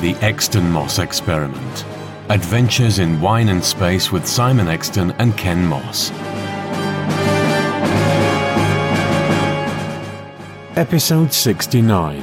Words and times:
The 0.00 0.14
Exton 0.20 0.70
Moss 0.70 0.98
Experiment. 0.98 1.84
Adventures 2.28 2.98
in 2.98 3.18
Wine 3.18 3.48
and 3.48 3.64
Space 3.64 4.12
with 4.12 4.26
Simon 4.26 4.68
Exton 4.68 5.12
and 5.12 5.34
Ken 5.38 5.64
Moss. 5.64 6.10
Episode 10.76 11.32
69 11.32 12.22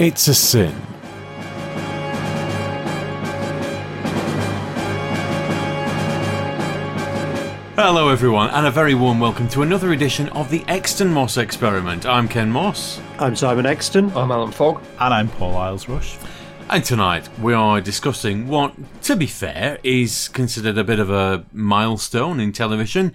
It's 0.00 0.26
a 0.26 0.34
Sin. 0.34 0.74
Hello, 7.76 8.08
everyone, 8.08 8.50
and 8.50 8.66
a 8.66 8.72
very 8.72 8.94
warm 8.94 9.20
welcome 9.20 9.46
to 9.50 9.62
another 9.62 9.92
edition 9.92 10.28
of 10.30 10.50
the 10.50 10.64
Exton 10.66 11.12
Moss 11.12 11.36
Experiment. 11.36 12.06
I'm 12.06 12.26
Ken 12.26 12.50
Moss, 12.50 13.00
I'm 13.20 13.36
Simon 13.36 13.66
Exton. 13.66 14.10
I'm 14.16 14.32
Alan 14.32 14.50
Fogg. 14.50 14.82
And 14.98 15.14
I'm 15.14 15.28
Paul 15.28 15.56
Isles 15.56 15.88
Rush. 15.88 16.18
And 16.70 16.84
tonight 16.84 17.30
we 17.40 17.54
are 17.54 17.80
discussing 17.80 18.46
what, 18.46 18.74
to 19.04 19.16
be 19.16 19.26
fair, 19.26 19.78
is 19.82 20.28
considered 20.28 20.76
a 20.76 20.84
bit 20.84 20.98
of 20.98 21.08
a 21.08 21.46
milestone 21.50 22.40
in 22.40 22.52
television. 22.52 23.14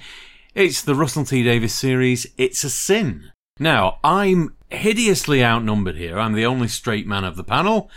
It's 0.56 0.82
the 0.82 0.96
Russell 0.96 1.24
T 1.24 1.44
Davies 1.44 1.76
series, 1.76 2.26
It's 2.36 2.64
a 2.64 2.70
Sin. 2.72 3.32
Now, 3.60 4.00
I'm 4.04 4.56
hideously 4.72 5.44
outnumbered 5.44 5.98
here. 5.98 6.18
I'm 6.18 6.34
the 6.34 6.48
only 6.48 6.68
straight 6.68 7.06
man 7.06 7.24
of 7.24 7.36
the 7.36 7.44
panel. 7.44 7.92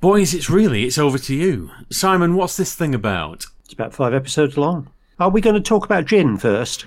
Boys, 0.00 0.32
it's 0.32 0.48
really, 0.48 0.84
it's 0.84 0.96
over 0.96 1.18
to 1.18 1.34
you. 1.34 1.70
Simon, 1.90 2.34
what's 2.34 2.56
this 2.56 2.74
thing 2.74 2.94
about? 2.94 3.44
It's 3.64 3.74
about 3.74 3.92
five 3.92 4.14
episodes 4.14 4.56
long. 4.56 4.88
Are 5.18 5.28
we 5.28 5.42
going 5.42 5.54
to 5.54 5.60
talk 5.60 5.84
about 5.84 6.06
gin 6.06 6.38
first? 6.38 6.86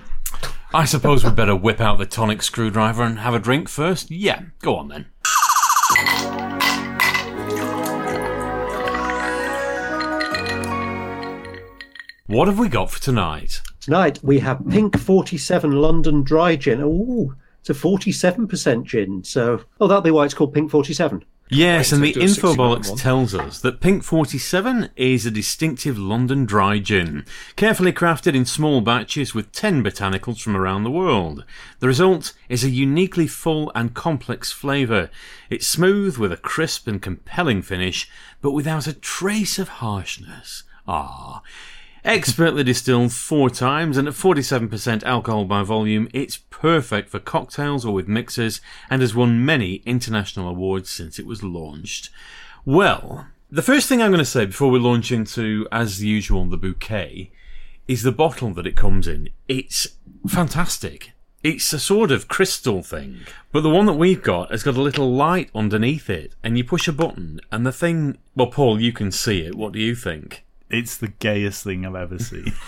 I 0.74 0.86
suppose 0.86 1.22
we'd 1.22 1.36
better 1.36 1.54
whip 1.54 1.80
out 1.80 1.98
the 1.98 2.06
tonic 2.06 2.42
screwdriver 2.42 3.04
and 3.04 3.20
have 3.20 3.34
a 3.34 3.38
drink 3.38 3.68
first? 3.68 4.10
Yeah, 4.10 4.42
go 4.60 4.74
on 4.74 4.88
then. 4.88 6.57
What 12.28 12.46
have 12.46 12.58
we 12.58 12.68
got 12.68 12.90
for 12.90 13.00
tonight? 13.00 13.62
Tonight 13.80 14.22
we 14.22 14.40
have 14.40 14.68
Pink 14.68 14.98
47 14.98 15.72
London 15.72 16.22
Dry 16.22 16.56
Gin. 16.56 16.82
Ooh, 16.82 17.34
it's 17.60 17.70
a 17.70 17.72
47% 17.72 18.84
gin. 18.84 19.24
So, 19.24 19.64
oh, 19.80 19.86
that'll 19.86 20.02
be 20.02 20.10
why 20.10 20.26
it's 20.26 20.34
called 20.34 20.52
Pink 20.52 20.70
47. 20.70 21.24
Yes, 21.48 21.90
Wait 21.90 21.96
and 21.96 22.04
the 22.04 22.12
till 22.12 22.20
we 22.20 22.26
do 22.26 22.30
a 22.30 22.34
69 22.34 22.54
Infobollocks 22.54 23.00
tells 23.00 23.34
us 23.34 23.62
that 23.62 23.80
Pink 23.80 24.02
47 24.04 24.90
is 24.94 25.24
a 25.24 25.30
distinctive 25.30 25.98
London 25.98 26.44
dry 26.44 26.78
gin, 26.78 27.24
carefully 27.56 27.94
crafted 27.94 28.34
in 28.34 28.44
small 28.44 28.82
batches 28.82 29.34
with 29.34 29.50
10 29.52 29.82
botanicals 29.82 30.42
from 30.42 30.54
around 30.54 30.84
the 30.84 30.90
world. 30.90 31.46
The 31.78 31.86
result 31.86 32.34
is 32.50 32.62
a 32.62 32.68
uniquely 32.68 33.26
full 33.26 33.72
and 33.74 33.94
complex 33.94 34.52
flavour. 34.52 35.08
It's 35.48 35.66
smooth 35.66 36.18
with 36.18 36.32
a 36.32 36.36
crisp 36.36 36.86
and 36.88 37.00
compelling 37.00 37.62
finish, 37.62 38.06
but 38.42 38.52
without 38.52 38.86
a 38.86 38.92
trace 38.92 39.58
of 39.58 39.68
harshness. 39.80 40.64
Ah. 40.86 41.42
Expertly 42.04 42.62
distilled 42.64 43.12
four 43.12 43.50
times 43.50 43.96
and 43.96 44.06
at 44.06 44.14
47% 44.14 45.02
alcohol 45.02 45.44
by 45.44 45.62
volume, 45.62 46.08
it's 46.14 46.38
perfect 46.50 47.08
for 47.08 47.18
cocktails 47.18 47.84
or 47.84 47.92
with 47.92 48.08
mixers 48.08 48.60
and 48.88 49.02
has 49.02 49.14
won 49.14 49.44
many 49.44 49.82
international 49.84 50.48
awards 50.48 50.88
since 50.90 51.18
it 51.18 51.26
was 51.26 51.42
launched. 51.42 52.10
Well, 52.64 53.26
the 53.50 53.62
first 53.62 53.88
thing 53.88 54.00
I'm 54.00 54.10
going 54.10 54.18
to 54.18 54.24
say 54.24 54.46
before 54.46 54.70
we 54.70 54.78
launch 54.78 55.10
into, 55.10 55.66
as 55.72 56.02
usual, 56.02 56.44
the 56.46 56.56
bouquet 56.56 57.32
is 57.88 58.02
the 58.02 58.12
bottle 58.12 58.50
that 58.54 58.66
it 58.66 58.76
comes 58.76 59.08
in. 59.08 59.30
It's 59.48 59.88
fantastic. 60.26 61.12
It's 61.42 61.72
a 61.72 61.78
sort 61.78 62.10
of 62.10 62.28
crystal 62.28 62.82
thing, 62.82 63.20
but 63.52 63.62
the 63.62 63.70
one 63.70 63.86
that 63.86 63.94
we've 63.94 64.22
got 64.22 64.50
has 64.50 64.64
got 64.64 64.76
a 64.76 64.82
little 64.82 65.14
light 65.14 65.50
underneath 65.54 66.10
it, 66.10 66.34
and 66.42 66.58
you 66.58 66.64
push 66.64 66.88
a 66.88 66.92
button, 66.92 67.40
and 67.50 67.64
the 67.64 67.72
thing. 67.72 68.18
Well, 68.34 68.48
Paul, 68.48 68.80
you 68.80 68.92
can 68.92 69.12
see 69.12 69.42
it. 69.42 69.54
What 69.54 69.72
do 69.72 69.78
you 69.78 69.94
think? 69.94 70.44
It's 70.70 70.96
the 70.96 71.08
gayest 71.08 71.64
thing 71.64 71.86
I've 71.86 71.94
ever 71.94 72.18
seen. 72.18 72.52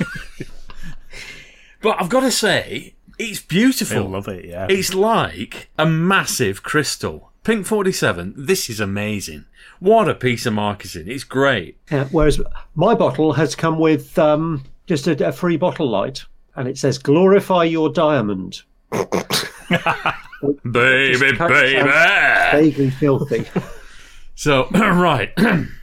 But 1.83 1.97
I've 2.01 2.11
got 2.11 2.21
to 2.21 2.31
say, 2.31 2.95
it's 3.19 3.41
beautiful. 3.41 3.97
I 3.99 4.01
love 4.01 4.29
it, 4.29 4.45
yeah. 4.45 4.67
It's 4.69 4.95
like 4.95 5.71
a 5.79 5.87
massive 5.87 6.63
crystal. 6.63 7.33
Pink 7.43 7.65
47, 7.67 8.35
this 8.37 8.69
is 8.69 8.81
amazing. 8.81 9.47
What 9.79 10.07
a 10.09 10.15
piece 10.15 10.45
of 10.45 10.53
marketing. 10.53 11.07
It's 11.09 11.25
great. 11.25 11.79
Uh, 11.91 12.05
whereas 12.11 12.39
my 12.75 12.95
bottle 12.95 13.33
has 13.33 13.55
come 13.55 13.79
with 13.79 14.19
um, 14.19 14.65
just 14.87 15.07
a, 15.07 15.29
a 15.29 15.33
free 15.33 15.57
bottle 15.57 15.89
light, 15.89 16.25
and 16.55 16.69
it 16.69 16.77
says 16.77 16.99
"Glorify 16.99 17.65
your 17.65 17.89
diamond." 17.91 18.61
Baby, 20.71 21.37
Kind 21.37 21.41
of 21.41 21.49
baby. 21.49 21.91
Vaguely 22.53 22.91
filthy. 22.91 23.47
So, 24.35 24.69
right. 24.73 25.33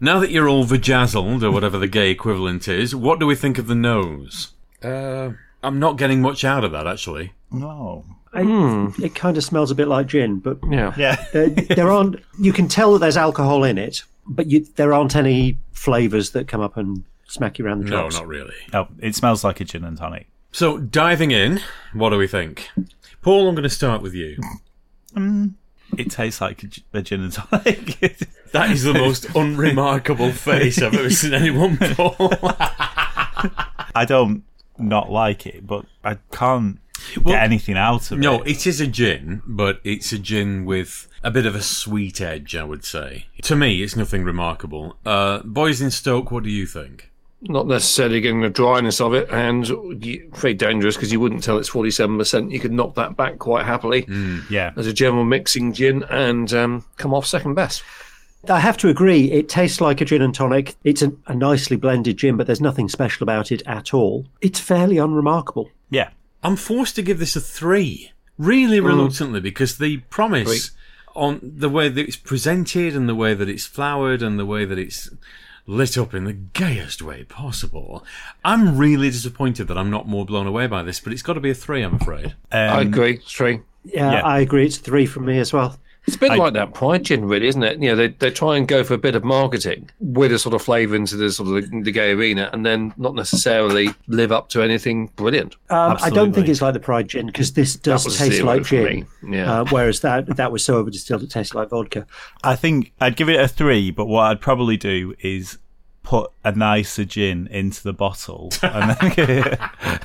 now 0.00 0.18
that 0.20 0.30
you're 0.30 0.48
all 0.48 0.64
vajazzled, 0.64 1.42
or 1.42 1.50
whatever 1.50 1.78
the 1.78 1.88
gay 1.88 2.10
equivalent 2.10 2.68
is, 2.68 2.94
what 2.94 3.18
do 3.20 3.26
we 3.26 3.34
think 3.34 3.58
of 3.58 3.66
the 3.66 3.74
nose? 3.74 4.52
Uh, 4.82 5.30
I'm 5.62 5.78
not 5.78 5.96
getting 5.98 6.20
much 6.20 6.44
out 6.44 6.64
of 6.64 6.72
that, 6.72 6.86
actually. 6.86 7.32
no. 7.50 8.04
I- 8.34 8.92
It 9.02 9.14
kind 9.14 9.38
of 9.38 9.44
smells 9.44 9.70
a 9.70 9.74
bit 9.74 9.88
like 9.88 10.08
gin, 10.08 10.40
but 10.40 10.58
Yeah. 10.68 10.92
Yeah. 10.98 11.24
there, 11.32 11.48
there 11.48 11.90
aren't. 11.90 12.16
You 12.38 12.52
can 12.52 12.68
tell 12.68 12.92
that 12.92 12.98
there's 12.98 13.16
alcohol 13.16 13.64
in 13.64 13.78
it, 13.78 14.02
but 14.26 14.50
you, 14.50 14.66
there 14.76 14.92
aren't 14.92 15.16
any 15.16 15.56
flavours 15.72 16.32
that 16.32 16.46
come 16.46 16.60
up 16.60 16.76
and 16.76 17.02
smack 17.28 17.58
you 17.58 17.64
around 17.64 17.84
the 17.84 17.90
No, 17.90 18.02
chops. 18.02 18.16
not 18.16 18.26
really. 18.28 18.52
Oh, 18.74 18.88
it 18.98 19.14
smells 19.14 19.42
like 19.42 19.60
a 19.60 19.64
gin 19.64 19.84
and 19.84 19.96
tonic. 19.96 20.26
So, 20.52 20.76
diving 20.78 21.30
in, 21.30 21.60
what 21.94 22.10
do 22.10 22.18
we 22.18 22.26
think? 22.26 22.68
Paul, 23.22 23.48
I'm 23.48 23.54
going 23.54 23.62
to 23.62 23.70
start 23.70 24.02
with 24.02 24.12
you. 24.12 24.36
It 25.96 26.10
tastes 26.10 26.40
like 26.40 26.62
a, 26.92 27.02
gin 27.02 27.22
and 27.22 27.32
tonic. 27.32 28.26
That 28.52 28.70
is 28.70 28.84
the 28.84 28.94
most 28.94 29.26
unremarkable 29.34 30.32
face 30.32 30.80
I've 30.80 30.94
ever 30.94 31.10
seen 31.10 31.34
anyone 31.34 31.76
pull. 31.80 32.14
I 33.94 34.04
don't 34.06 34.44
not 34.78 35.10
like 35.10 35.46
it, 35.46 35.66
but 35.66 35.84
I 36.04 36.18
can't 36.32 36.78
Well, 37.22 37.34
get 37.34 37.42
anything 37.42 37.76
out 37.76 38.10
of 38.10 38.18
No, 38.18 38.34
it. 38.34 38.38
No, 38.38 38.42
it 38.44 38.66
is 38.66 38.80
a 38.80 38.86
gin, 38.86 39.42
but 39.46 39.80
it's 39.84 40.12
a 40.12 40.18
gin 40.18 40.64
with 40.64 41.08
a 41.22 41.30
bit 41.30 41.44
of 41.44 41.54
a 41.54 41.60
sweet 41.62 42.20
edge, 42.20 42.54
I 42.56 42.64
would 42.64 42.84
say. 42.84 43.26
To 43.42 43.56
me, 43.56 43.82
it's 43.82 43.96
nothing 43.96 44.22
remarkable. 44.24 44.96
Uh, 45.04 45.40
boys 45.44 45.80
in 45.82 45.90
Stoke, 45.90 46.30
what 46.30 46.44
do 46.44 46.50
you 46.50 46.66
think? 46.66 47.10
Not 47.42 47.66
necessarily 47.66 48.20
getting 48.22 48.40
the 48.40 48.48
dryness 48.48 49.00
of 49.00 49.12
it, 49.14 49.28
and 49.30 49.66
very 50.34 50.54
dangerous 50.54 50.96
because 50.96 51.12
you 51.12 51.20
wouldn't 51.20 51.42
tell 51.44 51.58
it's 51.58 51.68
47%. 51.70 52.50
You 52.50 52.58
could 52.58 52.72
knock 52.72 52.94
that 52.94 53.16
back 53.16 53.38
quite 53.38 53.66
happily 53.66 54.06
Yeah. 54.50 54.72
as 54.76 54.86
a 54.86 54.92
general 54.92 55.24
mixing 55.24 55.72
gin 55.74 56.02
and 56.04 56.52
um, 56.54 56.84
come 56.96 57.12
off 57.12 57.26
second 57.26 57.54
best. 57.54 57.82
I 58.48 58.60
have 58.60 58.76
to 58.78 58.88
agree, 58.88 59.30
it 59.32 59.48
tastes 59.48 59.80
like 59.80 60.00
a 60.00 60.04
gin 60.04 60.22
and 60.22 60.34
tonic. 60.34 60.76
It's 60.84 61.02
a, 61.02 61.12
a 61.26 61.34
nicely 61.34 61.76
blended 61.76 62.16
gin, 62.16 62.36
but 62.36 62.46
there's 62.46 62.60
nothing 62.60 62.88
special 62.88 63.22
about 63.24 63.52
it 63.52 63.60
at 63.66 63.92
all. 63.92 64.26
It's 64.40 64.60
fairly 64.60 64.96
unremarkable. 64.98 65.68
Yeah. 65.90 66.10
I'm 66.42 66.56
forced 66.56 66.94
to 66.96 67.02
give 67.02 67.18
this 67.18 67.34
a 67.36 67.40
three, 67.40 68.12
really 68.38 68.78
reluctantly, 68.80 69.40
because 69.40 69.78
the 69.78 69.98
promise 70.10 70.70
on 71.14 71.40
the 71.42 71.68
way 71.68 71.88
that 71.88 72.06
it's 72.06 72.16
presented 72.16 72.94
and 72.94 73.08
the 73.08 73.14
way 73.16 73.34
that 73.34 73.48
it's 73.48 73.66
flowered 73.66 74.22
and 74.22 74.38
the 74.38 74.46
way 74.46 74.64
that 74.64 74.78
it's 74.78 75.10
lit 75.66 75.98
up 75.98 76.14
in 76.14 76.24
the 76.24 76.32
gayest 76.32 77.02
way 77.02 77.24
possible. 77.24 78.04
I'm 78.44 78.76
really 78.76 79.10
disappointed 79.10 79.68
that 79.68 79.76
I'm 79.78 79.90
not 79.90 80.06
more 80.06 80.24
blown 80.24 80.46
away 80.46 80.66
by 80.66 80.82
this, 80.82 81.00
but 81.00 81.12
it's 81.12 81.22
got 81.22 81.34
to 81.34 81.40
be 81.40 81.50
a 81.50 81.54
three, 81.54 81.82
I'm 81.82 81.94
afraid. 81.96 82.34
I 82.52 82.66
Um, 82.80 82.86
agree, 82.86 83.16
three. 83.26 83.60
Yeah, 83.84 84.12
Yeah. 84.12 84.20
I 84.22 84.40
agree. 84.40 84.66
It's 84.66 84.78
three 84.78 85.06
from 85.06 85.26
me 85.26 85.38
as 85.38 85.52
well. 85.52 85.78
It's 86.06 86.16
a 86.16 86.18
bit 86.20 86.30
I- 86.30 86.36
like 86.36 86.52
that 86.52 86.72
Pride 86.72 87.04
gin, 87.04 87.24
really, 87.24 87.48
isn't 87.48 87.62
it? 87.62 87.80
You 87.80 87.90
know, 87.90 87.96
they, 87.96 88.08
they 88.08 88.30
try 88.30 88.56
and 88.56 88.68
go 88.68 88.84
for 88.84 88.94
a 88.94 88.98
bit 88.98 89.14
of 89.16 89.24
marketing 89.24 89.90
with 89.98 90.32
a 90.32 90.38
sort 90.38 90.54
of 90.54 90.62
flavour 90.62 90.94
into 90.94 91.16
the 91.16 91.30
sort 91.32 91.48
of 91.48 91.70
the, 91.70 91.82
the 91.82 91.90
gay 91.90 92.12
arena, 92.12 92.48
and 92.52 92.64
then 92.64 92.94
not 92.96 93.14
necessarily 93.14 93.88
live 94.06 94.30
up 94.30 94.48
to 94.50 94.62
anything 94.62 95.08
brilliant. 95.16 95.56
Um, 95.70 95.96
I 96.00 96.10
don't 96.10 96.32
think 96.32 96.48
it's 96.48 96.62
like 96.62 96.74
the 96.74 96.80
Pride 96.80 97.08
gin 97.08 97.26
because 97.26 97.52
this 97.54 97.74
does 97.74 98.16
taste 98.16 98.42
like 98.42 98.64
gin. 98.64 99.06
Yeah. 99.26 99.60
Uh, 99.60 99.64
whereas 99.70 100.00
that 100.00 100.36
that 100.36 100.52
was 100.52 100.64
so 100.64 100.76
over 100.76 100.90
distilled 100.90 101.22
it 101.22 101.30
tasted 101.30 101.56
like 101.56 101.70
vodka. 101.70 102.06
I 102.44 102.54
think 102.56 102.92
I'd 103.00 103.16
give 103.16 103.28
it 103.28 103.40
a 103.40 103.48
three, 103.48 103.90
but 103.90 104.06
what 104.06 104.22
I'd 104.22 104.40
probably 104.40 104.76
do 104.76 105.14
is 105.20 105.58
put 106.02 106.30
a 106.44 106.52
nicer 106.52 107.04
gin 107.04 107.48
into 107.48 107.82
the 107.82 107.92
bottle 107.92 108.52
and 108.62 108.90
then, 108.90 109.58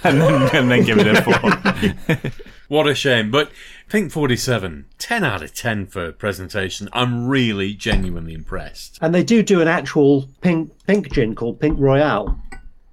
and 0.03 0.21
then, 0.21 0.55
and 0.55 0.71
then 0.71 0.83
give 0.83 0.97
it 0.97 1.07
a 1.07 1.21
four. 1.21 2.31
What 2.71 2.87
a 2.87 2.95
shame. 2.95 3.31
But 3.31 3.51
Pink 3.89 4.13
47, 4.13 4.85
10 4.97 5.23
out 5.25 5.43
of 5.43 5.53
10 5.53 5.87
for 5.87 6.13
presentation. 6.13 6.87
I'm 6.93 7.27
really 7.27 7.73
genuinely 7.73 8.33
impressed. 8.33 8.97
And 9.01 9.13
they 9.13 9.25
do 9.25 9.43
do 9.43 9.59
an 9.59 9.67
actual 9.67 10.29
pink 10.39 10.71
pink 10.87 11.11
gin 11.11 11.35
called 11.35 11.59
Pink 11.59 11.77
Royale. 11.77 12.41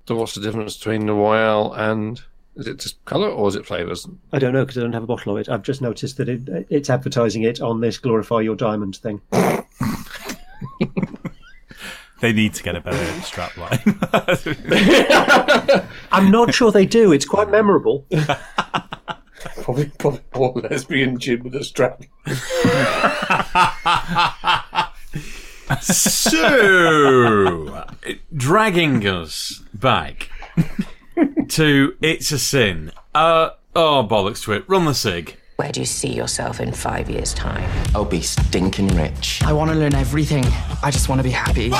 So 0.08 0.16
what's 0.16 0.34
the 0.34 0.40
difference 0.40 0.76
between 0.76 1.06
the 1.06 1.12
Royale 1.12 1.72
and 1.74 2.20
is 2.56 2.66
it 2.66 2.80
just 2.80 3.04
colour 3.04 3.28
or 3.28 3.46
is 3.46 3.54
it 3.54 3.66
flavours? 3.66 4.04
I 4.32 4.40
don't 4.40 4.52
know 4.52 4.64
because 4.64 4.78
I 4.78 4.80
don't 4.80 4.94
have 4.94 5.04
a 5.04 5.06
bottle 5.06 5.36
of 5.36 5.38
it. 5.38 5.48
I've 5.48 5.62
just 5.62 5.80
noticed 5.80 6.16
that 6.16 6.28
it, 6.28 6.66
it's 6.70 6.90
advertising 6.90 7.44
it 7.44 7.60
on 7.60 7.80
this 7.80 7.98
glorify 7.98 8.40
your 8.40 8.56
diamond 8.56 8.96
thing. 8.96 9.20
They 12.20 12.32
need 12.32 12.54
to 12.54 12.62
get 12.64 12.74
a 12.74 12.80
better 12.80 13.20
strap 13.20 13.56
line. 13.56 13.78
I'm 16.10 16.32
not 16.32 16.52
sure 16.52 16.72
they 16.72 16.84
do. 16.84 17.12
It's 17.12 17.24
quite 17.24 17.48
memorable. 17.48 18.06
Probably, 19.62 19.86
probably 19.98 20.20
poor 20.30 20.52
lesbian 20.54 21.18
gin 21.18 21.42
with 21.44 21.54
a 21.54 21.64
strap. 21.64 22.02
So, 25.82 27.84
dragging 28.34 29.06
us 29.06 29.62
back 29.74 30.30
to 31.48 31.94
It's 32.00 32.32
a 32.32 32.38
Sin. 32.38 32.90
Uh, 33.14 33.50
oh, 33.76 34.06
bollocks 34.10 34.42
to 34.44 34.52
it. 34.52 34.64
Run 34.66 34.86
the 34.86 34.94
SIG. 34.94 35.36
Where 35.56 35.70
do 35.70 35.80
you 35.80 35.86
see 35.86 36.12
yourself 36.12 36.60
in 36.60 36.72
five 36.72 37.10
years' 37.10 37.34
time? 37.34 37.68
I'll 37.94 38.04
be 38.04 38.22
stinking 38.22 38.88
rich. 38.96 39.42
I 39.44 39.52
want 39.52 39.70
to 39.70 39.76
learn 39.76 39.94
everything. 39.94 40.44
I 40.82 40.90
just 40.90 41.08
want 41.08 41.18
to 41.18 41.24
be 41.24 41.30
happy. 41.30 41.70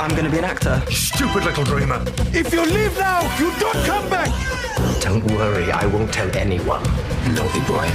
I'm 0.00 0.12
going 0.12 0.24
to 0.24 0.30
be 0.30 0.38
an 0.38 0.44
actor. 0.44 0.82
Stupid 0.90 1.44
little 1.44 1.62
dreamer. 1.62 2.02
If 2.32 2.54
you 2.54 2.64
leave 2.64 2.98
now, 2.98 3.20
you 3.38 3.52
don't 3.60 3.84
come 3.84 4.08
back. 4.08 4.30
Don't 4.98 5.22
worry, 5.32 5.70
I 5.70 5.84
won't 5.84 6.10
tell 6.10 6.34
anyone. 6.34 6.82
Naughty 7.34 7.60
boy. 7.68 7.86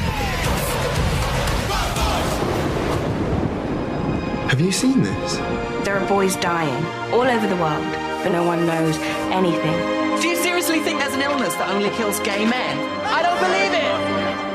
Have 4.49 4.61
you 4.61 4.71
seen 4.71 5.01
this? 5.01 5.37
There 5.83 5.97
are 5.97 6.07
boys 6.07 6.35
dying 6.35 6.85
all 7.11 7.23
over 7.23 7.47
the 7.47 7.55
world, 7.55 7.91
but 8.21 8.29
no 8.29 8.43
one 8.43 8.67
knows 8.67 8.95
anything. 9.33 10.21
Do 10.21 10.27
you 10.27 10.35
seriously 10.35 10.81
think 10.81 10.99
there's 10.99 11.15
an 11.15 11.23
illness 11.23 11.55
that 11.55 11.69
only 11.71 11.89
kills 11.89 12.19
gay 12.19 12.45
men? 12.45 12.77
I 13.05 13.23
don't 13.23 13.39
believe 13.39 13.73
it! 13.73 13.84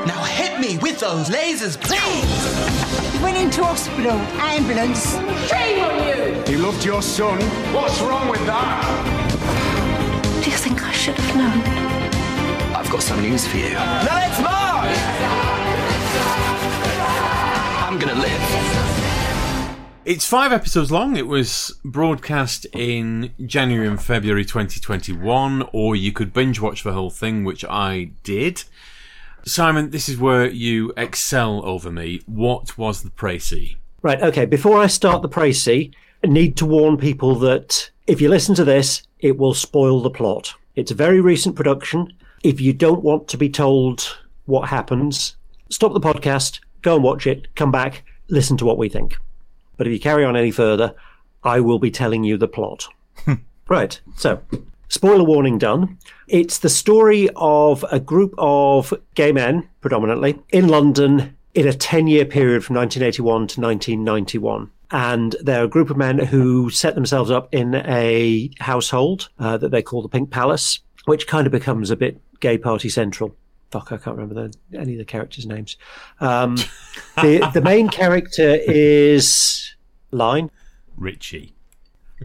Now 0.07 0.23
hit 0.23 0.59
me 0.59 0.77
with 0.79 0.99
those 0.99 1.29
lasers, 1.29 1.79
please. 1.79 3.21
Went 3.21 3.37
into 3.37 3.63
hospital, 3.63 4.17
ambulance. 4.41 5.13
Shame 5.47 5.83
on 5.83 6.07
you! 6.07 6.43
He 6.47 6.57
loved 6.57 6.83
your 6.83 7.01
son. 7.01 7.39
What's 7.73 8.01
wrong 8.01 8.27
with 8.27 8.43
that? 8.47 8.81
Do 10.43 10.49
you 10.49 10.57
think 10.57 10.83
I 10.83 10.91
should 10.91 11.15
have 11.15 11.35
known? 11.35 11.61
I've 12.75 12.89
got 12.89 13.03
some 13.03 13.21
news 13.21 13.47
for 13.47 13.57
you. 13.57 13.73
Now 13.73 14.15
let's 14.15 14.41
march. 14.41 14.97
I'm 17.85 17.99
gonna 17.99 18.19
live. 18.19 18.91
It's 20.03 20.25
five 20.25 20.51
episodes 20.51 20.91
long. 20.91 21.15
It 21.15 21.27
was 21.27 21.79
broadcast 21.85 22.65
in 22.73 23.33
January 23.45 23.87
and 23.87 24.01
February 24.01 24.45
2021, 24.45 25.69
or 25.71 25.95
you 25.95 26.11
could 26.11 26.33
binge 26.33 26.59
watch 26.59 26.81
the 26.81 26.93
whole 26.93 27.11
thing, 27.11 27.43
which 27.43 27.63
I 27.65 28.09
did. 28.23 28.63
Simon, 29.45 29.89
this 29.89 30.07
is 30.07 30.17
where 30.17 30.47
you 30.47 30.93
excel 30.95 31.65
over 31.65 31.91
me. 31.91 32.21
What 32.25 32.77
was 32.77 33.01
the 33.01 33.09
précis? 33.09 33.75
Right, 34.01 34.21
okay, 34.21 34.45
before 34.45 34.79
I 34.79 34.87
start 34.87 35.21
the 35.21 35.29
précis, 35.29 35.93
I 36.23 36.27
need 36.27 36.55
to 36.57 36.65
warn 36.65 36.97
people 36.97 37.35
that 37.35 37.89
if 38.07 38.21
you 38.21 38.29
listen 38.29 38.55
to 38.55 38.63
this, 38.63 39.03
it 39.19 39.37
will 39.37 39.53
spoil 39.53 40.01
the 40.01 40.09
plot. 40.09 40.53
It's 40.75 40.91
a 40.91 40.95
very 40.95 41.21
recent 41.21 41.55
production. 41.55 42.13
If 42.43 42.61
you 42.61 42.73
don't 42.73 43.03
want 43.03 43.27
to 43.29 43.37
be 43.37 43.49
told 43.49 44.17
what 44.45 44.69
happens, 44.69 45.35
stop 45.69 45.93
the 45.93 45.99
podcast, 45.99 46.59
go 46.81 46.95
and 46.95 47.03
watch 47.03 47.27
it, 47.27 47.53
come 47.55 47.71
back, 47.71 48.03
listen 48.27 48.57
to 48.57 48.65
what 48.65 48.77
we 48.77 48.89
think. 48.89 49.17
But 49.77 49.87
if 49.87 49.93
you 49.93 49.99
carry 49.99 50.23
on 50.23 50.37
any 50.37 50.51
further, 50.51 50.93
I 51.43 51.59
will 51.59 51.79
be 51.79 51.91
telling 51.91 52.23
you 52.23 52.37
the 52.37 52.47
plot. 52.47 52.87
right, 53.67 53.99
so 54.15 54.41
spoiler 54.91 55.23
warning 55.23 55.57
done. 55.57 55.97
It's 56.27 56.59
the 56.59 56.69
story 56.69 57.29
of 57.37 57.83
a 57.91 57.99
group 57.99 58.35
of 58.37 58.93
gay 59.15 59.31
men, 59.31 59.67
predominantly, 59.79 60.39
in 60.51 60.67
London 60.67 61.35
in 61.53 61.67
a 61.67 61.73
10 61.73 62.07
year 62.07 62.25
period 62.25 62.63
from 62.63 62.75
1981 62.75 63.47
to 63.47 63.61
1991. 63.61 64.69
And 64.91 65.35
they're 65.41 65.63
a 65.63 65.69
group 65.69 65.89
of 65.89 65.95
men 65.95 66.19
who 66.19 66.69
set 66.69 66.95
themselves 66.95 67.31
up 67.31 67.47
in 67.53 67.75
a 67.75 68.51
household 68.59 69.29
uh, 69.39 69.57
that 69.57 69.71
they 69.71 69.81
call 69.81 70.01
the 70.01 70.09
Pink 70.09 70.29
Palace, 70.29 70.79
which 71.05 71.25
kind 71.25 71.47
of 71.47 71.51
becomes 71.51 71.89
a 71.89 71.95
bit 71.95 72.19
gay 72.41 72.57
party 72.57 72.89
central. 72.89 73.33
Fuck, 73.71 73.93
I 73.93 73.97
can't 73.97 74.17
remember 74.17 74.49
the, 74.49 74.77
any 74.77 74.93
of 74.93 74.97
the 74.97 75.05
characters' 75.05 75.45
names. 75.45 75.77
Um, 76.19 76.55
the, 77.15 77.49
the 77.53 77.61
main 77.61 77.87
character 77.87 78.57
is 78.67 79.73
Line. 80.11 80.51
Richie. 80.97 81.55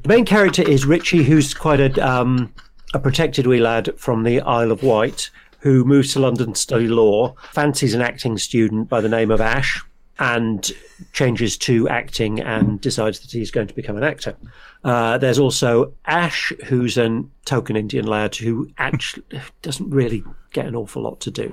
The 0.02 0.08
main 0.08 0.26
character 0.26 0.62
is 0.62 0.84
Richie, 0.84 1.25
who's 1.25 1.54
quite 1.54 1.81
a 1.81 2.06
um, 2.06 2.52
a 2.93 2.98
protected 2.98 3.46
wee 3.46 3.60
lad 3.60 3.98
from 3.98 4.25
the 4.25 4.40
Isle 4.43 4.70
of 4.70 4.82
Wight, 4.82 5.31
who 5.60 5.84
moves 5.84 6.12
to 6.12 6.20
London 6.20 6.52
to 6.52 6.60
study 6.60 6.87
law, 6.87 7.34
fancies 7.52 7.94
an 7.94 8.02
acting 8.02 8.37
student 8.37 8.90
by 8.90 9.00
the 9.00 9.08
name 9.08 9.31
of 9.31 9.40
Ash, 9.40 9.82
and 10.19 10.70
changes 11.12 11.56
to 11.58 11.88
acting 11.88 12.40
and 12.40 12.81
decides 12.81 13.20
that 13.20 13.31
he's 13.31 13.50
going 13.50 13.66
to 13.66 13.75
become 13.75 13.96
an 13.96 14.04
actor. 14.04 14.37
Uh, 14.84 15.19
there's 15.19 15.38
also 15.38 15.93
Ash, 16.04 16.52
who's 16.66 16.96
a 16.96 17.25
token 17.44 17.75
Indian 17.75 18.06
lad 18.06 18.34
who 18.37 18.69
actually 18.78 19.25
doesn't 19.62 19.90
really 19.90 20.22
get 20.52 20.66
an 20.66 20.76
awful 20.76 21.02
lot 21.02 21.20
to 21.20 21.31
do. 21.31 21.52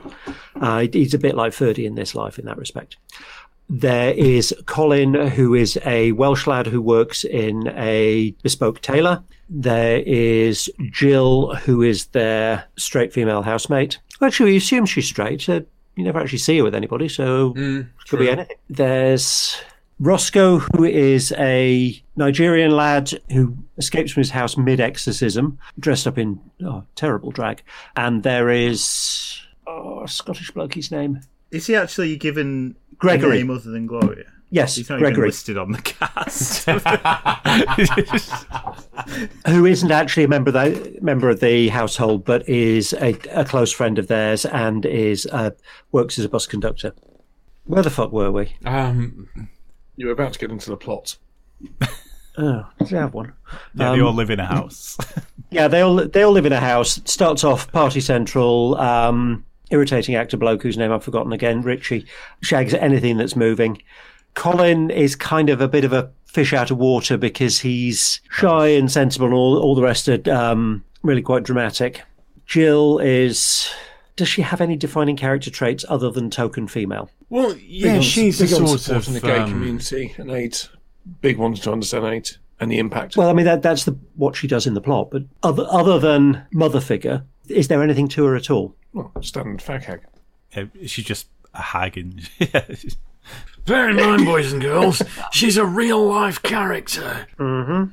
Uh, 0.55 0.85
he's 0.91 1.13
a 1.13 1.19
bit 1.19 1.35
like 1.35 1.53
Ferdy 1.53 1.85
in 1.85 1.95
this 1.95 2.13
life 2.13 2.37
in 2.37 2.45
that 2.45 2.57
respect. 2.57 2.97
There 3.69 4.13
is 4.13 4.53
Colin, 4.65 5.13
who 5.13 5.55
is 5.55 5.79
a 5.85 6.11
Welsh 6.11 6.47
lad 6.47 6.67
who 6.67 6.81
works 6.81 7.23
in 7.23 7.67
a 7.69 8.31
bespoke 8.43 8.81
tailor. 8.81 9.23
There 9.49 10.03
is 10.05 10.69
Jill, 10.91 11.55
who 11.55 11.81
is 11.81 12.07
their 12.07 12.65
straight 12.77 13.13
female 13.13 13.41
housemate. 13.41 13.99
Actually, 14.21 14.51
we 14.51 14.57
assume 14.57 14.85
she's 14.85 15.07
straight. 15.07 15.47
Uh, 15.47 15.61
you 15.95 16.03
never 16.03 16.19
actually 16.19 16.39
see 16.39 16.57
her 16.57 16.63
with 16.63 16.75
anybody, 16.75 17.07
so 17.07 17.53
Mm, 17.53 17.87
could 18.09 18.19
be 18.19 18.29
anything. 18.29 18.57
There's 18.69 19.57
Roscoe, 19.99 20.59
who 20.59 20.83
is 20.83 21.31
a 21.37 22.01
Nigerian 22.15 22.71
lad 22.71 23.11
who 23.31 23.57
escapes 23.77 24.11
from 24.11 24.21
his 24.21 24.31
house 24.31 24.57
mid 24.57 24.79
exorcism, 24.79 25.57
dressed 25.79 26.07
up 26.07 26.17
in 26.17 26.39
oh, 26.65 26.83
terrible 26.95 27.31
drag. 27.31 27.63
And 27.95 28.23
there 28.23 28.49
is 28.49 29.39
oh, 29.67 30.03
a 30.03 30.07
Scottish 30.07 30.51
bloke, 30.51 30.73
his 30.73 30.91
name. 30.91 31.21
Is 31.51 31.67
he 31.67 31.75
actually 31.75 32.17
given 32.17 32.75
Gregory. 32.97 33.37
a 33.37 33.39
name 33.43 33.49
other 33.51 33.71
than 33.71 33.87
Gloria? 33.87 34.25
Yes, 34.49 34.75
He's 34.75 34.89
not 34.89 34.99
Gregory. 34.99 35.21
even 35.23 35.29
listed 35.29 35.57
on 35.57 35.71
the 35.71 35.81
cast. 35.81 36.65
who 39.47 39.65
isn't 39.65 39.91
actually 39.91 40.23
a 40.23 40.27
member 40.27 40.49
of 40.49 40.53
the 40.53 40.97
member 41.01 41.29
of 41.29 41.39
the 41.39 41.69
household, 41.69 42.25
but 42.25 42.47
is 42.47 42.93
a, 42.93 43.17
a 43.31 43.45
close 43.45 43.71
friend 43.71 43.97
of 43.99 44.07
theirs 44.07 44.45
and 44.45 44.85
is 44.85 45.27
uh, 45.31 45.51
works 45.91 46.19
as 46.19 46.25
a 46.25 46.29
bus 46.29 46.45
conductor. 46.45 46.93
Where 47.65 47.83
the 47.83 47.89
fuck 47.89 48.11
were 48.11 48.31
we? 48.31 48.53
Um, 48.65 49.29
You 49.95 50.07
were 50.07 50.13
about 50.13 50.33
to 50.33 50.39
get 50.39 50.51
into 50.51 50.69
the 50.69 50.77
plot. 50.77 51.17
Oh, 52.35 52.67
did 52.79 52.91
I 52.95 53.01
have 53.01 53.13
one? 53.13 53.31
yeah, 53.75 53.91
they 53.93 53.99
Um, 53.99 54.07
all 54.07 54.13
live 54.13 54.31
in 54.31 54.39
a 54.39 54.45
house. 54.47 54.97
Yeah, 55.51 55.67
they 55.67 55.81
all 55.81 55.97
they 55.97 56.23
all 56.23 56.31
live 56.31 56.47
in 56.47 56.51
a 56.51 56.59
house. 56.59 56.99
Starts 57.05 57.43
off 57.43 57.71
party 57.71 58.01
central. 58.01 58.75
Um, 58.77 59.45
irritating 59.73 60.15
actor 60.15 60.37
bloke 60.37 60.63
whose 60.63 60.77
name 60.77 60.91
I've 60.91 61.03
forgotten 61.03 61.33
again. 61.33 61.61
Richie 61.61 62.05
shags 62.41 62.73
at 62.73 62.81
anything 62.81 63.17
that's 63.17 63.35
moving. 63.35 63.81
Colin 64.35 64.89
is 64.89 65.15
kind 65.15 65.49
of 65.49 65.61
a 65.61 65.67
bit 65.67 65.83
of 65.83 65.93
a 65.93 66.11
fish 66.25 66.53
out 66.53 66.71
of 66.71 66.77
water 66.77 67.17
because 67.17 67.59
he's 67.59 68.21
shy 68.31 68.67
and 68.67 68.91
sensible, 68.91 69.25
and 69.27 69.35
all 69.35 69.57
all 69.59 69.75
the 69.75 69.83
rest 69.83 70.07
are 70.07 70.21
um, 70.31 70.83
really 71.01 71.21
quite 71.21 71.43
dramatic. 71.43 72.01
Jill 72.45 72.99
is. 72.99 73.69
Does 74.15 74.27
she 74.27 74.43
have 74.43 74.61
any 74.61 74.75
defining 74.75 75.15
character 75.15 75.49
traits 75.49 75.83
other 75.89 76.11
than 76.11 76.29
token 76.29 76.67
female? 76.67 77.09
well, 77.29 77.55
yeah, 77.57 77.93
Big 77.93 78.03
she's 78.03 78.39
a 78.39 78.43
big 78.45 78.53
on 78.53 78.67
sort 78.67 78.79
supporting 78.79 79.15
of. 79.15 79.21
the 79.23 79.27
gay 79.27 79.37
um, 79.39 79.49
community 79.49 80.13
and 80.17 80.29
AIDS. 80.29 80.69
Big 81.21 81.37
ones 81.37 81.59
to 81.61 81.71
understand 81.71 82.05
AIDS 82.05 82.37
and 82.59 82.71
the 82.71 82.77
impact. 82.77 83.17
Well, 83.17 83.29
I 83.29 83.33
mean 83.33 83.45
that 83.45 83.63
that's 83.63 83.85
the 83.85 83.97
what 84.15 84.35
she 84.35 84.47
does 84.47 84.67
in 84.67 84.75
the 84.75 84.81
plot. 84.81 85.09
But 85.11 85.23
other 85.41 85.65
other 85.69 85.97
than 85.99 86.45
mother 86.51 86.79
figure, 86.79 87.23
is 87.47 87.67
there 87.67 87.83
anything 87.83 88.07
to 88.09 88.25
her 88.25 88.35
at 88.35 88.49
all? 88.49 88.75
Well, 88.93 89.11
standard 89.21 89.59
fag 89.59 89.83
hag. 89.83 90.01
Yeah, 90.55 90.65
She's 90.85 91.05
just 91.05 91.27
a 91.53 91.61
hag 91.61 91.97
and 91.97 92.29
Bear 93.65 93.89
in 93.89 93.95
mind, 93.97 94.25
boys 94.25 94.51
and 94.51 94.61
girls, 94.61 95.01
she's 95.31 95.57
a 95.57 95.65
real 95.65 96.05
life 96.05 96.41
character. 96.41 97.27
Hmm. 97.37 97.85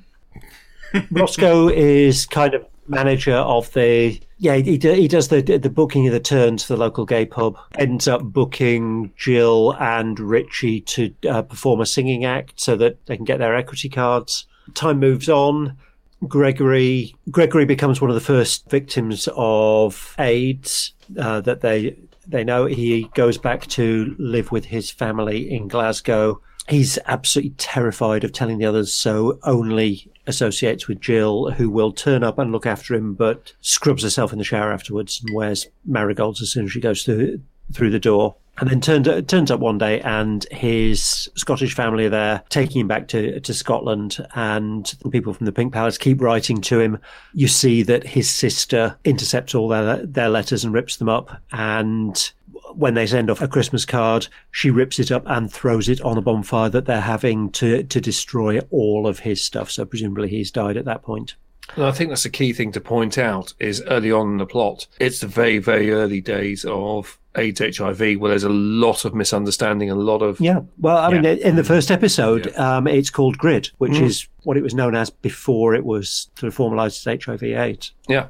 Roscoe 1.11 1.69
is 1.69 2.27
kind 2.27 2.55
of 2.55 2.67
manager 2.89 3.37
of 3.37 3.73
the 3.75 4.19
yeah 4.39 4.57
he, 4.57 4.73
he 4.73 5.07
does 5.07 5.29
the 5.29 5.41
the 5.41 5.71
booking 5.71 6.09
of 6.09 6.13
the 6.13 6.19
turns 6.19 6.65
for 6.65 6.73
the 6.73 6.81
local 6.81 7.05
gay 7.05 7.25
pub 7.25 7.57
ends 7.79 8.09
up 8.09 8.21
booking 8.21 9.13
Jill 9.17 9.77
and 9.79 10.19
Richie 10.19 10.81
to 10.81 11.15
uh, 11.29 11.43
perform 11.43 11.81
a 11.81 11.87
singing 11.87 12.25
act 12.25 12.61
so 12.61 12.75
that 12.75 13.07
they 13.07 13.15
can 13.15 13.25
get 13.25 13.39
their 13.39 13.55
equity 13.55 13.89
cards 13.89 14.47
time 14.75 14.99
moves 14.99 15.29
on 15.29 15.77
Gregory 16.29 17.15
Gregory 17.31 17.65
becomes 17.65 18.01
one 18.01 18.11
of 18.11 18.15
the 18.15 18.21
first 18.21 18.69
victims 18.69 19.29
of 19.37 20.15
AIDS 20.19 20.93
uh, 21.19 21.41
that 21.41 21.61
they 21.61 21.97
they 22.27 22.45
know 22.45 22.67
he 22.67 23.05
goes 23.15 23.39
back 23.39 23.67
to 23.69 24.15
live 24.19 24.53
with 24.53 24.67
his 24.67 24.91
family 24.91 25.51
in 25.51 25.69
Glasgow 25.69 26.41
he's 26.71 26.99
absolutely 27.07 27.51
terrified 27.59 28.25
of 28.25 28.33
telling 28.33 28.59
the 28.59 28.65
others, 28.65 28.93
so 28.93 29.39
only 29.43 30.11
associates 30.27 30.89
with 30.89 31.01
Jill, 31.01 31.51
who 31.51 31.69
will 31.69 31.93
turn 31.93 32.23
up 32.23 32.39
and 32.39 32.53
look 32.53 32.67
after 32.67 32.95
him, 32.95 33.15
but 33.15 33.53
scrubs 33.61 34.03
herself 34.03 34.33
in 34.33 34.39
the 34.39 34.45
shower 34.45 34.73
afterwards 34.73 35.21
and 35.21 35.35
wears 35.35 35.69
marigolds 35.85 36.41
as 36.41 36.51
soon 36.51 36.67
as 36.67 36.73
she 36.73 36.81
goes 36.81 37.03
through 37.03 37.41
through 37.73 37.91
the 37.91 38.01
door. 38.01 38.35
And 38.61 38.69
then 38.69 38.81
turns 38.81 39.27
turns 39.27 39.51
up 39.51 39.61
one 39.61 39.79
day, 39.79 40.01
and 40.03 40.47
his 40.51 41.29
Scottish 41.35 41.75
family 41.75 42.05
are 42.07 42.11
there, 42.11 42.43
taking 42.51 42.83
him 42.83 42.89
back 42.89 43.09
to 43.09 43.41
to 43.41 43.55
Scotland. 43.55 44.25
And 44.35 44.87
the 45.03 45.11
people 45.11 45.33
from 45.33 45.47
the 45.47 45.53
Pink 45.53 45.73
Palace 45.73 45.99
keep 45.99 46.21
writing 46.21 46.61
to 46.63 46.79
him. 46.79 46.99
You 47.33 47.49
see 47.49 47.83
that 47.85 48.07
his 48.07 48.29
sister 48.29 48.99
intercepts 49.05 49.55
all 49.55 49.69
their 49.69 50.05
their 50.05 50.29
letters 50.29 50.63
and 50.63 50.75
rips 50.75 50.99
them 50.99 51.09
up, 51.09 51.41
and 51.53 52.33
when 52.75 52.95
they 52.95 53.07
send 53.07 53.31
off 53.31 53.43
a 53.43 53.49
Christmas 53.49 53.85
card, 53.85 54.29
she 54.51 54.71
rips 54.71 54.99
it 54.99 55.11
up 55.11 55.23
and 55.27 55.53
throws 55.53 55.89
it 55.89 56.01
on 56.03 56.19
a 56.19 56.23
bonfire 56.23 56.69
that 56.69 56.85
they're 56.85 57.01
having 57.01 57.51
to, 57.51 57.83
to 57.85 58.01
destroy 58.01 58.61
all 58.71 59.07
of 59.07 59.21
his 59.21 59.43
stuff. 59.43 59.71
So 59.71 59.85
presumably 59.85 60.29
he's 60.29 60.51
died 60.51 60.77
at 60.77 60.85
that 60.85 61.03
point. 61.03 61.35
And 61.77 61.85
I 61.85 61.93
think 61.93 62.11
that's 62.11 62.25
a 62.25 62.31
key 62.31 62.53
thing 62.53 62.73
to 62.73 62.81
point 62.81 63.19
out 63.19 63.55
is 63.59 63.83
early 63.89 64.11
on 64.13 64.33
in 64.33 64.37
the 64.39 64.47
plot, 64.47 64.87
it's 64.99 65.21
the 65.21 65.27
very, 65.27 65.59
very 65.59 65.91
early 65.93 66.21
days 66.21 66.65
of 66.65 67.19
AIDS 67.37 67.61
HIV 67.61 68.19
where 68.19 68.31
there's 68.31 68.45
a 68.45 68.49
lot 68.49 69.05
of 69.05 69.15
misunderstanding, 69.15 69.91
a 69.91 69.95
lot 69.95 70.23
of. 70.23 70.41
Yeah. 70.41 70.61
Well, 70.79 70.97
I 70.97 71.11
yeah. 71.11 71.21
mean, 71.21 71.39
in 71.39 71.57
the 71.57 71.65
first 71.65 71.91
episode, 71.91 72.47
yeah. 72.53 72.77
um, 72.77 72.87
it's 72.87 73.11
called 73.11 73.39
GRID, 73.39 73.71
which 73.79 73.93
mm. 73.93 74.03
is 74.03 74.27
what 74.43 74.57
it 74.57 74.63
was 74.63 74.75
known 74.75 74.95
as 74.95 75.11
before 75.11 75.75
it 75.75 75.85
was 75.85 76.31
sort 76.37 76.49
of 76.49 76.55
formalized 76.55 77.07
as 77.07 77.25
HIV 77.25 77.43
AIDS. 77.43 77.93
Yeah. 78.09 78.29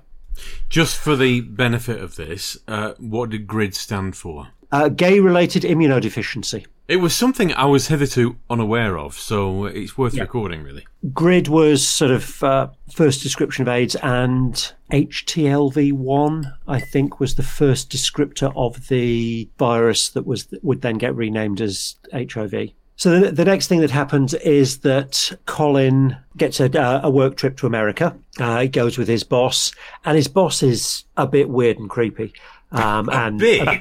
Just 0.68 0.98
for 0.98 1.16
the 1.16 1.40
benefit 1.40 2.00
of 2.00 2.16
this, 2.16 2.56
uh, 2.68 2.92
what 2.98 3.30
did 3.30 3.46
GRID 3.46 3.74
stand 3.74 4.16
for? 4.16 4.48
Uh, 4.72 4.88
gay 4.88 5.18
related 5.18 5.64
immunodeficiency. 5.64 6.66
It 6.90 6.96
was 6.96 7.14
something 7.14 7.54
I 7.54 7.66
was 7.66 7.86
hitherto 7.86 8.34
unaware 8.50 8.98
of, 8.98 9.14
so 9.14 9.66
it's 9.66 9.96
worth 9.96 10.14
yeah. 10.14 10.22
recording, 10.22 10.64
really. 10.64 10.84
GRID 11.14 11.46
was 11.46 11.86
sort 11.86 12.10
of 12.10 12.42
uh, 12.42 12.66
first 12.92 13.22
description 13.22 13.62
of 13.62 13.68
AIDS, 13.68 13.94
and 13.94 14.72
HTLV1, 14.90 16.52
I 16.66 16.80
think, 16.80 17.20
was 17.20 17.36
the 17.36 17.44
first 17.44 17.92
descriptor 17.92 18.52
of 18.56 18.88
the 18.88 19.48
virus 19.56 20.08
that 20.08 20.26
was 20.26 20.48
would 20.62 20.80
then 20.82 20.98
get 20.98 21.14
renamed 21.14 21.60
as 21.60 21.94
HIV. 22.12 22.70
So 22.96 23.20
the, 23.20 23.30
the 23.30 23.44
next 23.44 23.68
thing 23.68 23.82
that 23.82 23.92
happens 23.92 24.34
is 24.34 24.78
that 24.78 25.30
Colin 25.46 26.16
gets 26.36 26.58
a, 26.58 26.76
uh, 26.76 27.02
a 27.04 27.10
work 27.10 27.36
trip 27.36 27.56
to 27.58 27.68
America. 27.68 28.16
Uh, 28.40 28.62
he 28.62 28.68
goes 28.68 28.98
with 28.98 29.06
his 29.06 29.22
boss, 29.22 29.70
and 30.04 30.16
his 30.16 30.26
boss 30.26 30.60
is 30.60 31.04
a 31.16 31.28
bit 31.28 31.50
weird 31.50 31.78
and 31.78 31.88
creepy. 31.88 32.32
Um, 32.72 33.08
a 33.10 33.12
and 33.12 33.38
bit. 33.38 33.80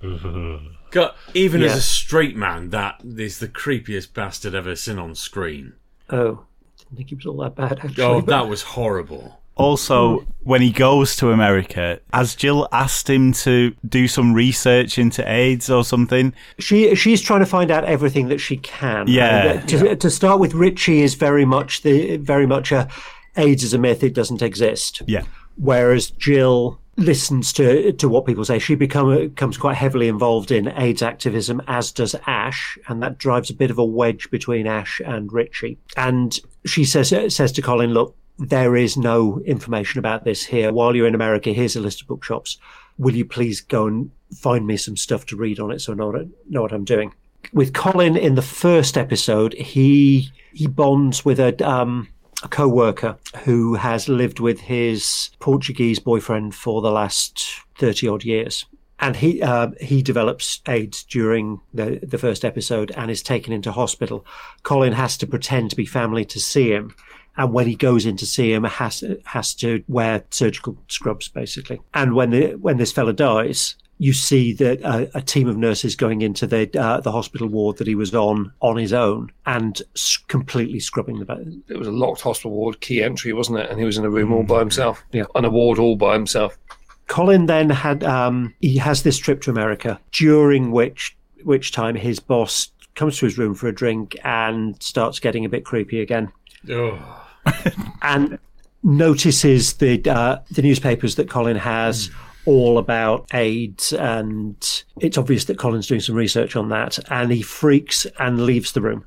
God, 0.94 1.14
even 1.34 1.60
yeah. 1.60 1.66
as 1.66 1.76
a 1.76 1.82
straight 1.82 2.36
man, 2.36 2.70
that 2.70 3.00
is 3.04 3.40
the 3.40 3.48
creepiest 3.48 4.14
bastard 4.14 4.54
ever 4.54 4.76
seen 4.76 4.96
on 4.96 5.16
screen. 5.16 5.72
Oh, 6.08 6.46
didn't 6.78 6.96
think 6.96 7.08
he 7.08 7.16
was 7.16 7.26
all 7.26 7.36
that 7.38 7.56
bad. 7.56 7.80
Actually, 7.80 8.04
oh, 8.04 8.20
that 8.20 8.48
was 8.48 8.62
horrible. 8.62 9.40
Also, 9.56 10.24
when 10.44 10.62
he 10.62 10.70
goes 10.70 11.16
to 11.16 11.32
America, 11.32 11.98
has 12.12 12.36
Jill 12.36 12.68
asked 12.70 13.10
him 13.10 13.32
to 13.32 13.74
do 13.88 14.06
some 14.06 14.34
research 14.34 14.96
into 14.96 15.28
AIDS 15.28 15.68
or 15.68 15.84
something? 15.84 16.32
She 16.60 16.94
she's 16.94 17.20
trying 17.20 17.40
to 17.40 17.46
find 17.46 17.72
out 17.72 17.84
everything 17.84 18.28
that 18.28 18.38
she 18.38 18.56
can. 18.58 19.08
Yeah. 19.08 19.62
Uh, 19.62 19.66
to, 19.66 19.96
to 19.96 20.10
start 20.10 20.38
with, 20.38 20.54
Richie 20.54 21.02
is 21.02 21.14
very 21.14 21.44
much 21.44 21.82
the 21.82 22.18
very 22.18 22.46
much 22.46 22.70
a 22.70 22.88
AIDS 23.36 23.64
is 23.64 23.74
a 23.74 23.78
myth; 23.78 24.04
it 24.04 24.14
doesn't 24.14 24.42
exist. 24.42 25.02
Yeah. 25.06 25.24
Whereas 25.56 26.10
Jill 26.10 26.80
listens 26.96 27.52
to 27.54 27.92
to 27.92 28.08
what 28.08 28.26
people 28.26 28.44
say. 28.44 28.58
She 28.58 28.74
become, 28.74 29.14
becomes 29.14 29.56
quite 29.56 29.76
heavily 29.76 30.08
involved 30.08 30.50
in 30.50 30.68
AIDS 30.68 31.02
activism, 31.02 31.62
as 31.66 31.92
does 31.92 32.14
Ash, 32.26 32.78
and 32.88 33.02
that 33.02 33.18
drives 33.18 33.50
a 33.50 33.54
bit 33.54 33.70
of 33.70 33.78
a 33.78 33.84
wedge 33.84 34.30
between 34.30 34.66
Ash 34.66 35.00
and 35.04 35.32
Richie. 35.32 35.78
And 35.96 36.38
she 36.64 36.84
says 36.84 37.08
says 37.34 37.52
to 37.52 37.62
Colin, 37.62 37.92
"Look, 37.92 38.16
there 38.38 38.76
is 38.76 38.96
no 38.96 39.40
information 39.40 39.98
about 39.98 40.24
this 40.24 40.44
here. 40.44 40.72
While 40.72 40.94
you're 40.94 41.06
in 41.06 41.14
America, 41.14 41.52
here's 41.52 41.76
a 41.76 41.80
list 41.80 42.02
of 42.02 42.08
bookshops. 42.08 42.58
Will 42.98 43.14
you 43.14 43.24
please 43.24 43.60
go 43.60 43.86
and 43.86 44.10
find 44.36 44.66
me 44.66 44.76
some 44.76 44.96
stuff 44.96 45.26
to 45.26 45.36
read 45.36 45.60
on 45.60 45.70
it 45.70 45.80
so 45.80 45.92
I 45.92 45.96
know 45.96 46.08
what, 46.08 46.26
know 46.48 46.62
what 46.62 46.72
I'm 46.72 46.84
doing?" 46.84 47.12
With 47.52 47.74
Colin 47.74 48.16
in 48.16 48.36
the 48.36 48.42
first 48.42 48.96
episode, 48.96 49.52
he 49.54 50.30
he 50.52 50.66
bonds 50.66 51.24
with 51.24 51.38
a 51.40 51.68
um, 51.68 52.08
a 52.44 52.48
co-worker 52.48 53.16
who 53.44 53.74
has 53.74 54.08
lived 54.08 54.38
with 54.38 54.60
his 54.60 55.30
Portuguese 55.40 55.98
boyfriend 55.98 56.54
for 56.54 56.82
the 56.82 56.90
last 56.90 57.62
30 57.78 58.06
odd 58.06 58.24
years. 58.24 58.66
And 59.00 59.16
he 59.16 59.42
uh, 59.42 59.70
he 59.80 60.02
develops 60.02 60.60
AIDS 60.68 61.02
during 61.02 61.60
the, 61.74 61.98
the 62.02 62.16
first 62.16 62.44
episode 62.44 62.92
and 62.92 63.10
is 63.10 63.22
taken 63.22 63.52
into 63.52 63.72
hospital. 63.72 64.24
Colin 64.62 64.92
has 64.92 65.16
to 65.18 65.26
pretend 65.26 65.70
to 65.70 65.76
be 65.76 65.84
family 65.84 66.24
to 66.26 66.38
see 66.38 66.70
him, 66.70 66.94
and 67.36 67.52
when 67.52 67.66
he 67.66 67.74
goes 67.74 68.06
in 68.06 68.16
to 68.18 68.26
see 68.26 68.52
him, 68.52 68.62
has 68.62 69.02
has 69.24 69.52
to 69.56 69.82
wear 69.88 70.22
surgical 70.30 70.78
scrubs 70.86 71.26
basically. 71.28 71.80
And 71.92 72.14
when 72.14 72.30
the 72.30 72.52
when 72.52 72.76
this 72.76 72.92
fella 72.92 73.12
dies, 73.12 73.74
you 73.98 74.12
see 74.12 74.52
that 74.54 74.80
a, 74.82 75.18
a, 75.18 75.22
team 75.22 75.48
of 75.48 75.56
nurses 75.56 75.94
going 75.94 76.22
into 76.22 76.46
the 76.46 76.68
uh, 76.78 77.00
the 77.00 77.12
hospital 77.12 77.46
ward 77.46 77.76
that 77.78 77.86
he 77.86 77.94
was 77.94 78.14
on 78.14 78.52
on 78.60 78.76
his 78.76 78.92
own 78.92 79.30
and 79.46 79.80
s- 79.94 80.18
completely 80.28 80.80
scrubbing 80.80 81.18
the 81.18 81.24
bed. 81.24 81.62
It 81.68 81.78
was 81.78 81.88
a 81.88 81.92
locked 81.92 82.20
hospital 82.20 82.50
ward, 82.50 82.80
key 82.80 83.02
entry, 83.02 83.32
wasn't 83.32 83.60
it? 83.60 83.70
And 83.70 83.78
he 83.78 83.84
was 83.84 83.96
in 83.96 84.04
a 84.04 84.10
room 84.10 84.32
all 84.32 84.42
by 84.42 84.58
himself, 84.58 85.04
yeah, 85.12 85.24
on 85.34 85.44
a 85.44 85.50
ward 85.50 85.78
all 85.78 85.96
by 85.96 86.14
himself. 86.14 86.58
Colin 87.06 87.46
then 87.46 87.70
had 87.70 88.02
um, 88.02 88.54
he 88.60 88.78
has 88.78 89.02
this 89.02 89.18
trip 89.18 89.40
to 89.42 89.50
America 89.50 90.00
during 90.12 90.70
which 90.70 91.16
which 91.44 91.72
time 91.72 91.94
his 91.94 92.18
boss 92.18 92.70
comes 92.94 93.18
to 93.18 93.26
his 93.26 93.38
room 93.38 93.54
for 93.54 93.68
a 93.68 93.74
drink 93.74 94.16
and 94.24 94.80
starts 94.82 95.20
getting 95.20 95.44
a 95.44 95.48
bit 95.48 95.64
creepy 95.64 96.00
again. 96.00 96.32
Oh. 96.70 97.26
and 98.02 98.38
notices 98.82 99.74
the 99.74 100.02
uh, 100.10 100.40
the 100.50 100.62
newspapers 100.62 101.14
that 101.14 101.30
Colin 101.30 101.56
has. 101.56 102.08
Mm 102.08 102.23
all 102.46 102.78
about 102.78 103.26
AIDS, 103.34 103.92
and 103.92 104.84
it's 105.00 105.18
obvious 105.18 105.44
that 105.46 105.58
Colin's 105.58 105.86
doing 105.86 106.00
some 106.00 106.14
research 106.14 106.56
on 106.56 106.68
that, 106.70 106.98
and 107.10 107.32
he 107.32 107.42
freaks 107.42 108.06
and 108.18 108.44
leaves 108.44 108.72
the 108.72 108.80
room. 108.80 109.04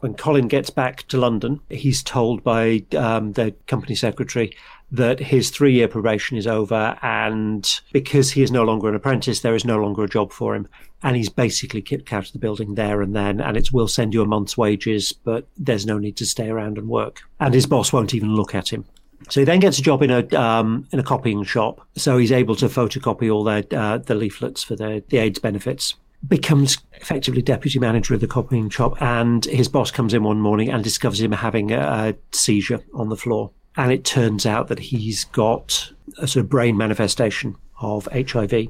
When 0.00 0.14
Colin 0.14 0.46
gets 0.46 0.70
back 0.70 1.08
to 1.08 1.18
London, 1.18 1.60
he's 1.68 2.04
told 2.04 2.44
by 2.44 2.84
um, 2.96 3.32
the 3.32 3.52
company 3.66 3.96
secretary 3.96 4.56
that 4.90 5.18
his 5.18 5.50
three 5.50 5.72
year 5.72 5.88
probation 5.88 6.38
is 6.38 6.46
over, 6.46 6.96
and 7.02 7.80
because 7.92 8.30
he 8.30 8.42
is 8.42 8.50
no 8.50 8.64
longer 8.64 8.88
an 8.88 8.94
apprentice, 8.94 9.40
there 9.40 9.54
is 9.54 9.64
no 9.64 9.78
longer 9.78 10.04
a 10.04 10.08
job 10.08 10.32
for 10.32 10.54
him. 10.54 10.68
And 11.02 11.16
he's 11.16 11.28
basically 11.28 11.82
kicked 11.82 12.12
out 12.12 12.26
of 12.26 12.32
the 12.32 12.38
building 12.38 12.74
there 12.74 13.02
and 13.02 13.14
then, 13.14 13.40
and 13.40 13.56
it's 13.56 13.70
we'll 13.70 13.86
send 13.86 14.14
you 14.14 14.22
a 14.22 14.26
month's 14.26 14.58
wages, 14.58 15.12
but 15.12 15.46
there's 15.56 15.86
no 15.86 15.98
need 15.98 16.16
to 16.16 16.26
stay 16.26 16.48
around 16.48 16.76
and 16.78 16.88
work. 16.88 17.22
And 17.38 17.54
his 17.54 17.66
boss 17.66 17.92
won't 17.92 18.14
even 18.14 18.34
look 18.34 18.54
at 18.54 18.72
him. 18.72 18.84
So 19.28 19.40
he 19.40 19.44
then 19.44 19.60
gets 19.60 19.78
a 19.78 19.82
job 19.82 20.02
in 20.02 20.10
a 20.10 20.26
um, 20.36 20.86
in 20.92 20.98
a 20.98 21.02
copying 21.02 21.44
shop. 21.44 21.86
So 21.96 22.18
he's 22.18 22.32
able 22.32 22.56
to 22.56 22.66
photocopy 22.66 23.32
all 23.32 23.44
their 23.44 23.64
uh, 23.72 23.98
the 23.98 24.14
leaflets 24.14 24.62
for 24.62 24.76
the 24.76 25.02
the 25.08 25.18
AIDS 25.18 25.38
benefits. 25.38 25.94
Becomes 26.26 26.78
effectively 26.94 27.42
deputy 27.42 27.78
manager 27.78 28.14
of 28.14 28.20
the 28.20 28.26
copying 28.26 28.70
shop, 28.70 29.00
and 29.00 29.44
his 29.44 29.68
boss 29.68 29.90
comes 29.90 30.14
in 30.14 30.24
one 30.24 30.40
morning 30.40 30.68
and 30.68 30.82
discovers 30.82 31.20
him 31.20 31.30
having 31.30 31.70
a, 31.70 31.78
a 31.78 32.14
seizure 32.36 32.80
on 32.92 33.08
the 33.08 33.16
floor. 33.16 33.50
And 33.76 33.92
it 33.92 34.04
turns 34.04 34.44
out 34.44 34.66
that 34.68 34.80
he's 34.80 35.24
got 35.24 35.92
a 36.18 36.26
sort 36.26 36.44
of 36.44 36.50
brain 36.50 36.76
manifestation 36.76 37.56
of 37.80 38.08
HIV 38.12 38.68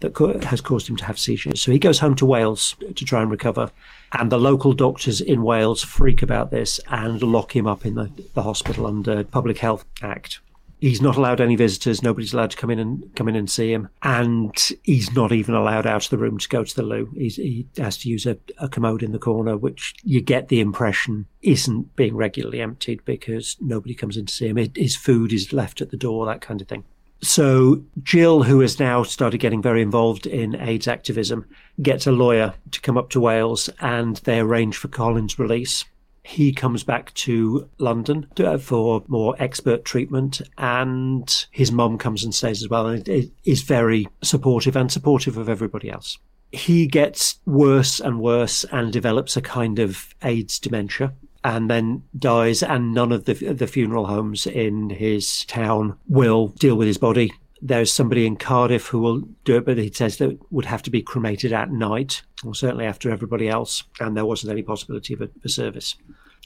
that 0.00 0.44
has 0.44 0.60
caused 0.60 0.88
him 0.88 0.96
to 0.96 1.04
have 1.04 1.18
seizures. 1.18 1.62
So 1.62 1.72
he 1.72 1.78
goes 1.78 1.98
home 1.98 2.14
to 2.16 2.26
Wales 2.26 2.76
to 2.94 3.04
try 3.04 3.22
and 3.22 3.30
recover. 3.30 3.70
And 4.12 4.30
the 4.30 4.38
local 4.38 4.72
doctors 4.72 5.20
in 5.20 5.42
Wales 5.42 5.82
freak 5.82 6.22
about 6.22 6.50
this 6.50 6.80
and 6.88 7.22
lock 7.22 7.54
him 7.54 7.66
up 7.66 7.86
in 7.86 7.94
the, 7.94 8.10
the 8.34 8.42
hospital 8.42 8.86
under 8.86 9.22
Public 9.24 9.58
Health 9.58 9.84
Act. 10.02 10.40
He's 10.80 11.02
not 11.02 11.16
allowed 11.16 11.42
any 11.42 11.56
visitors. 11.56 12.02
Nobody's 12.02 12.32
allowed 12.32 12.52
to 12.52 12.56
come 12.56 12.70
in 12.70 12.78
and 12.78 13.14
come 13.14 13.28
in 13.28 13.36
and 13.36 13.50
see 13.50 13.70
him, 13.70 13.90
and 14.02 14.50
he's 14.82 15.12
not 15.12 15.30
even 15.30 15.54
allowed 15.54 15.86
out 15.86 16.04
of 16.04 16.10
the 16.10 16.16
room 16.16 16.38
to 16.38 16.48
go 16.48 16.64
to 16.64 16.74
the 16.74 16.82
loo. 16.82 17.10
He's, 17.14 17.36
he 17.36 17.66
has 17.76 17.98
to 17.98 18.08
use 18.08 18.24
a, 18.24 18.38
a 18.56 18.68
commode 18.68 19.02
in 19.02 19.12
the 19.12 19.18
corner, 19.18 19.58
which 19.58 19.94
you 20.04 20.22
get 20.22 20.48
the 20.48 20.60
impression 20.60 21.26
isn't 21.42 21.94
being 21.96 22.16
regularly 22.16 22.62
emptied 22.62 23.04
because 23.04 23.58
nobody 23.60 23.94
comes 23.94 24.16
in 24.16 24.24
to 24.24 24.32
see 24.32 24.48
him. 24.48 24.56
His 24.74 24.96
food 24.96 25.34
is 25.34 25.52
left 25.52 25.82
at 25.82 25.90
the 25.90 25.98
door, 25.98 26.24
that 26.24 26.40
kind 26.40 26.62
of 26.62 26.68
thing. 26.68 26.84
So 27.22 27.82
Jill, 28.02 28.44
who 28.44 28.60
has 28.60 28.80
now 28.80 29.02
started 29.02 29.38
getting 29.38 29.60
very 29.60 29.82
involved 29.82 30.26
in 30.26 30.54
AIDS 30.56 30.88
activism, 30.88 31.46
gets 31.82 32.06
a 32.06 32.12
lawyer 32.12 32.54
to 32.70 32.80
come 32.80 32.96
up 32.96 33.10
to 33.10 33.20
Wales 33.20 33.68
and 33.80 34.16
they 34.18 34.40
arrange 34.40 34.76
for 34.76 34.88
Colin's 34.88 35.38
release. 35.38 35.84
He 36.22 36.52
comes 36.52 36.84
back 36.84 37.12
to 37.14 37.68
London 37.78 38.26
for 38.60 39.02
more 39.08 39.34
expert 39.38 39.84
treatment, 39.84 40.42
and 40.58 41.46
his 41.50 41.72
mum 41.72 41.98
comes 41.98 42.22
and 42.24 42.34
stays 42.34 42.62
as 42.62 42.68
well, 42.68 42.86
and 42.86 43.08
is 43.44 43.62
very 43.62 44.06
supportive 44.22 44.76
and 44.76 44.92
supportive 44.92 45.38
of 45.38 45.48
everybody 45.48 45.90
else. 45.90 46.18
He 46.52 46.86
gets 46.86 47.40
worse 47.46 48.00
and 48.00 48.20
worse 48.20 48.64
and 48.64 48.92
develops 48.92 49.36
a 49.36 49.40
kind 49.40 49.78
of 49.78 50.14
AIDS 50.22 50.58
dementia 50.58 51.14
and 51.44 51.70
then 51.70 52.02
dies, 52.18 52.62
and 52.62 52.94
none 52.94 53.12
of 53.12 53.24
the 53.24 53.34
the 53.34 53.66
funeral 53.66 54.06
homes 54.06 54.46
in 54.46 54.90
his 54.90 55.44
town 55.46 55.96
will 56.08 56.48
deal 56.48 56.76
with 56.76 56.86
his 56.86 56.98
body. 56.98 57.32
There's 57.62 57.92
somebody 57.92 58.26
in 58.26 58.36
Cardiff 58.36 58.86
who 58.86 59.00
will 59.00 59.20
do 59.44 59.56
it, 59.58 59.66
but 59.66 59.76
he 59.76 59.92
says 59.92 60.16
that 60.16 60.38
would 60.50 60.64
have 60.64 60.82
to 60.82 60.90
be 60.90 61.02
cremated 61.02 61.52
at 61.52 61.70
night, 61.70 62.22
or 62.44 62.54
certainly 62.54 62.86
after 62.86 63.10
everybody 63.10 63.48
else, 63.48 63.84
and 64.00 64.16
there 64.16 64.24
wasn't 64.24 64.52
any 64.52 64.62
possibility 64.62 65.14
of 65.14 65.20
a, 65.20 65.30
a 65.44 65.48
service. 65.48 65.96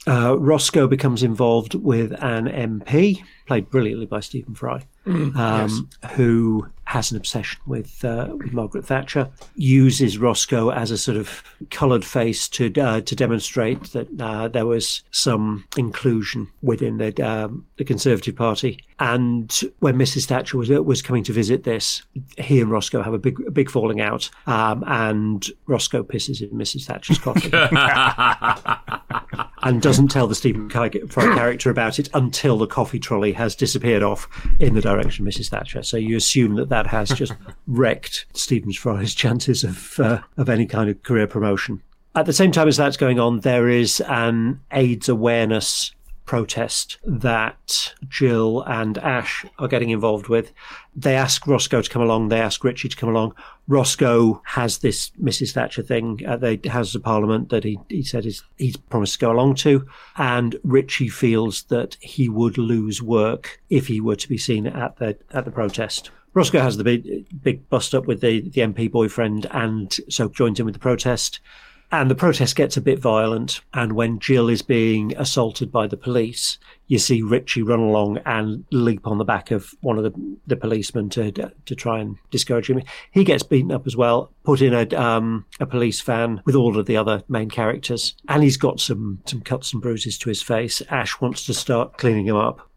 Uh, 0.07 0.37
Roscoe 0.37 0.87
becomes 0.87 1.23
involved 1.23 1.73
with 1.73 2.11
an 2.23 2.45
MP, 2.45 3.23
played 3.47 3.69
brilliantly 3.69 4.05
by 4.05 4.19
Stephen 4.19 4.53
Fry, 4.53 4.85
mm, 5.05 5.35
um, 5.35 5.89
yes. 6.03 6.11
who 6.11 6.67
has 6.95 7.11
an 7.11 7.17
obsession 7.17 7.59
with, 7.65 8.05
uh, 8.05 8.29
with 8.37 8.53
Margaret 8.53 8.85
Thatcher, 8.85 9.29
uses 9.55 10.17
Roscoe 10.17 10.69
as 10.69 10.91
a 10.91 10.97
sort 10.97 11.17
of 11.17 11.43
coloured 11.69 12.05
face 12.05 12.47
to 12.47 12.73
uh, 12.79 13.01
to 13.01 13.15
demonstrate 13.15 13.83
that 13.91 14.07
uh, 14.17 14.47
there 14.47 14.65
was 14.65 15.03
some 15.11 15.65
inclusion 15.75 16.47
within 16.61 16.97
the 16.97 17.21
um, 17.21 17.65
the 17.75 17.83
Conservative 17.83 18.37
Party. 18.37 18.79
And 18.97 19.53
when 19.79 19.97
Mrs. 19.97 20.27
Thatcher 20.27 20.57
was 20.57 20.69
was 20.69 21.01
coming 21.01 21.25
to 21.25 21.33
visit 21.33 21.65
this, 21.65 22.01
he 22.37 22.61
and 22.61 22.71
Roscoe 22.71 23.01
have 23.01 23.13
a 23.13 23.19
big 23.19 23.41
a 23.45 23.51
big 23.51 23.69
falling 23.69 23.99
out, 23.99 24.29
um, 24.47 24.81
and 24.87 25.45
Roscoe 25.67 26.03
pisses 26.03 26.41
in 26.41 26.57
Mrs. 26.57 26.85
Thatcher's 26.85 27.19
coffee. 27.19 27.51
and 29.63 29.81
doesn't 29.81 30.09
tell 30.09 30.27
the 30.27 30.35
Stephen 30.35 30.69
Fry 30.69 30.89
character 30.89 31.69
about 31.69 31.99
it 31.99 32.09
until 32.13 32.57
the 32.57 32.67
coffee 32.67 32.99
trolley 32.99 33.33
has 33.33 33.55
disappeared 33.55 34.03
off 34.03 34.27
in 34.59 34.75
the 34.75 34.81
direction 34.81 35.27
of 35.27 35.33
Mrs. 35.33 35.49
Thatcher. 35.49 35.81
So 35.81 35.97
you 35.97 36.15
assume 36.15 36.55
that 36.55 36.69
that 36.69 36.84
has 36.87 37.09
just 37.09 37.33
wrecked 37.67 38.25
Stephen 38.33 38.73
Fry's 38.73 39.13
chances 39.13 39.63
of 39.63 39.99
uh, 39.99 40.19
of 40.37 40.49
any 40.49 40.65
kind 40.65 40.89
of 40.89 41.01
career 41.03 41.27
promotion. 41.27 41.81
At 42.15 42.25
the 42.25 42.33
same 42.33 42.51
time 42.51 42.67
as 42.67 42.77
that's 42.77 42.97
going 42.97 43.19
on, 43.19 43.41
there 43.41 43.67
is 43.67 43.99
an 44.01 44.61
AIDS 44.71 45.09
awareness 45.09 45.91
protest 46.25 46.97
that 47.05 47.93
Jill 48.09 48.61
and 48.63 48.97
Ash 48.97 49.45
are 49.59 49.67
getting 49.67 49.91
involved 49.91 50.27
with. 50.27 50.51
They 50.95 51.15
ask 51.15 51.45
Roscoe 51.45 51.81
to 51.81 51.89
come 51.89 52.01
along. 52.01 52.29
They 52.29 52.39
ask 52.39 52.63
Richie 52.63 52.89
to 52.89 52.95
come 52.95 53.09
along. 53.09 53.35
Roscoe 53.67 54.41
has 54.45 54.79
this 54.79 55.11
Mrs. 55.21 55.53
Thatcher 55.53 55.83
thing 55.83 56.21
at 56.25 56.41
the 56.41 56.59
House 56.69 56.95
of 56.95 57.03
Parliament 57.03 57.49
that 57.49 57.63
he, 57.63 57.79
he 57.89 58.03
said 58.03 58.25
is, 58.25 58.43
he's 58.57 58.77
promised 58.77 59.13
to 59.13 59.19
go 59.19 59.31
along 59.31 59.55
to. 59.55 59.85
And 60.17 60.55
Richie 60.63 61.09
feels 61.09 61.63
that 61.63 61.97
he 61.99 62.27
would 62.29 62.57
lose 62.57 63.01
work 63.01 63.61
if 63.69 63.87
he 63.87 64.01
were 64.01 64.15
to 64.15 64.29
be 64.29 64.37
seen 64.37 64.67
at 64.67 64.97
the, 64.97 65.17
at 65.31 65.45
the 65.45 65.51
protest. 65.51 66.09
Roscoe 66.35 66.59
has 66.59 66.75
the 66.75 66.83
big, 66.83 67.25
big 67.41 67.67
bust 67.69 67.95
up 67.95 68.05
with 68.05 68.19
the, 68.19 68.41
the 68.41 68.61
MP 68.61 68.91
boyfriend 68.91 69.47
and 69.51 69.97
so 70.09 70.27
joins 70.27 70.59
in 70.59 70.65
with 70.65 70.75
the 70.75 70.79
protest. 70.79 71.39
And 71.91 72.11
the 72.11 72.15
protest 72.15 72.57
gets 72.57 72.75
a 72.75 72.81
bit 72.81 72.99
violent. 72.99 73.61
And 73.73 73.93
when 73.93 74.19
Jill 74.19 74.49
is 74.49 74.61
being 74.61 75.15
assaulted 75.17 75.71
by 75.71 75.87
the 75.87 75.95
police, 75.95 76.57
you 76.87 76.99
see 76.99 77.21
Richie 77.21 77.61
run 77.61 77.79
along 77.79 78.17
and 78.25 78.65
leap 78.71 79.07
on 79.07 79.17
the 79.17 79.23
back 79.23 79.51
of 79.51 79.73
one 79.79 79.97
of 79.97 80.03
the, 80.03 80.37
the 80.45 80.57
policemen 80.57 81.09
to 81.11 81.31
to 81.31 81.75
try 81.75 81.99
and 81.99 82.17
discourage 82.31 82.69
him. 82.69 82.81
He 83.11 83.23
gets 83.23 83.43
beaten 83.43 83.71
up 83.71 83.87
as 83.87 83.95
well, 83.95 84.31
put 84.43 84.61
in 84.61 84.73
a 84.73 84.93
um, 84.99 85.45
a 85.59 85.65
police 85.65 86.01
van 86.01 86.41
with 86.43 86.55
all 86.55 86.77
of 86.77 86.85
the 86.85 86.97
other 86.97 87.23
main 87.29 87.49
characters, 87.49 88.15
and 88.27 88.43
he's 88.43 88.57
got 88.57 88.79
some 88.79 89.19
some 89.25 89.41
cuts 89.41 89.71
and 89.71 89.81
bruises 89.81 90.17
to 90.19 90.29
his 90.29 90.41
face. 90.41 90.81
Ash 90.89 91.21
wants 91.21 91.45
to 91.45 91.53
start 91.53 91.97
cleaning 91.97 92.25
him 92.25 92.35
up. 92.35 92.69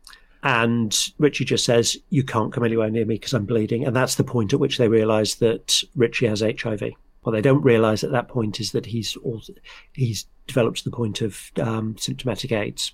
And 0.42 0.96
Richie 1.18 1.44
just 1.44 1.64
says, 1.64 1.96
You 2.10 2.22
can't 2.22 2.52
come 2.52 2.64
anywhere 2.64 2.90
near 2.90 3.04
me 3.04 3.16
because 3.16 3.34
I'm 3.34 3.46
bleeding. 3.46 3.84
And 3.84 3.94
that's 3.94 4.14
the 4.14 4.24
point 4.24 4.52
at 4.52 4.60
which 4.60 4.78
they 4.78 4.88
realise 4.88 5.36
that 5.36 5.82
Richie 5.96 6.26
has 6.26 6.40
HIV 6.40 6.82
what 7.22 7.32
they 7.32 7.42
don't 7.42 7.62
realise 7.62 8.04
at 8.04 8.12
that 8.12 8.28
point 8.28 8.58
is 8.58 8.72
that 8.72 8.86
he's 8.86 9.16
he's 9.92 10.24
developed 10.46 10.78
to 10.78 10.84
the 10.84 10.96
point 10.96 11.20
of 11.20 11.50
um, 11.60 11.94
symptomatic 11.98 12.52
AIDS. 12.52 12.92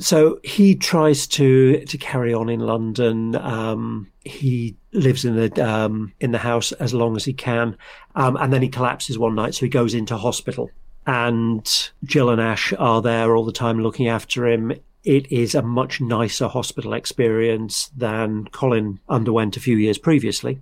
So 0.00 0.40
he 0.42 0.74
tries 0.74 1.28
to 1.28 1.84
to 1.84 1.96
carry 1.96 2.34
on 2.34 2.48
in 2.48 2.58
London. 2.60 3.36
Um, 3.36 4.10
he 4.24 4.76
lives 4.92 5.24
in 5.24 5.36
the 5.36 5.64
um, 5.64 6.12
in 6.20 6.32
the 6.32 6.38
house 6.38 6.72
as 6.72 6.94
long 6.94 7.14
as 7.16 7.24
he 7.24 7.32
can, 7.32 7.76
um, 8.16 8.36
and 8.36 8.52
then 8.52 8.60
he 8.60 8.68
collapses 8.68 9.18
one 9.18 9.36
night. 9.36 9.54
So 9.54 9.66
he 9.66 9.70
goes 9.70 9.94
into 9.94 10.16
hospital, 10.16 10.68
and 11.06 11.90
Jill 12.02 12.30
and 12.30 12.40
Ash 12.40 12.72
are 12.78 13.00
there 13.00 13.36
all 13.36 13.44
the 13.44 13.52
time 13.52 13.80
looking 13.80 14.08
after 14.08 14.48
him. 14.48 14.72
It 15.06 15.30
is 15.30 15.54
a 15.54 15.62
much 15.62 16.00
nicer 16.00 16.48
hospital 16.48 16.92
experience 16.92 17.90
than 17.96 18.48
Colin 18.48 18.98
underwent 19.08 19.56
a 19.56 19.60
few 19.60 19.76
years 19.76 19.98
previously. 19.98 20.58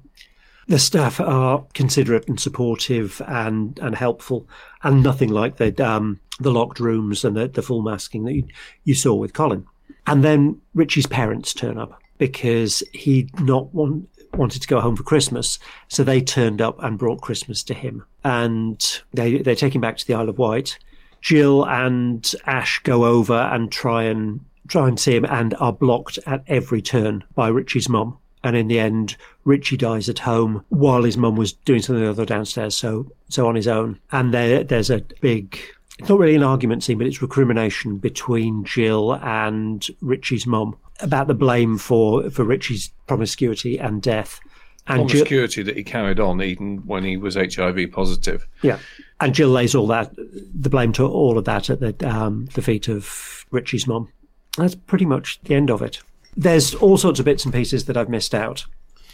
The 0.68 0.78
staff 0.78 1.18
are 1.18 1.64
considerate 1.72 2.28
and 2.28 2.38
supportive 2.38 3.22
and, 3.26 3.78
and 3.78 3.94
helpful, 3.94 4.46
and 4.82 5.02
nothing 5.02 5.30
like 5.30 5.56
the 5.56 5.74
um, 5.82 6.20
the 6.38 6.50
locked 6.50 6.78
rooms 6.78 7.24
and 7.24 7.34
the, 7.34 7.48
the 7.48 7.62
full 7.62 7.80
masking 7.80 8.24
that 8.24 8.34
you, 8.34 8.46
you 8.84 8.94
saw 8.94 9.14
with 9.14 9.32
Colin. 9.32 9.66
And 10.06 10.22
then 10.22 10.60
Richie's 10.74 11.06
parents 11.06 11.54
turn 11.54 11.78
up 11.78 12.02
because 12.18 12.82
he 12.92 13.30
not 13.40 13.72
want, 13.72 14.10
wanted 14.34 14.60
to 14.60 14.68
go 14.68 14.80
home 14.80 14.96
for 14.96 15.04
Christmas, 15.04 15.58
so 15.88 16.04
they 16.04 16.20
turned 16.20 16.60
up 16.60 16.82
and 16.82 16.98
brought 16.98 17.22
Christmas 17.22 17.62
to 17.62 17.72
him, 17.72 18.04
and 18.24 19.00
they 19.14 19.38
they 19.38 19.54
take 19.54 19.74
him 19.74 19.80
back 19.80 19.96
to 19.96 20.06
the 20.06 20.14
Isle 20.14 20.28
of 20.28 20.36
Wight. 20.36 20.78
Jill 21.24 21.66
and 21.66 22.32
Ash 22.46 22.80
go 22.84 23.04
over 23.04 23.34
and 23.34 23.72
try 23.72 24.04
and 24.04 24.40
try 24.68 24.86
and 24.88 24.98
see 24.98 25.16
him, 25.16 25.24
and 25.24 25.54
are 25.54 25.72
blocked 25.72 26.18
at 26.26 26.44
every 26.46 26.80
turn 26.80 27.24
by 27.34 27.48
Richie's 27.48 27.88
mum 27.88 28.16
and 28.44 28.56
in 28.56 28.68
the 28.68 28.78
end, 28.78 29.16
Richie 29.44 29.78
dies 29.78 30.08
at 30.08 30.18
home 30.18 30.64
while 30.68 31.02
his 31.02 31.16
mum 31.16 31.34
was 31.34 31.54
doing 31.54 31.80
something 31.80 32.06
other 32.06 32.26
downstairs, 32.26 32.76
so 32.76 33.10
so 33.28 33.48
on 33.48 33.54
his 33.54 33.66
own. 33.66 33.98
And 34.12 34.32
there, 34.32 34.62
there's 34.62 34.90
a 34.90 35.00
big. 35.20 35.58
It's 35.98 36.08
not 36.08 36.18
really 36.18 36.34
an 36.34 36.42
argument 36.42 36.84
scene, 36.84 36.98
but 36.98 37.06
it's 37.06 37.22
recrimination 37.22 37.96
between 37.96 38.64
Jill 38.64 39.14
and 39.22 39.86
Richie's 40.02 40.46
mum 40.46 40.76
about 41.00 41.26
the 41.26 41.34
blame 41.34 41.78
for 41.78 42.28
for 42.30 42.44
Richie's 42.44 42.90
promiscuity 43.06 43.78
and 43.78 44.02
death. 44.02 44.40
And 44.86 45.08
promiscuity 45.08 45.62
Jill, 45.62 45.64
that 45.64 45.76
he 45.78 45.84
carried 45.84 46.20
on 46.20 46.42
even 46.42 46.78
when 46.84 47.04
he 47.04 47.16
was 47.16 47.36
HIV 47.36 47.92
positive. 47.92 48.46
Yeah, 48.60 48.78
and 49.20 49.34
Jill 49.34 49.48
lays 49.48 49.74
all 49.74 49.86
that 49.88 50.14
the 50.16 50.70
blame 50.70 50.92
to 50.94 51.06
all 51.06 51.38
of 51.38 51.44
that 51.44 51.70
at 51.70 51.80
the 51.80 51.94
um, 52.08 52.46
the 52.54 52.62
feet 52.62 52.88
of 52.88 53.46
Richie's 53.50 53.86
mom. 53.86 54.08
That's 54.56 54.74
pretty 54.74 55.04
much 55.04 55.40
the 55.42 55.54
end 55.54 55.70
of 55.70 55.82
it 55.82 56.00
there's 56.36 56.74
all 56.74 56.96
sorts 56.96 57.18
of 57.18 57.24
bits 57.24 57.44
and 57.44 57.54
pieces 57.54 57.84
that 57.86 57.96
I've 57.96 58.08
missed 58.08 58.34
out 58.34 58.66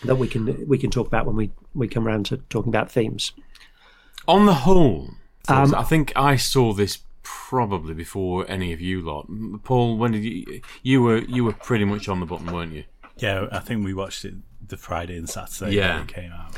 that 0.04 0.16
we 0.16 0.28
can 0.28 0.66
we 0.66 0.78
can 0.78 0.90
talk 0.90 1.06
about 1.06 1.26
when 1.26 1.36
we 1.36 1.50
we 1.74 1.88
come 1.88 2.06
around 2.06 2.26
to 2.26 2.38
talking 2.48 2.70
about 2.70 2.90
themes. 2.90 3.32
On 4.26 4.46
the 4.46 4.54
whole, 4.54 5.10
um, 5.48 5.74
I 5.74 5.82
think 5.82 6.12
I 6.16 6.36
saw 6.36 6.72
this 6.72 6.98
probably 7.22 7.94
before 7.94 8.46
any 8.48 8.72
of 8.72 8.80
you 8.80 9.02
lot. 9.02 9.28
Paul, 9.64 9.98
when 9.98 10.12
did 10.12 10.24
you 10.24 10.62
you 10.82 11.02
were 11.02 11.18
you 11.18 11.44
were 11.44 11.52
pretty 11.52 11.84
much 11.84 12.08
on 12.08 12.20
the 12.20 12.26
button, 12.26 12.52
weren't 12.52 12.72
you? 12.72 12.84
Yeah, 13.18 13.46
I 13.52 13.58
think 13.58 13.84
we 13.84 13.92
watched 13.92 14.24
it 14.24 14.34
the 14.66 14.76
Friday 14.76 15.16
and 15.16 15.28
Saturday 15.28 15.76
yeah. 15.76 16.02
it 16.02 16.08
came 16.08 16.32
out. 16.32 16.52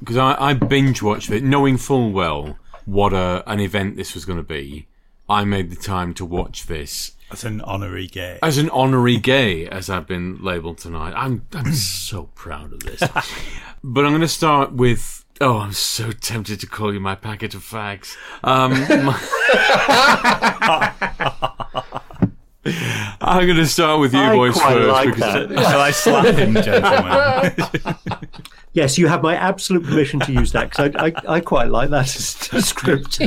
Because 0.00 0.16
um, 0.16 0.36
I, 0.38 0.50
I 0.50 0.54
binge 0.54 1.02
watched 1.02 1.30
it, 1.30 1.42
knowing 1.42 1.76
full 1.76 2.12
well 2.12 2.58
what 2.84 3.12
a, 3.12 3.42
an 3.46 3.60
event 3.60 3.96
this 3.96 4.14
was 4.14 4.24
going 4.24 4.38
to 4.38 4.44
be. 4.44 4.86
I 5.28 5.44
made 5.44 5.70
the 5.70 5.76
time 5.76 6.14
to 6.14 6.24
watch 6.24 6.66
this 6.66 7.12
as 7.30 7.44
an 7.44 7.60
honorary 7.62 8.06
gay. 8.06 8.38
As 8.42 8.58
an 8.58 8.70
honorary 8.70 9.18
gay, 9.18 9.68
as 9.68 9.90
I've 9.90 10.06
been 10.06 10.42
labelled 10.42 10.78
tonight. 10.78 11.12
I'm 11.16 11.44
I'm 11.52 11.72
so 11.72 12.30
proud 12.34 12.72
of 12.72 12.80
this. 12.80 13.00
but 13.84 14.04
I'm 14.04 14.12
going 14.12 14.20
to 14.20 14.28
start 14.28 14.72
with. 14.72 15.24
Oh, 15.40 15.58
I'm 15.58 15.72
so 15.72 16.12
tempted 16.12 16.60
to 16.60 16.66
call 16.66 16.94
you 16.94 17.00
my 17.00 17.14
packet 17.14 17.54
of 17.54 17.62
fags. 17.62 18.16
Um, 18.42 18.72
my, 19.04 19.20
I'm 23.26 23.44
going 23.44 23.56
to 23.56 23.66
start 23.66 23.98
with 24.00 24.14
you 24.14 24.20
I 24.20 24.34
boys 24.34 24.60
first. 24.60 24.88
Like 24.88 25.14
because, 25.14 25.50
Shall 25.62 25.80
I 25.80 25.90
slap 25.90 26.34
him, 26.34 26.54
gentlemen? 26.54 28.16
yes, 28.72 28.96
you 28.96 29.08
have 29.08 29.20
my 29.20 29.34
absolute 29.34 29.84
permission 29.84 30.20
to 30.20 30.32
use 30.32 30.52
that 30.52 30.70
because 30.70 30.94
I, 30.94 31.06
I, 31.06 31.34
I, 31.36 31.40
quite 31.40 31.68
like 31.68 31.90
that 31.90 32.04
script. 32.08 33.18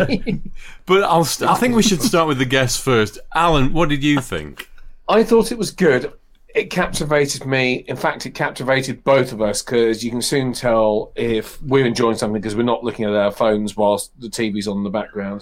but 0.86 1.04
I'll 1.04 1.26
st- 1.26 1.50
I 1.50 1.56
think 1.56 1.76
we 1.76 1.84
should 1.84 2.02
start 2.02 2.30
with 2.30 2.38
the 2.38 2.46
guests 2.46 2.82
first. 2.82 3.20
Alan, 3.36 3.74
what 3.74 3.90
did 3.90 4.02
you 4.02 4.22
think? 4.22 4.70
I 5.10 5.24
thought 5.24 5.52
it 5.52 5.58
was 5.58 5.72
good. 5.72 6.14
It 6.56 6.70
captivated 6.72 7.46
me. 7.46 7.86
In 7.90 7.98
fact, 7.98 8.26
it 8.26 8.32
captivated 8.32 9.04
both 9.04 9.34
of 9.34 9.42
us 9.42 9.62
because 9.62 10.04
you 10.04 10.12
can 10.12 10.22
soon 10.22 10.54
tell 10.54 11.12
if 11.16 11.62
we're 11.62 11.86
enjoying 11.86 12.16
something 12.16 12.42
because 12.42 12.56
we're 12.56 12.64
not 12.64 12.86
looking 12.86 13.06
at 13.06 13.14
our 13.14 13.32
phones 13.32 13.76
whilst 13.76 14.18
the 14.20 14.28
TV's 14.30 14.68
on 14.68 14.78
in 14.78 14.84
the 14.84 14.90
background. 14.90 15.42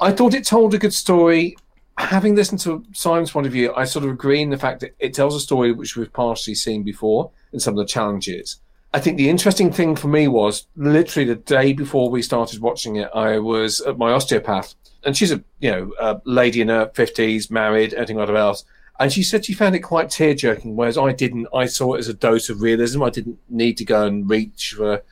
I 0.00 0.12
thought 0.12 0.32
it 0.32 0.44
told 0.44 0.74
a 0.74 0.78
good 0.78 0.94
story 0.94 1.56
having 2.00 2.34
listened 2.34 2.60
to 2.60 2.84
Simon's 2.92 3.30
point 3.30 3.46
of 3.46 3.52
view, 3.52 3.72
I 3.74 3.84
sort 3.84 4.04
of 4.04 4.10
agree 4.10 4.40
in 4.40 4.50
the 4.50 4.58
fact 4.58 4.80
that 4.80 4.94
it 4.98 5.14
tells 5.14 5.34
a 5.34 5.40
story 5.40 5.72
which 5.72 5.96
we've 5.96 6.12
partially 6.12 6.54
seen 6.54 6.82
before 6.82 7.30
in 7.52 7.60
some 7.60 7.74
of 7.74 7.78
the 7.78 7.90
challenges. 7.90 8.60
I 8.92 8.98
think 8.98 9.16
the 9.16 9.28
interesting 9.28 9.72
thing 9.72 9.94
for 9.94 10.08
me 10.08 10.26
was 10.26 10.66
literally 10.76 11.26
the 11.26 11.36
day 11.36 11.72
before 11.72 12.10
we 12.10 12.22
started 12.22 12.60
watching 12.60 12.96
it, 12.96 13.08
I 13.14 13.38
was 13.38 13.80
at 13.80 13.98
my 13.98 14.10
osteopath, 14.10 14.74
and 15.04 15.16
she's 15.16 15.30
a 15.30 15.42
you 15.60 15.70
know 15.70 15.92
a 16.00 16.20
lady 16.24 16.60
in 16.60 16.68
her 16.68 16.90
fifties, 16.94 17.50
married, 17.50 17.94
anything 17.94 18.16
like 18.16 18.28
else. 18.30 18.64
And 18.98 19.12
she 19.12 19.22
said 19.22 19.44
she 19.44 19.54
found 19.54 19.74
it 19.74 19.80
quite 19.80 20.10
tear 20.10 20.34
jerking, 20.34 20.76
whereas 20.76 20.98
I 20.98 21.12
didn't. 21.12 21.46
I 21.54 21.66
saw 21.66 21.94
it 21.94 22.00
as 22.00 22.08
a 22.08 22.14
dose 22.14 22.50
of 22.50 22.60
realism. 22.60 23.02
I 23.02 23.10
didn't 23.10 23.38
need 23.48 23.78
to 23.78 23.84
go 23.84 24.04
and 24.04 24.28
reach 24.28 24.74
for 24.76 25.02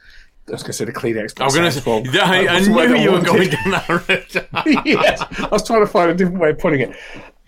I 0.49 0.53
was 0.53 0.63
going 0.63 0.71
to 0.71 0.73
say 0.73 0.85
the 0.85 0.93
Kleenex. 0.93 1.41
I 1.41 1.45
was 1.45 1.55
going 1.55 1.71
to 1.71 1.73
say, 1.73 2.21
I, 2.21 2.57
I 2.57 2.61
knew 2.61 2.97
you 2.97 3.13
were 3.13 3.21
going 3.21 3.51
down 3.51 3.71
that 3.71 4.83
yes, 4.87 5.23
I 5.39 5.49
was 5.49 5.67
trying 5.67 5.81
to 5.81 5.87
find 5.87 6.11
a 6.11 6.15
different 6.15 6.41
way 6.41 6.51
of 6.51 6.59
putting 6.59 6.81
it. 6.81 6.97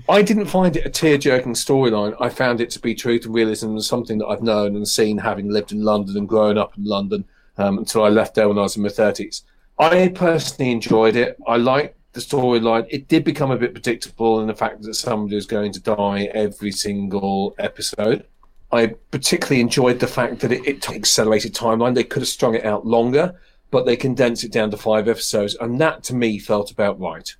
I 0.09 0.23
didn't 0.23 0.47
find 0.47 0.77
it 0.77 0.85
a 0.85 0.91
tear-jerking 0.91 1.55
storyline. 1.55 2.17
I 2.21 2.29
found 2.29 2.61
it 2.61 2.71
to 2.71 2.81
be 2.81 2.95
truth 2.95 3.27
and 3.27 3.35
realism 3.35 3.71
and 3.71 3.85
something 3.85 4.19
that 4.19 4.27
I've 4.27 4.43
known 4.43 4.75
and 4.75 4.87
seen, 4.87 5.19
having 5.19 5.51
lived 5.51 5.73
in 5.73 5.83
London 5.85 6.17
and 6.17 6.29
grown 6.29 6.59
up 6.59 6.77
in 6.77 6.85
London 6.85 7.25
um, 7.59 7.79
until 7.79 8.05
I 8.05 8.09
left 8.09 8.35
there 8.35 8.49
when 8.49 8.59
I 8.59 8.63
was 8.63 8.77
in 8.77 8.83
my 8.83 8.89
thirties. 8.89 9.45
I 9.79 10.09
personally 10.09 10.73
enjoyed 10.73 11.17
it. 11.17 11.39
I 11.47 11.57
liked 11.57 11.97
the 12.13 12.21
storyline. 12.21 12.87
It 12.91 13.09
did 13.09 13.25
become 13.25 13.51
a 13.51 13.57
bit 13.57 13.73
predictable 13.73 14.41
in 14.41 14.49
the 14.49 14.55
fact 14.55 14.83
that 14.83 14.95
somebody 14.95 15.37
was 15.37 15.47
going 15.47 15.73
to 15.73 15.81
die 15.81 16.25
every 16.35 16.73
single 16.73 17.55
episode. 17.59 18.27
I 18.73 18.95
particularly 19.11 19.61
enjoyed 19.61 19.99
the 19.99 20.07
fact 20.07 20.41
that 20.41 20.53
it, 20.53 20.67
it 20.67 20.83
took 20.83 20.95
accelerated 20.95 21.55
timeline. 21.55 21.95
They 21.95 22.05
could 22.05 22.23
have 22.23 22.29
strung 22.29 22.55
it 22.55 22.65
out 22.65 22.87
longer, 22.87 23.41
but 23.71 23.85
they 23.85 23.97
condensed 23.97 24.45
it 24.45 24.53
down 24.53 24.71
to 24.71 24.77
five 24.77 25.09
episodes, 25.09 25.57
and 25.61 25.81
that 25.81 26.03
to 26.05 26.15
me 26.15 26.39
felt 26.39 26.71
about 26.71 27.01
right. 27.01 27.35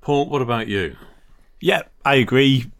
Paul, 0.00 0.28
what 0.28 0.42
about 0.42 0.68
you? 0.68 0.96
Yeah, 1.60 1.82
I 2.04 2.16
agree. 2.16 2.70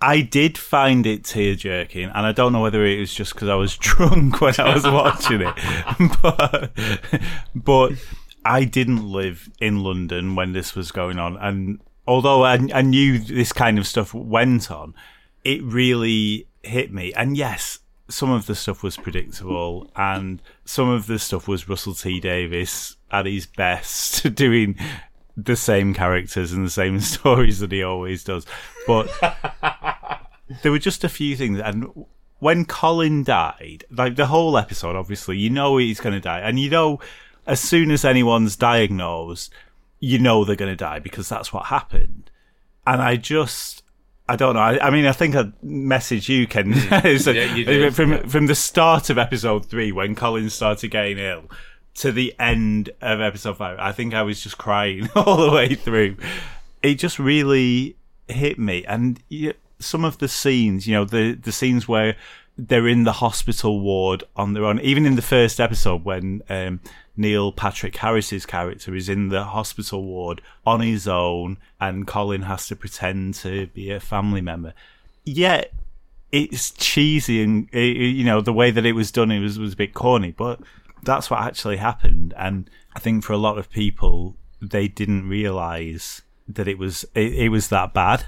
I 0.00 0.20
did 0.20 0.58
find 0.58 1.06
it 1.06 1.24
tear 1.24 1.54
jerking, 1.54 2.10
and 2.10 2.26
I 2.26 2.32
don't 2.32 2.52
know 2.52 2.60
whether 2.60 2.84
it 2.84 3.00
was 3.00 3.14
just 3.14 3.32
because 3.32 3.48
I 3.48 3.54
was 3.54 3.76
drunk 3.78 4.40
when 4.40 4.54
I 4.58 4.74
was 4.74 4.84
watching 4.84 5.40
it, 5.40 5.54
but, 6.22 6.72
but 7.54 7.92
I 8.44 8.64
didn't 8.64 9.10
live 9.10 9.48
in 9.60 9.82
London 9.82 10.34
when 10.34 10.52
this 10.52 10.74
was 10.74 10.92
going 10.92 11.18
on, 11.18 11.38
and 11.38 11.80
although 12.06 12.44
I, 12.44 12.58
I 12.74 12.82
knew 12.82 13.18
this 13.18 13.52
kind 13.52 13.78
of 13.78 13.86
stuff 13.86 14.12
went 14.12 14.70
on, 14.70 14.94
it 15.42 15.62
really 15.62 16.46
hit 16.66 16.92
me. 16.92 17.12
And 17.14 17.36
yes, 17.36 17.80
some 18.08 18.30
of 18.30 18.46
the 18.46 18.54
stuff 18.54 18.82
was 18.82 18.96
predictable, 18.96 19.90
and 19.96 20.42
some 20.64 20.88
of 20.88 21.06
the 21.06 21.18
stuff 21.18 21.48
was 21.48 21.68
Russell 21.68 21.94
T 21.94 22.20
Davies 22.20 22.96
at 23.10 23.26
his 23.26 23.46
best, 23.46 24.34
doing 24.34 24.76
the 25.36 25.56
same 25.56 25.94
characters 25.94 26.52
and 26.52 26.64
the 26.66 26.70
same 26.70 27.00
stories 27.00 27.60
that 27.60 27.72
he 27.72 27.82
always 27.82 28.24
does. 28.24 28.46
But 28.86 29.08
there 30.62 30.72
were 30.72 30.78
just 30.78 31.04
a 31.04 31.08
few 31.08 31.36
things, 31.36 31.60
and 31.60 32.06
when 32.38 32.64
Colin 32.64 33.24
died, 33.24 33.84
like 33.90 34.16
the 34.16 34.26
whole 34.26 34.58
episode, 34.58 34.96
obviously, 34.96 35.38
you 35.38 35.50
know 35.50 35.76
he's 35.76 36.00
going 36.00 36.14
to 36.14 36.20
die, 36.20 36.40
and 36.40 36.58
you 36.58 36.70
know 36.70 37.00
as 37.46 37.60
soon 37.60 37.90
as 37.90 38.04
anyone's 38.04 38.56
diagnosed, 38.56 39.52
you 40.00 40.18
know 40.18 40.44
they're 40.44 40.56
going 40.56 40.72
to 40.72 40.76
die 40.76 40.98
because 40.98 41.28
that's 41.28 41.52
what 41.52 41.66
happened. 41.66 42.30
And 42.86 43.00
I 43.00 43.16
just, 43.16 43.82
I 44.28 44.36
don't 44.36 44.54
know. 44.54 44.60
I, 44.60 44.86
I 44.86 44.90
mean, 44.90 45.04
I 45.04 45.12
think 45.12 45.34
I 45.36 45.52
message 45.62 46.28
you, 46.28 46.46
Ken, 46.46 46.72
so, 47.18 47.30
yeah, 47.30 47.54
you 47.54 47.90
from 47.90 48.12
yeah. 48.12 48.26
from 48.26 48.46
the 48.46 48.54
start 48.54 49.10
of 49.10 49.18
episode 49.18 49.66
three 49.66 49.92
when 49.92 50.14
Colin 50.14 50.48
started 50.48 50.88
getting 50.88 51.18
ill 51.18 51.50
to 51.96 52.10
the 52.10 52.34
end 52.38 52.90
of 53.02 53.20
episode 53.20 53.58
five. 53.58 53.78
I 53.78 53.92
think 53.92 54.14
I 54.14 54.22
was 54.22 54.42
just 54.42 54.56
crying 54.56 55.08
all 55.16 55.36
the 55.36 55.52
way 55.52 55.74
through. 55.74 56.16
It 56.82 56.94
just 56.94 57.18
really 57.18 57.96
hit 58.26 58.58
me, 58.58 58.84
and 58.86 59.22
you, 59.28 59.52
some 59.78 60.06
of 60.06 60.18
the 60.18 60.28
scenes, 60.28 60.86
you 60.86 60.94
know, 60.94 61.04
the 61.04 61.34
the 61.34 61.52
scenes 61.52 61.86
where 61.86 62.16
they're 62.56 62.88
in 62.88 63.04
the 63.04 63.12
hospital 63.12 63.80
ward 63.80 64.24
on 64.36 64.54
their 64.54 64.64
own. 64.64 64.80
Even 64.80 65.04
in 65.04 65.16
the 65.16 65.22
first 65.22 65.60
episode, 65.60 66.04
when 66.04 66.42
um, 66.48 66.80
Neil 67.16 67.52
Patrick 67.52 67.96
Harris's 67.96 68.44
character 68.44 68.94
is 68.94 69.08
in 69.08 69.28
the 69.28 69.44
hospital 69.44 70.02
ward 70.02 70.42
on 70.66 70.80
his 70.80 71.06
own, 71.06 71.58
and 71.80 72.06
Colin 72.06 72.42
has 72.42 72.66
to 72.68 72.76
pretend 72.76 73.34
to 73.34 73.68
be 73.68 73.90
a 73.90 74.00
family 74.00 74.40
member. 74.40 74.74
Yet 75.24 75.72
it's 76.32 76.72
cheesy, 76.72 77.42
and 77.42 77.68
it, 77.72 77.96
you 77.96 78.24
know 78.24 78.40
the 78.40 78.52
way 78.52 78.70
that 78.70 78.84
it 78.84 78.92
was 78.92 79.12
done, 79.12 79.30
it 79.30 79.40
was 79.40 79.58
was 79.58 79.74
a 79.74 79.76
bit 79.76 79.94
corny, 79.94 80.32
but 80.32 80.60
that's 81.02 81.30
what 81.30 81.40
actually 81.40 81.76
happened. 81.76 82.34
And 82.36 82.68
I 82.94 82.98
think 82.98 83.22
for 83.22 83.32
a 83.32 83.38
lot 83.38 83.58
of 83.58 83.70
people, 83.70 84.36
they 84.60 84.88
didn't 84.88 85.28
realize 85.28 86.22
that 86.48 86.68
it 86.68 86.78
was 86.78 87.04
it, 87.14 87.34
it 87.34 87.48
was 87.50 87.68
that 87.68 87.94
bad. 87.94 88.26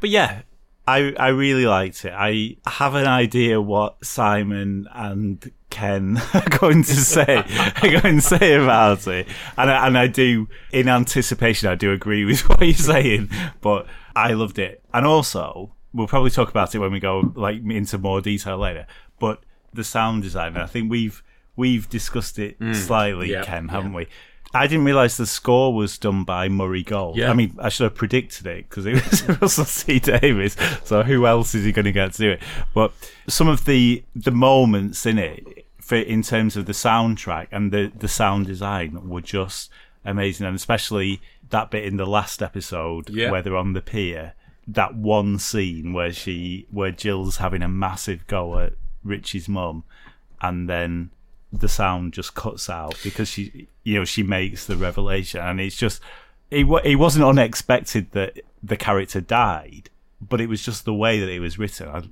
But 0.00 0.10
yeah, 0.10 0.42
I 0.86 1.14
I 1.18 1.28
really 1.28 1.66
liked 1.66 2.04
it. 2.04 2.12
I 2.14 2.56
have 2.66 2.94
an 2.94 3.06
idea 3.06 3.60
what 3.60 4.04
Simon 4.04 4.88
and 4.92 5.52
Ken 5.70 6.20
are 6.32 6.48
going 6.58 6.82
to 6.84 6.94
say 6.94 7.44
are 7.82 8.00
going 8.00 8.16
to 8.16 8.20
say 8.20 8.54
about 8.54 9.06
it, 9.06 9.26
and 9.56 9.70
I, 9.70 9.86
and 9.86 9.98
I 9.98 10.06
do 10.06 10.48
in 10.72 10.88
anticipation. 10.88 11.68
I 11.68 11.74
do 11.74 11.92
agree 11.92 12.24
with 12.24 12.40
what 12.48 12.62
you're 12.62 12.74
saying, 12.74 13.30
but 13.60 13.86
I 14.14 14.32
loved 14.32 14.58
it, 14.58 14.82
and 14.94 15.06
also 15.06 15.74
we'll 15.92 16.06
probably 16.06 16.30
talk 16.30 16.50
about 16.50 16.74
it 16.74 16.78
when 16.78 16.92
we 16.92 17.00
go 17.00 17.32
like 17.34 17.56
into 17.68 17.98
more 17.98 18.20
detail 18.20 18.58
later. 18.58 18.86
But 19.18 19.42
the 19.72 19.84
sound 19.84 20.22
design, 20.22 20.56
I 20.56 20.66
think 20.66 20.90
we've 20.90 21.22
we've 21.56 21.88
discussed 21.88 22.38
it 22.38 22.58
mm, 22.60 22.74
slightly, 22.74 23.32
yeah, 23.32 23.44
Ken, 23.44 23.68
haven't 23.68 23.92
yeah. 23.92 23.98
we? 23.98 24.08
I 24.56 24.66
didn't 24.66 24.84
realize 24.84 25.16
the 25.16 25.26
score 25.26 25.74
was 25.74 25.98
done 25.98 26.24
by 26.24 26.48
Murray 26.48 26.82
Gold. 26.82 27.16
Yeah. 27.16 27.30
I 27.30 27.34
mean, 27.34 27.54
I 27.58 27.68
should 27.68 27.84
have 27.84 27.94
predicted 27.94 28.46
it 28.46 28.68
because 28.68 28.86
it 28.86 28.94
was 28.94 29.28
Russell 29.40 29.64
T 29.64 29.98
Davies. 29.98 30.56
So 30.84 31.02
who 31.02 31.26
else 31.26 31.54
is 31.54 31.64
he 31.64 31.72
going 31.72 31.84
to 31.84 31.92
get 31.92 32.12
to 32.12 32.18
do 32.18 32.30
it? 32.32 32.42
But 32.74 32.92
some 33.28 33.48
of 33.48 33.64
the 33.64 34.02
the 34.14 34.30
moments 34.30 35.06
in 35.06 35.18
it, 35.18 35.66
for 35.80 35.96
in 35.96 36.22
terms 36.22 36.56
of 36.56 36.66
the 36.66 36.72
soundtrack 36.72 37.48
and 37.52 37.72
the 37.72 37.92
the 37.96 38.08
sound 38.08 38.46
design, 38.46 39.08
were 39.08 39.20
just 39.20 39.70
amazing, 40.04 40.46
and 40.46 40.56
especially 40.56 41.20
that 41.50 41.70
bit 41.70 41.84
in 41.84 41.96
the 41.96 42.06
last 42.06 42.42
episode 42.42 43.10
yeah. 43.10 43.30
where 43.30 43.42
they're 43.42 43.56
on 43.56 43.72
the 43.72 43.82
pier. 43.82 44.34
That 44.68 44.96
one 44.96 45.38
scene 45.38 45.92
where 45.92 46.12
she, 46.12 46.66
where 46.72 46.90
Jill's 46.90 47.36
having 47.36 47.62
a 47.62 47.68
massive 47.68 48.26
go 48.26 48.58
at 48.58 48.72
Richie's 49.04 49.48
mum, 49.48 49.84
and 50.40 50.68
then 50.68 51.10
the 51.52 51.68
sound 51.68 52.12
just 52.12 52.34
cuts 52.34 52.68
out 52.68 52.96
because 53.02 53.28
she, 53.28 53.68
you 53.82 53.98
know, 53.98 54.04
she 54.04 54.22
makes 54.22 54.66
the 54.66 54.76
revelation, 54.76 55.40
and 55.40 55.60
it's 55.60 55.76
just 55.76 56.00
it. 56.50 56.66
It 56.84 56.96
wasn't 56.96 57.24
unexpected 57.24 58.12
that 58.12 58.40
the 58.62 58.76
character 58.76 59.20
died, 59.20 59.90
but 60.20 60.40
it 60.40 60.48
was 60.48 60.62
just 60.64 60.84
the 60.84 60.94
way 60.94 61.20
that 61.20 61.28
it 61.28 61.40
was 61.40 61.58
written. 61.58 61.88
I, 61.88 62.02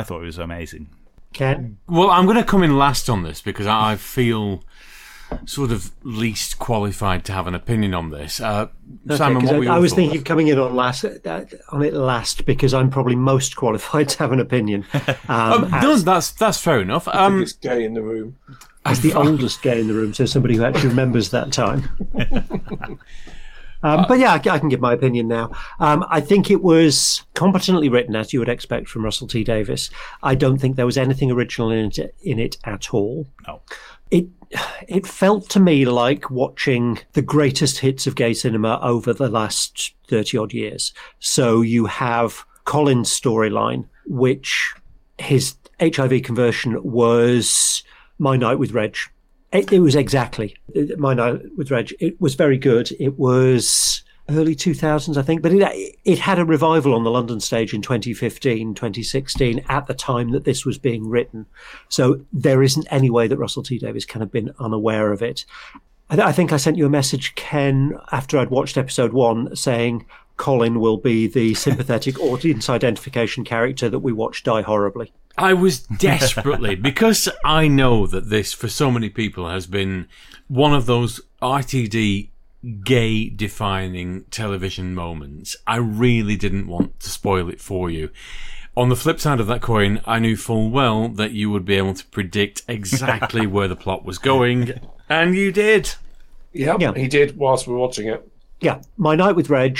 I 0.00 0.02
thought 0.02 0.22
it 0.22 0.26
was 0.26 0.38
amazing. 0.38 0.88
Ken, 1.32 1.78
well, 1.88 2.10
I'm 2.10 2.26
going 2.26 2.36
to 2.36 2.44
come 2.44 2.62
in 2.62 2.78
last 2.78 3.10
on 3.10 3.24
this 3.24 3.40
because 3.40 3.66
I 3.66 3.96
feel 3.96 4.62
sort 5.46 5.72
of 5.72 5.90
least 6.04 6.58
qualified 6.58 7.24
to 7.24 7.32
have 7.32 7.46
an 7.46 7.54
opinion 7.54 7.94
on 7.94 8.10
this. 8.10 8.40
Uh, 8.40 8.68
okay, 9.06 9.16
Simon, 9.16 9.44
what 9.44 9.54
I, 9.66 9.76
I 9.76 9.78
was 9.78 9.90
thoughts? 9.90 9.96
thinking 9.96 10.18
of 10.18 10.24
coming 10.24 10.48
in 10.48 10.58
on 10.58 10.74
last 10.74 11.04
uh, 11.04 11.44
on 11.70 11.82
it 11.82 11.94
last 11.94 12.46
because 12.46 12.74
I'm 12.74 12.90
probably 12.90 13.16
most 13.16 13.56
qualified 13.56 14.08
to 14.10 14.18
have 14.18 14.32
an 14.32 14.40
opinion. 14.40 14.84
Um, 15.26 15.64
oh, 15.72 15.80
no, 15.82 15.96
that's 15.96 16.32
that's 16.32 16.60
fair 16.60 16.80
enough. 16.80 17.08
Um, 17.08 17.38
biggest 17.38 17.60
gay 17.60 17.84
in 17.84 17.94
the 17.94 18.02
room. 18.02 18.36
As 18.86 19.00
the 19.00 19.14
oldest 19.14 19.62
gay 19.62 19.80
in 19.80 19.88
the 19.88 19.94
room, 19.94 20.12
so 20.12 20.26
somebody 20.26 20.56
who 20.56 20.64
actually 20.64 20.88
remembers 20.90 21.30
that 21.30 21.52
time. 21.52 21.88
Um, 23.84 24.06
but 24.08 24.18
yeah, 24.18 24.32
I, 24.32 24.36
I, 24.36 24.58
can 24.58 24.70
give 24.70 24.80
my 24.80 24.94
opinion 24.94 25.28
now. 25.28 25.52
Um, 25.78 26.06
I 26.08 26.18
think 26.18 26.50
it 26.50 26.62
was 26.62 27.22
competently 27.34 27.90
written, 27.90 28.16
as 28.16 28.32
you 28.32 28.38
would 28.38 28.48
expect 28.48 28.88
from 28.88 29.04
Russell 29.04 29.28
T 29.28 29.44
Davies. 29.44 29.90
I 30.22 30.34
don't 30.34 30.56
think 30.56 30.76
there 30.76 30.86
was 30.86 30.96
anything 30.96 31.30
original 31.30 31.70
in 31.70 31.92
it, 31.94 32.14
in 32.22 32.38
it 32.38 32.56
at 32.64 32.94
all. 32.94 33.28
No. 33.46 33.60
It 34.10 34.26
it 34.88 35.06
felt 35.06 35.50
to 35.50 35.60
me 35.60 35.84
like 35.84 36.30
watching 36.30 36.98
the 37.12 37.22
greatest 37.22 37.78
hits 37.78 38.06
of 38.06 38.14
gay 38.14 38.32
cinema 38.32 38.80
over 38.82 39.12
the 39.12 39.28
last 39.28 39.94
thirty 40.08 40.38
odd 40.38 40.54
years. 40.54 40.94
So 41.18 41.60
you 41.60 41.84
have 41.84 42.46
Colin's 42.64 43.10
storyline, 43.10 43.86
which 44.06 44.72
his 45.18 45.56
HIV 45.78 46.22
conversion 46.22 46.82
was 46.82 47.82
my 48.18 48.36
Night 48.36 48.58
with 48.58 48.72
Reg. 48.72 48.96
It, 49.52 49.72
it, 49.72 49.80
was 49.80 49.94
exactly 49.94 50.56
My 50.96 51.14
Night 51.14 51.40
with 51.56 51.70
Reg. 51.70 51.94
It 52.00 52.20
was 52.20 52.34
very 52.34 52.58
good. 52.58 52.90
It 52.98 53.18
was 53.18 54.02
early 54.28 54.56
2000s, 54.56 55.16
I 55.16 55.22
think, 55.22 55.42
but 55.42 55.52
it, 55.52 55.96
it 56.04 56.18
had 56.18 56.38
a 56.38 56.44
revival 56.44 56.94
on 56.94 57.04
the 57.04 57.10
London 57.10 57.40
stage 57.40 57.74
in 57.74 57.82
2015, 57.82 58.74
2016, 58.74 59.64
at 59.68 59.86
the 59.86 59.94
time 59.94 60.30
that 60.30 60.44
this 60.44 60.64
was 60.64 60.78
being 60.78 61.08
written. 61.08 61.46
So 61.88 62.24
there 62.32 62.62
isn't 62.62 62.88
any 62.90 63.10
way 63.10 63.28
that 63.28 63.36
Russell 63.36 63.62
T 63.62 63.78
Davies 63.78 64.06
can 64.06 64.20
have 64.20 64.32
been 64.32 64.54
unaware 64.58 65.12
of 65.12 65.22
it. 65.22 65.44
I, 66.10 66.20
I 66.20 66.32
think 66.32 66.52
I 66.52 66.56
sent 66.56 66.76
you 66.76 66.86
a 66.86 66.90
message, 66.90 67.34
Ken, 67.34 67.98
after 68.12 68.38
I'd 68.38 68.50
watched 68.50 68.78
episode 68.78 69.12
one, 69.12 69.54
saying 69.54 70.06
Colin 70.36 70.80
will 70.80 70.96
be 70.96 71.26
the 71.26 71.54
sympathetic 71.54 72.18
audience 72.20 72.68
identification 72.68 73.44
character 73.44 73.88
that 73.88 74.00
we 74.00 74.12
watch 74.12 74.42
die 74.42 74.62
horribly. 74.62 75.12
I 75.36 75.52
was 75.52 75.80
desperately 75.80 76.74
because 76.90 77.28
I 77.44 77.68
know 77.68 78.06
that 78.06 78.30
this 78.30 78.52
for 78.52 78.68
so 78.68 78.90
many 78.90 79.10
people 79.10 79.48
has 79.48 79.66
been 79.66 80.08
one 80.48 80.72
of 80.74 80.86
those 80.86 81.20
RTD 81.42 82.30
gay 82.82 83.28
defining 83.28 84.24
television 84.24 84.94
moments. 84.94 85.56
I 85.66 85.76
really 85.76 86.36
didn't 86.36 86.66
want 86.66 87.00
to 87.00 87.10
spoil 87.10 87.48
it 87.48 87.60
for 87.60 87.90
you. 87.90 88.10
On 88.76 88.88
the 88.88 88.96
flip 88.96 89.20
side 89.20 89.38
of 89.38 89.46
that 89.46 89.62
coin, 89.62 90.00
I 90.04 90.18
knew 90.18 90.36
full 90.36 90.70
well 90.70 91.08
that 91.08 91.32
you 91.32 91.50
would 91.50 91.64
be 91.64 91.76
able 91.76 91.94
to 91.94 92.06
predict 92.06 92.62
exactly 92.66 93.46
where 93.46 93.68
the 93.68 93.76
plot 93.76 94.04
was 94.04 94.18
going, 94.18 94.80
and 95.08 95.36
you 95.36 95.52
did. 95.52 95.94
Yep, 96.52 96.80
yeah, 96.80 96.92
he 96.94 97.06
did 97.06 97.36
whilst 97.36 97.66
we 97.66 97.72
were 97.72 97.78
watching 97.78 98.08
it. 98.08 98.28
Yeah, 98.60 98.80
my 98.96 99.14
night 99.14 99.36
with 99.36 99.50
Reg 99.50 99.78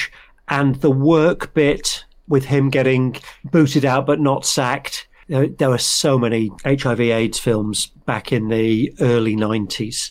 and 0.48 0.76
the 0.76 0.90
work 0.90 1.54
bit 1.54 2.04
with 2.28 2.44
him 2.44 2.70
getting 2.70 3.16
booted 3.44 3.84
out 3.84 4.06
but 4.06 4.20
not 4.20 4.46
sacked 4.46 5.06
there, 5.28 5.48
there 5.48 5.70
were 5.70 5.78
so 5.78 6.18
many 6.18 6.50
HIV 6.64 7.00
AIDS 7.00 7.38
films 7.38 7.86
back 8.06 8.32
in 8.32 8.48
the 8.48 8.92
early 9.00 9.36
90s. 9.36 10.10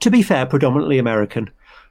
To 0.00 0.10
be 0.10 0.22
fair, 0.22 0.46
predominantly 0.46 0.98
American. 0.98 1.50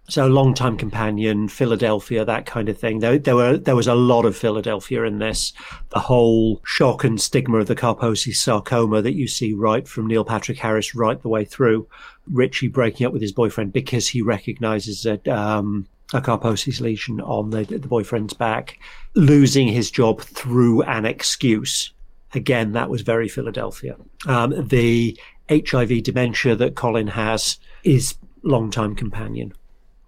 So 0.10 0.28
Longtime 0.28 0.78
Companion, 0.78 1.47
Philadelphia, 1.47 2.26
that 2.26 2.45
kind 2.45 2.67
of 2.67 2.78
thing. 2.78 3.00
There, 3.00 3.17
there 3.17 3.36
were 3.36 3.58
there 3.58 3.76
was 3.76 3.88
a 3.88 3.95
lot 3.95 4.26
of 4.26 4.36
Philadelphia 4.36 5.04
in 5.04 5.19
this. 5.19 5.54
The 5.89 6.00
whole 6.00 6.60
shock 6.65 7.06
and 7.06 7.21
stigma 7.21 7.60
of 7.60 7.67
the 7.67 7.76
Kaposi 7.76 8.36
sarcoma 8.36 9.02
that 9.02 9.13
you 9.13 9.28
see 9.28 9.54
right 9.54 9.88
from 9.88 10.08
Neil 10.08 10.26
Patrick 10.26 10.58
Harris 10.58 10.93
right 10.95 11.21
the 11.21 11.30
way 11.30 11.45
through. 11.45 11.88
Richie 12.30 12.67
breaking 12.67 13.08
up 13.08 13.13
with 13.13 13.21
his 13.21 13.32
boyfriend 13.32 13.71
because 13.71 14.10
he 14.10 14.21
recognizes 14.21 15.04
that 15.04 15.26
um, 15.30 15.88
a 16.13 16.19
Kaposi's 16.19 16.82
lesion 16.82 17.21
on 17.21 17.52
the, 17.52 17.63
the 17.63 17.88
boyfriend's 17.88 18.34
back, 18.34 18.80
losing 19.15 19.69
his 19.69 19.89
job 19.89 20.21
through 20.21 20.82
an 20.84 21.06
excuse 21.06 21.93
Again, 22.33 22.73
that 22.73 22.89
was 22.89 23.01
very 23.01 23.27
Philadelphia. 23.27 23.95
Um, 24.25 24.67
the 24.67 25.17
HIV 25.49 26.03
dementia 26.03 26.55
that 26.55 26.75
Colin 26.75 27.07
has 27.07 27.57
is 27.83 28.15
long-time 28.43 28.95
companion. 28.95 29.53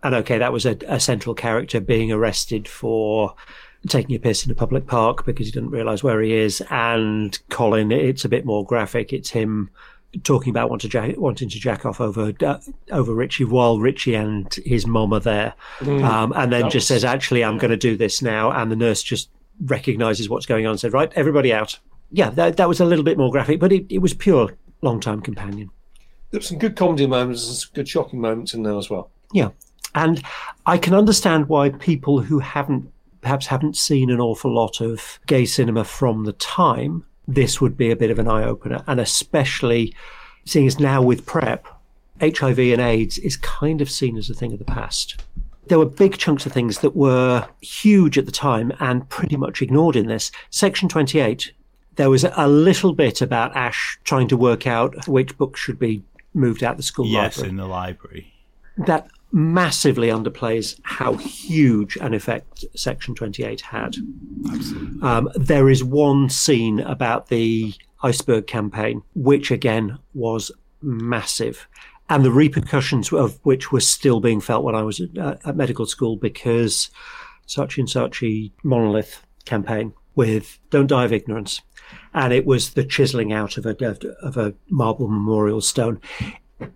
And 0.04 0.16
okay, 0.16 0.38
that 0.38 0.54
was 0.54 0.66
a, 0.66 0.78
a 0.88 1.00
central 1.00 1.36
character 1.36 1.80
being 1.80 2.12
arrested 2.12 2.68
for 2.68 3.36
taking 3.88 4.16
a 4.16 4.20
piss 4.20 4.46
in 4.46 4.52
a 4.52 4.56
public 4.56 4.88
park 4.88 5.26
because 5.26 5.48
he 5.48 5.52
didn't 5.52 5.72
realize 5.72 6.04
where 6.04 6.22
he 6.22 6.34
is. 6.34 6.62
And 6.70 7.38
Colin, 7.50 7.92
it's 7.92 8.26
a 8.26 8.30
bit 8.30 8.46
more 8.46 8.66
graphic. 8.66 9.14
It's 9.14 9.30
him 9.30 9.70
talking 10.24 10.52
about 10.52 10.70
wanting 10.70 10.90
to 10.90 10.92
jack, 10.92 11.18
wanting 11.18 11.50
to 11.50 11.60
jack 11.60 11.86
off 11.86 12.00
over 12.00 12.34
uh, 12.46 12.60
over 12.92 13.14
Richie 13.14 13.46
while 13.46 13.80
Richie 13.80 14.16
and 14.16 14.54
his 14.66 14.86
mom 14.86 15.14
are 15.14 15.20
there, 15.20 15.54
mm, 15.80 16.04
um, 16.04 16.34
and 16.36 16.52
then 16.52 16.64
just 16.64 16.76
was, 16.76 16.88
says, 16.88 17.04
"Actually, 17.06 17.44
I'm 17.44 17.58
going 17.58 17.72
to 17.72 17.78
do 17.78 17.98
this 17.98 18.22
now." 18.22 18.52
And 18.52 18.72
the 18.72 18.76
nurse 18.76 19.02
just 19.02 19.30
recognizes 19.66 20.30
what's 20.30 20.46
going 20.46 20.66
on 20.66 20.72
and 20.72 20.80
said, 20.80 20.94
"Right, 20.94 21.12
everybody 21.16 21.54
out." 21.54 21.80
Yeah, 22.14 22.30
that, 22.32 22.58
that 22.58 22.70
was 22.70 22.80
a 22.80 22.86
little 22.86 23.04
bit 23.04 23.18
more 23.18 23.32
graphic, 23.32 23.60
but 23.60 23.74
it, 23.74 23.86
it 23.90 23.98
was 23.98 24.14
pure 24.14 24.56
long 24.82 25.00
time 25.00 25.20
companion. 25.22 25.70
There's 26.32 26.48
some 26.48 26.58
good 26.58 26.76
comedy 26.76 27.06
moments 27.06 27.48
and 27.48 27.58
some 27.58 27.72
good 27.74 27.88
shocking 27.88 28.22
moments 28.22 28.54
in 28.54 28.64
there 28.64 28.78
as 28.78 28.90
well. 28.90 29.12
Yeah, 29.34 29.50
and 29.96 30.24
I 30.66 30.78
can 30.78 30.94
understand 30.94 31.50
why 31.50 31.70
people 31.70 32.22
who 32.22 32.40
haven't 32.40 32.92
perhaps 33.22 33.48
haven't 33.48 33.78
seen 33.78 34.10
an 34.10 34.20
awful 34.20 34.54
lot 34.54 34.82
of 34.82 35.20
gay 35.28 35.46
cinema 35.46 35.84
from 35.84 36.26
the 36.26 36.34
time 36.34 37.06
this 37.28 37.62
would 37.62 37.78
be 37.78 37.90
a 37.90 37.96
bit 37.96 38.12
of 38.12 38.20
an 38.20 38.28
eye 38.28 38.44
opener. 38.44 38.84
And 38.86 39.00
especially 39.00 39.96
seeing 40.46 40.68
as 40.68 40.80
now 40.80 41.02
with 41.02 41.26
PrEP, 41.26 41.66
HIV 42.20 42.60
and 42.60 42.82
AIDS 42.82 43.18
is 43.18 43.38
kind 43.38 43.82
of 43.82 43.90
seen 43.90 44.18
as 44.18 44.30
a 44.30 44.34
thing 44.34 44.54
of 44.54 44.60
the 44.60 44.66
past. 44.66 45.24
There 45.68 45.80
were 45.80 45.86
big 45.86 46.18
chunks 46.18 46.46
of 46.46 46.52
things 46.52 46.80
that 46.80 46.96
were 46.96 47.48
huge 47.62 48.18
at 48.18 48.26
the 48.26 48.32
time 48.32 48.74
and 48.80 49.08
pretty 49.08 49.38
much 49.38 49.62
ignored 49.62 49.96
in 49.96 50.08
this. 50.08 50.32
Section 50.50 50.90
28, 50.90 51.54
there 51.96 52.10
was 52.10 52.24
a 52.24 52.48
little 52.48 52.94
bit 52.94 53.22
about 53.22 53.56
Ash 53.56 54.00
trying 54.04 54.28
to 54.30 54.38
work 54.38 54.66
out 54.68 55.08
which 55.08 55.38
books 55.38 55.60
should 55.60 55.80
be 55.80 56.04
moved 56.34 56.64
out 56.64 56.72
of 56.72 56.78
the 56.78 56.84
school 56.84 57.06
yes, 57.06 57.38
library. 57.38 57.50
in 57.50 57.58
the 57.58 57.68
library. 57.68 58.34
That 58.78 59.08
massively 59.32 60.08
underplays 60.08 60.80
how 60.84 61.16
huge 61.16 61.96
an 61.98 62.14
effect 62.14 62.66
Section 62.76 63.16
28 63.16 63.62
had. 63.62 63.96
Absolutely. 64.52 65.02
Um, 65.02 65.30
there 65.36 65.70
is 65.70 65.84
one 65.84 66.30
scene 66.30 66.80
about 66.80 67.28
the 67.28 67.74
iceberg 68.04 68.48
campaign, 68.48 69.02
which 69.16 69.50
again 69.52 69.98
was 70.14 70.52
massive. 70.82 71.68
And 72.10 72.24
the 72.24 72.32
repercussions 72.32 73.12
of 73.12 73.40
which 73.44 73.72
were 73.72 73.80
still 73.80 74.20
being 74.20 74.42
felt 74.42 74.64
when 74.64 74.76
I 74.76 74.84
was 74.84 75.00
at, 75.00 75.18
uh, 75.18 75.38
at 75.46 75.56
medical 75.56 75.86
school 75.86 76.16
because 76.16 76.92
such 77.46 77.78
and 77.78 77.90
such 77.90 78.22
a 78.22 78.52
monolith 78.64 79.26
campaign 79.46 79.94
with 80.16 80.60
Don't 80.70 80.88
Die 80.88 81.06
of 81.06 81.14
Ignorance. 81.14 81.62
And 82.14 82.34
it 82.34 82.46
was 82.46 82.74
the 82.74 82.84
chiseling 82.84 83.34
out 83.34 83.58
of 83.58 83.66
a, 83.66 83.76
of 84.22 84.38
a 84.38 84.54
marble 84.70 85.08
memorial 85.08 85.62
stone. 85.62 86.00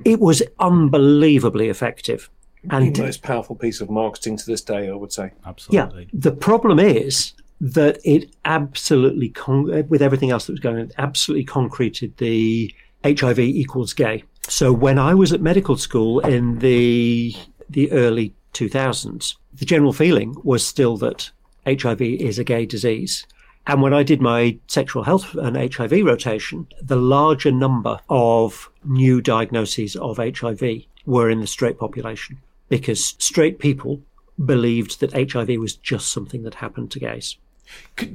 It 0.03 0.19
was 0.19 0.41
unbelievably 0.59 1.69
effective 1.69 2.29
and 2.69 2.95
the 2.95 3.01
most 3.03 3.23
powerful 3.23 3.55
piece 3.55 3.81
of 3.81 3.89
marketing 3.89 4.37
to 4.37 4.45
this 4.45 4.61
day, 4.61 4.89
I 4.89 4.93
would 4.93 5.11
say. 5.11 5.31
Absolutely. 5.45 6.03
Yeah. 6.03 6.09
The 6.13 6.31
problem 6.31 6.79
is 6.79 7.33
that 7.61 7.99
it 8.03 8.35
absolutely, 8.45 9.29
con- 9.29 9.87
with 9.87 10.01
everything 10.01 10.31
else 10.31 10.45
that 10.45 10.53
was 10.53 10.59
going 10.59 10.79
on, 10.79 10.91
absolutely 10.97 11.45
concreted 11.45 12.15
the 12.17 12.73
HIV 13.03 13.39
equals 13.39 13.93
gay. 13.93 14.23
So 14.47 14.71
when 14.71 14.99
I 14.99 15.13
was 15.13 15.33
at 15.33 15.41
medical 15.41 15.77
school 15.77 16.19
in 16.21 16.59
the 16.59 17.35
the 17.69 17.91
early 17.91 18.33
2000s, 18.53 19.35
the 19.53 19.65
general 19.65 19.91
feeling 19.91 20.35
was 20.43 20.65
still 20.65 20.95
that 20.97 21.29
HIV 21.65 22.01
is 22.01 22.39
a 22.39 22.45
gay 22.45 22.65
disease. 22.65 23.25
And 23.67 23.81
when 23.81 23.93
I 23.93 24.03
did 24.03 24.21
my 24.21 24.57
sexual 24.67 25.03
health 25.03 25.35
and 25.35 25.57
HIV 25.73 25.91
rotation, 26.05 26.67
the 26.81 26.95
larger 26.95 27.51
number 27.51 27.99
of 28.09 28.69
new 28.85 29.21
diagnoses 29.21 29.97
of 29.97 30.17
HIV 30.17 30.63
were 31.05 31.29
in 31.29 31.41
the 31.41 31.47
straight 31.47 31.77
population 31.77 32.39
because 32.69 33.15
straight 33.19 33.59
people 33.59 34.01
believed 34.43 35.01
that 35.01 35.31
HIV 35.31 35.59
was 35.59 35.75
just 35.75 36.11
something 36.11 36.43
that 36.43 36.55
happened 36.55 36.91
to 36.91 36.99
gays. 36.99 37.37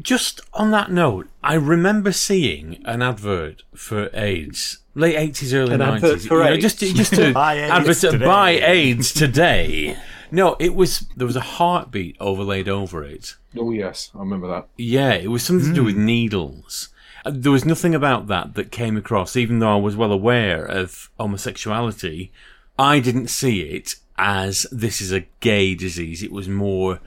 Just 0.01 0.41
on 0.55 0.71
that 0.71 0.91
note, 0.91 1.29
I 1.45 1.55
remember 1.55 2.13
seeing 2.13 2.83
an 2.87 3.03
advert 3.03 3.65
for 3.75 4.09
AIDS, 4.15 4.79
late 4.95 5.17
eighties, 5.17 5.53
early 5.53 5.77
nineties. 5.77 6.25
You 6.25 6.39
know, 6.39 6.57
just 6.57 6.79
just 6.79 7.15
to 7.15 7.35
advert 7.37 8.19
buy 8.21 8.53
AIDS 8.53 9.13
today. 9.13 9.99
No, 10.33 10.57
it 10.59 10.75
was 10.75 11.01
there 11.15 11.27
was 11.27 11.37
a 11.37 11.41
heartbeat 11.41 12.17
overlaid 12.19 12.67
over 12.69 13.05
it. 13.05 13.37
Oh 13.57 13.71
yes, 13.71 14.11
I 14.15 14.21
remember 14.21 14.49
that. 14.49 14.67
Yeah, 14.79 15.13
it 15.13 15.31
was 15.31 15.45
something 15.45 15.67
mm. 15.67 15.71
to 15.71 15.75
do 15.75 15.85
with 15.85 15.95
hmm. 15.95 16.07
needles. 16.07 16.89
Uh, 17.25 17.33
there 17.35 17.53
was 17.53 17.67
nothing 17.67 17.95
about 17.95 18.29
that 18.29 18.55
that 18.55 18.73
came 18.73 18.97
across, 18.97 19.37
even 19.37 19.59
though 19.59 19.75
I 19.75 19.81
was 19.81 19.95
well 19.95 20.11
aware 20.11 20.65
of 20.65 21.11
homosexuality. 21.21 22.33
I 22.79 22.99
didn't 22.99 23.29
see 23.29 23.61
it 23.61 23.97
as 24.17 24.67
this 24.73 25.03
is 25.03 25.13
a 25.13 25.27
gay 25.41 25.75
disease. 25.75 26.23
It 26.23 26.33
was 26.33 26.49
more 26.49 27.01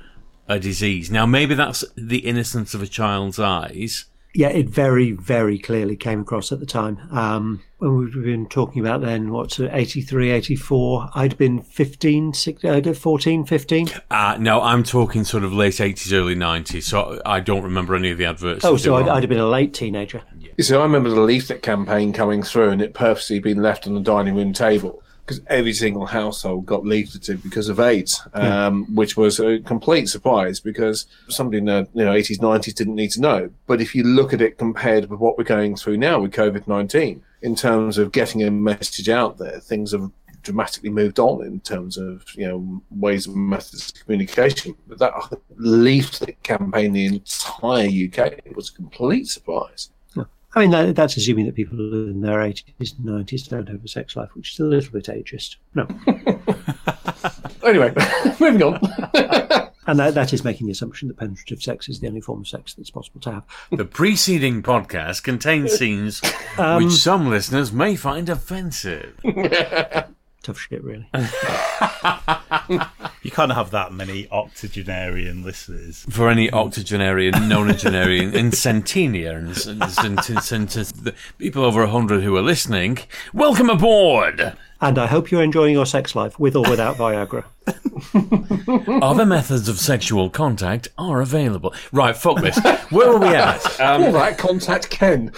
a 0.48 0.60
disease. 0.60 1.10
Now, 1.10 1.26
maybe 1.26 1.56
that's 1.56 1.84
the 1.96 2.20
innocence 2.20 2.76
of 2.76 2.84
a 2.84 2.88
child's 2.88 3.40
eyes. 3.40 4.06
Yeah, 4.36 4.50
it 4.50 4.70
very, 4.70 5.14
very 5.14 5.58
clearly 5.58 5.96
came 5.96 6.20
across 6.20 6.52
at 6.52 6.60
the 6.60 6.66
time. 6.66 7.00
Um, 7.10 7.62
when 7.78 7.96
we've 7.96 8.14
been 8.14 8.48
talking 8.48 8.82
about 8.82 9.00
then, 9.00 9.32
what's 9.32 9.60
it, 9.62 9.70
83, 9.72 10.32
84, 10.32 11.10
I'd 11.16 11.38
been 11.38 11.62
15, 11.62 12.34
16, 12.34 12.90
uh, 12.90 12.94
14, 12.94 13.46
15. 13.46 13.88
Uh, 14.12 14.36
no, 14.38 14.62
I'm 14.62 14.84
talking 14.84 15.24
sort 15.24 15.46
of 15.46 15.54
late 15.54 15.76
80s, 15.76 16.12
early 16.12 16.36
90s, 16.36 16.84
so 16.84 17.22
I 17.26 17.40
don't 17.40 17.64
remember 17.64 17.96
any 17.96 18.12
of 18.12 18.18
the 18.18 18.26
adverts. 18.26 18.66
Oh, 18.66 18.76
so 18.76 18.98
I'd, 18.98 19.08
I'd, 19.08 19.24
have 19.24 19.30
been 19.30 19.40
a 19.40 19.48
late 19.48 19.74
teenager. 19.74 20.22
You 20.58 20.64
see, 20.66 20.76
I 20.76 20.84
remember 20.84 21.10
the 21.10 21.22
leaflet 21.22 21.62
campaign 21.62 22.12
coming 22.12 22.44
through 22.44 22.72
and 22.72 22.82
it 22.82 22.94
purposely 22.94 23.40
being 23.40 23.62
left 23.62 23.88
on 23.88 23.94
the 23.94 24.02
dining 24.02 24.36
room 24.36 24.52
table 24.52 25.02
because 25.26 25.42
every 25.48 25.74
single 25.74 26.06
household 26.06 26.66
got 26.66 26.84
leafleted 26.84 27.42
because 27.42 27.68
of 27.68 27.80
AIDS, 27.80 28.22
um, 28.34 28.86
which 28.94 29.18
was 29.18 29.40
a 29.40 29.60
complete 29.60 30.08
surprise 30.08 30.60
because 30.60 31.08
somebody 31.30 31.58
in 31.58 31.66
the 31.66 31.88
you 31.94 32.06
know 32.06 32.14
80s, 32.14 32.40
90s 32.40 32.76
didn't 32.76 32.96
need 32.96 33.12
to 33.12 33.22
know. 33.22 33.50
But 33.66 33.82
if 33.82 33.96
you 33.96 34.04
look 34.04 34.34
at 34.34 34.42
it 34.42 34.58
compared 34.58 35.10
with 35.10 35.20
what 35.20 35.38
we're 35.38 35.44
going 35.44 35.76
through 35.76 35.98
now 35.98 36.20
with 36.20 36.32
COVID 36.32 36.68
19, 36.68 37.24
in 37.42 37.56
terms 37.56 37.98
of 37.98 38.12
getting 38.12 38.44
a 38.44 38.52
message 38.52 39.10
out 39.10 39.38
there, 39.38 39.60
things 39.60 39.92
have 39.94 40.12
dramatically 40.44 40.92
moved 40.92 41.20
on 41.20 41.44
in 41.44 41.60
terms 41.60 41.98
of 41.98 42.24
you 42.36 42.48
know 42.48 42.82
ways 42.92 43.26
and 43.26 43.36
methods 43.36 43.90
of 43.90 44.06
communication. 44.06 44.76
But 44.88 45.00
that 45.00 45.14
leaflet 45.58 46.42
campaign, 46.44 46.94
the 46.94 47.08
entire 47.08 47.88
UK, 47.88 48.56
was 48.56 48.70
a 48.70 48.74
complete 48.74 49.28
surprise. 49.28 49.90
I 50.56 50.62
mean, 50.62 50.72
that, 50.72 50.96
that's 50.96 51.18
assuming 51.18 51.48
that 51.48 51.56
people 51.56 51.78
in 51.78 52.22
their 52.22 52.38
80s 52.38 52.98
and 52.98 53.06
90s 53.06 53.50
don't 53.50 53.68
have 53.68 53.84
a 53.84 53.88
sex 53.90 54.16
life, 54.16 54.30
which 54.36 54.54
is 54.54 54.60
a 54.62 54.64
little 54.64 54.92
bit 54.94 55.06
ageist. 55.06 55.58
No. 55.74 55.86
anyway, 57.68 57.94
moving 58.40 58.64
on. 58.64 58.80
and 59.88 60.00
that, 60.00 60.14
that 60.14 60.32
is 60.32 60.46
making 60.46 60.68
the 60.68 60.72
assumption 60.72 61.10
that 61.10 61.18
penetrative 61.18 61.62
sex 61.62 61.90
is 61.90 62.00
the 62.00 62.08
only 62.08 62.22
form 62.22 62.40
of 62.40 62.48
sex 62.48 62.74
that's 62.74 62.90
possible 62.90 63.20
to 63.22 63.34
have. 63.34 63.44
The 63.72 63.84
preceding 63.84 64.64
podcast 64.64 65.24
contains 65.24 65.74
scenes 65.74 66.22
um, 66.58 66.86
which 66.86 66.94
some 66.94 67.30
listeners 67.30 67.74
may 67.74 67.98
find 67.98 68.30
offensive 68.30 69.20
tough 70.46 70.60
shit, 70.60 70.84
really. 70.84 71.08
you 73.24 73.32
can't 73.32 73.52
have 73.52 73.72
that 73.72 73.92
many 73.92 74.30
octogenarian 74.30 75.44
listeners. 75.44 76.06
For 76.10 76.30
any 76.30 76.52
octogenarian, 76.52 77.34
nonagenarian, 77.34 78.36
and 78.36 78.54
centenarians, 78.54 79.66
and, 79.66 79.82
and, 79.82 81.16
people 81.40 81.66
over 81.66 81.82
100 81.82 82.22
who 82.22 82.38
are 82.38 82.44
listening, 82.44 83.00
welcome 83.34 83.72
aboard! 83.72 84.56
And 84.82 84.98
I 84.98 85.08
hope 85.08 85.32
you're 85.32 85.42
enjoying 85.42 85.74
your 85.74 85.86
sex 85.86 86.16
life 86.16 86.38
with 86.40 86.56
or 86.56 86.70
without 86.70 86.98
Viagra. 86.98 87.46
Other 89.02 89.26
methods 89.26 89.70
of 89.70 89.80
sexual 89.80 90.30
contact 90.30 90.90
are 90.98 91.22
available. 91.22 91.74
Right, 91.92 92.16
fuck 92.16 92.42
this. 92.42 92.60
Where 92.90 93.10
are 93.10 93.20
we 93.20 93.30
at? 93.30 93.64
Um, 93.86 94.04
All 94.04 94.12
right, 94.12 94.38
contact 94.38 94.90
Ken. 94.90 95.32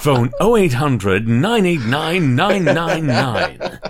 Phone 0.00 0.30
0800 0.40 1.26
989 1.28 2.34
999. 2.36 3.80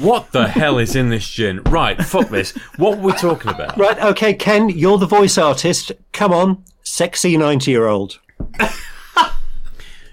What 0.00 0.32
the 0.32 0.48
hell 0.48 0.78
is 0.78 0.94
in 0.96 1.08
this 1.10 1.28
gin? 1.28 1.62
Right, 1.64 2.00
fuck 2.02 2.28
this. 2.28 2.52
What 2.76 2.98
were 2.98 3.04
we 3.04 3.12
talking 3.12 3.50
about? 3.50 3.76
Right, 3.76 3.98
okay, 3.98 4.34
Ken, 4.34 4.68
you're 4.68 4.98
the 4.98 5.06
voice 5.06 5.38
artist. 5.38 5.92
Come 6.12 6.32
on, 6.32 6.64
sexy 6.82 7.36
90 7.36 7.70
year 7.70 7.86
old. 7.86 8.18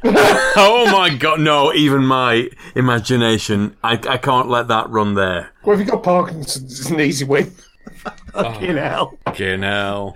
oh 0.56 0.88
my 0.90 1.14
god, 1.14 1.42
no, 1.42 1.74
even 1.74 2.06
my 2.06 2.50
imagination, 2.76 3.76
I, 3.84 4.00
I 4.08 4.18
can't 4.18 4.48
let 4.48 4.70
that 4.70 4.90
run 4.90 5.16
there. 5.16 5.50
Well, 5.66 5.74
if 5.74 5.82
you've 5.82 5.90
got 5.90 6.02
Parkinson's, 6.02 6.80
it's 6.80 6.90
an 6.90 7.02
easy 7.02 7.26
win. 7.26 7.52
Fucking 8.32 8.78
oh, 8.78 8.82
hell. 8.82 9.18
Fucking 9.26 9.64
hell. 9.64 10.16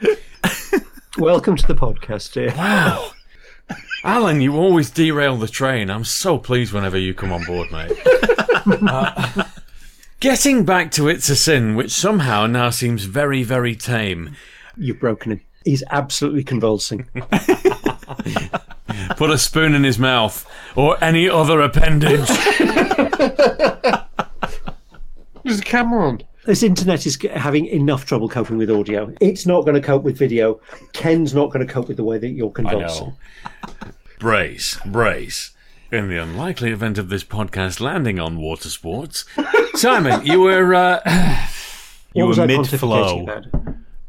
Welcome 1.17 1.57
to 1.57 1.67
the 1.67 1.75
podcast, 1.75 2.31
dear. 2.31 2.53
Wow. 2.55 3.11
Alan, 4.05 4.39
you 4.39 4.55
always 4.55 4.89
derail 4.89 5.35
the 5.35 5.49
train. 5.49 5.89
I'm 5.89 6.05
so 6.05 6.37
pleased 6.37 6.71
whenever 6.71 6.97
you 6.97 7.13
come 7.13 7.33
on 7.33 7.43
board, 7.43 7.69
mate. 7.73 7.91
uh, 8.65 9.43
getting 10.21 10.63
back 10.63 10.91
to 10.91 11.09
It's 11.09 11.27
a 11.29 11.35
Sin, 11.35 11.75
which 11.75 11.91
somehow 11.91 12.47
now 12.47 12.69
seems 12.69 13.03
very, 13.03 13.43
very 13.43 13.75
tame. 13.75 14.37
You've 14.77 15.01
broken 15.01 15.33
him. 15.33 15.41
He's 15.65 15.83
absolutely 15.91 16.45
convulsing. 16.45 17.09
Put 19.17 19.29
a 19.29 19.37
spoon 19.37 19.73
in 19.73 19.83
his 19.83 19.99
mouth 19.99 20.45
or 20.75 21.01
any 21.03 21.29
other 21.29 21.61
appendage. 21.61 22.27
There's 25.43 25.59
a 25.59 25.63
camera 25.63 26.07
on. 26.07 26.21
This 26.45 26.63
internet 26.63 27.05
is 27.05 27.19
having 27.33 27.67
enough 27.67 28.05
trouble 28.05 28.27
coping 28.27 28.57
with 28.57 28.71
audio. 28.71 29.13
It's 29.21 29.45
not 29.45 29.61
going 29.63 29.75
to 29.75 29.81
cope 29.81 30.03
with 30.03 30.17
video. 30.17 30.59
Ken's 30.93 31.33
not 31.35 31.51
going 31.51 31.65
to 31.65 31.71
cope 31.71 31.87
with 31.87 31.97
the 31.97 32.03
way 32.03 32.17
that 32.17 32.29
you're 32.29 32.51
convulsing. 32.51 33.15
brace, 34.19 34.79
brace. 34.85 35.51
In 35.91 36.07
the 36.07 36.17
unlikely 36.17 36.71
event 36.71 36.97
of 36.97 37.09
this 37.09 37.23
podcast 37.23 37.79
landing 37.79 38.17
on 38.17 38.37
water 38.37 38.69
sports, 38.69 39.25
Simon, 39.75 40.25
you 40.25 40.39
were 40.41 40.73
uh, 40.73 40.99
you 42.13 42.25
were 42.25 42.47
mid 42.47 42.61
pontificating 42.61 42.79
flow. 42.79 43.43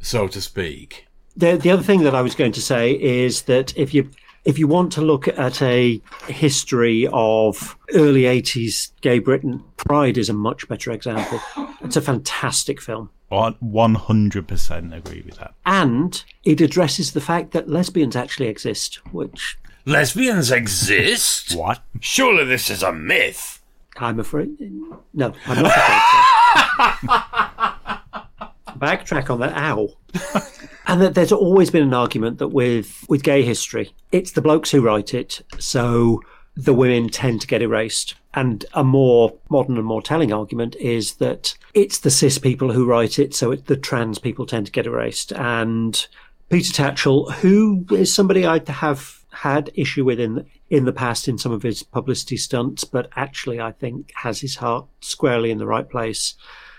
so 0.01 0.29
to 0.29 0.41
speak. 0.41 1.09
The 1.37 1.57
the 1.57 1.71
other 1.71 1.83
thing 1.83 2.03
that 2.03 2.15
I 2.15 2.23
was 2.23 2.35
going 2.35 2.53
to 2.53 2.63
say 2.63 2.93
is 2.93 3.43
that 3.43 3.77
if 3.77 3.95
you 3.95 4.11
if 4.45 4.59
you 4.59 4.67
want 4.67 4.93
to 4.93 5.01
look 5.01 5.29
at 5.29 5.63
a 5.63 6.01
history 6.27 7.09
of 7.13 7.77
early 7.95 8.23
80s 8.23 8.91
gay 9.01 9.21
Britain, 9.21 9.63
Pride 9.77 10.19
is 10.19 10.29
a 10.29 10.33
much 10.33 10.67
better 10.69 10.91
example. 10.91 11.41
It's 11.81 11.97
a 11.97 12.01
fantastic 12.01 12.81
film. 12.81 13.11
One 13.29 13.95
hundred 13.95 14.47
percent 14.47 14.93
agree 14.93 15.23
with 15.25 15.37
that. 15.39 15.55
And 15.65 16.23
it 16.45 16.61
addresses 16.61 17.13
the 17.13 17.21
fact 17.21 17.53
that 17.53 17.69
lesbians 17.69 18.15
actually 18.15 18.49
exist, 18.49 18.97
which 19.13 19.57
Lesbians 19.85 20.53
exist? 20.53 21.57
What? 21.57 21.83
Surely 22.01 22.45
this 22.45 22.71
is 22.71 22.83
a 22.83 22.93
myth. 22.93 23.61
I'm 23.97 24.21
afraid. 24.21 24.57
No, 25.13 25.35
I'm 25.47 25.63
not 25.63 25.73
afraid. 25.77 27.51
Backtrack 28.83 29.31
on 29.31 29.41
that. 29.41 29.57
Ow. 29.57 29.89
and 30.87 31.01
that 31.01 31.15
there's 31.15 31.33
always 31.33 31.71
been 31.71 31.85
an 31.85 31.95
argument 31.95 32.39
that 32.39 32.49
with 32.49 33.05
with 33.09 33.23
gay 33.23 33.43
history, 33.43 33.95
it's 34.11 34.33
the 34.33 34.43
blokes 34.43 34.71
who 34.71 34.83
write 34.83 35.15
it, 35.15 35.41
so 35.59 36.21
the 36.57 36.75
women 36.75 37.09
tend 37.09 37.41
to 37.41 37.47
get 37.47 37.63
erased. 37.63 38.15
And 38.35 38.65
a 38.75 38.83
more 38.83 39.35
modern 39.51 39.77
and 39.77 39.87
more 39.87 40.03
telling 40.03 40.33
argument 40.33 40.75
is 40.77 41.15
that 41.15 41.57
it's 41.75 41.99
the 41.99 42.11
cis 42.11 42.39
people 42.39 42.73
who 42.73 42.87
write 42.87 43.19
it, 43.19 43.35
so 43.35 43.55
the 43.55 43.77
trans 43.77 44.19
people 44.19 44.47
tend 44.47 44.67
to 44.67 44.73
get 44.73 44.87
erased. 44.87 45.33
And 45.33 46.07
Peter 46.49 46.73
Tatchell, 46.73 47.33
who 47.35 47.87
is 47.91 48.13
somebody 48.13 48.47
I 48.47 48.61
have 48.69 49.21
had 49.31 49.71
issue 49.75 50.05
with 50.05 50.21
in 50.21 50.45
in 50.71 50.85
the 50.87 50.93
past 50.93 51.29
in 51.29 51.39
some 51.39 51.53
of 51.53 51.63
his 51.63 51.83
publicity 51.83 52.37
stunts, 52.37 52.85
but 52.85 53.09
actually 53.17 53.61
I 53.61 53.73
think 53.73 54.11
has 54.17 54.41
his 54.41 54.57
heart 54.57 54.87
squarely 55.01 55.51
in 55.51 55.59
the 55.59 55.67
right 55.67 55.89
place, 55.89 56.35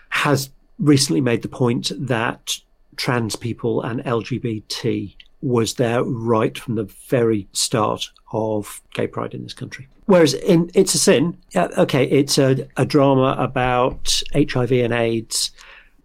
has 0.10 0.50
recently 0.84 1.22
made 1.22 1.42
the 1.42 1.48
point 1.48 1.92
that 1.98 2.58
trans 2.98 3.36
people 3.36 3.82
and 3.82 4.04
LGBT 4.04 5.16
was 5.42 5.76
there 5.76 6.04
right 6.04 6.58
from 6.58 6.76
the 6.76 6.90
very 7.08 7.48
start 7.54 8.10
of 8.32 8.82
gay 8.94 9.08
pride 9.08 9.34
in 9.34 9.44
this 9.44 9.54
country. 9.54 9.88
Whereas 10.06 10.34
in 10.34 10.70
It's 10.74 10.94
a 10.94 11.00
Sin, 11.00 11.38
okay, 11.56 12.06
it's 12.06 12.38
a, 12.38 12.68
a 12.78 12.86
drama 12.86 13.36
about 13.40 14.22
HIV 14.34 14.72
and 14.72 14.94
AIDS. 14.94 15.52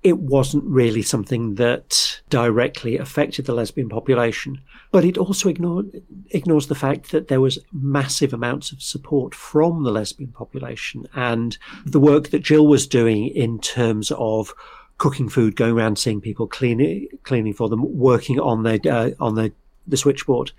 It 0.09 0.21
wasn't 0.21 0.65
really 0.65 1.03
something 1.03 1.57
that 1.57 2.23
directly 2.31 2.97
affected 2.97 3.45
the 3.45 3.53
lesbian 3.53 3.91
population, 3.91 4.59
but 4.91 5.05
it 5.05 5.19
also 5.19 5.51
ignores 5.51 6.67
the 6.67 6.75
fact 6.75 7.11
that 7.11 7.29
there 7.29 7.43
was 7.43 7.59
massive 7.75 8.33
amounts 8.33 8.73
of 8.73 8.81
support 8.81 9.35
from 9.35 9.83
the 9.83 9.91
lesbian 9.91 10.33
population 10.33 11.07
and 11.15 11.59
the 11.85 12.01
work 12.01 12.31
that 12.31 12.43
Jill 12.43 12.67
was 12.67 12.87
doing 12.87 13.27
in 13.27 13.59
terms 13.59 14.11
of 14.13 14.55
cooking 14.97 15.29
food, 15.29 15.57
going 15.57 15.77
around 15.77 15.99
seeing 15.99 16.23
people 16.23 16.47
cleaning, 16.47 17.09
cleaning 17.25 17.53
for 17.53 17.69
them, 17.69 17.99
working 17.99 18.41
on 18.41 18.63
their 18.63 18.79
uh, 18.91 19.11
on 19.21 19.35
the 19.35 19.53
the 19.87 19.99
switchboard. 19.99 20.53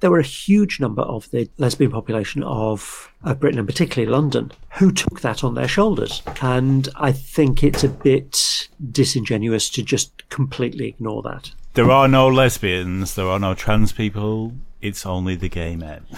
There 0.00 0.10
were 0.10 0.20
a 0.20 0.24
huge 0.24 0.78
number 0.80 1.02
of 1.02 1.30
the 1.30 1.48
lesbian 1.58 1.90
population 1.90 2.42
of, 2.44 3.12
of 3.24 3.40
Britain 3.40 3.58
and 3.58 3.68
particularly 3.68 4.10
London 4.10 4.52
who 4.78 4.92
took 4.92 5.20
that 5.20 5.42
on 5.42 5.54
their 5.54 5.68
shoulders. 5.68 6.22
And 6.40 6.88
I 6.96 7.12
think 7.12 7.64
it's 7.64 7.82
a 7.82 7.88
bit 7.88 8.68
disingenuous 8.92 9.68
to 9.70 9.82
just 9.82 10.28
completely 10.28 10.86
ignore 10.86 11.22
that. 11.22 11.50
There 11.74 11.90
are 11.90 12.08
no 12.08 12.28
lesbians. 12.28 13.14
There 13.14 13.28
are 13.28 13.38
no 13.38 13.54
trans 13.54 13.92
people. 13.92 14.52
It's 14.80 15.04
only 15.04 15.34
the 15.34 15.48
gay 15.48 15.76
men. 15.76 16.06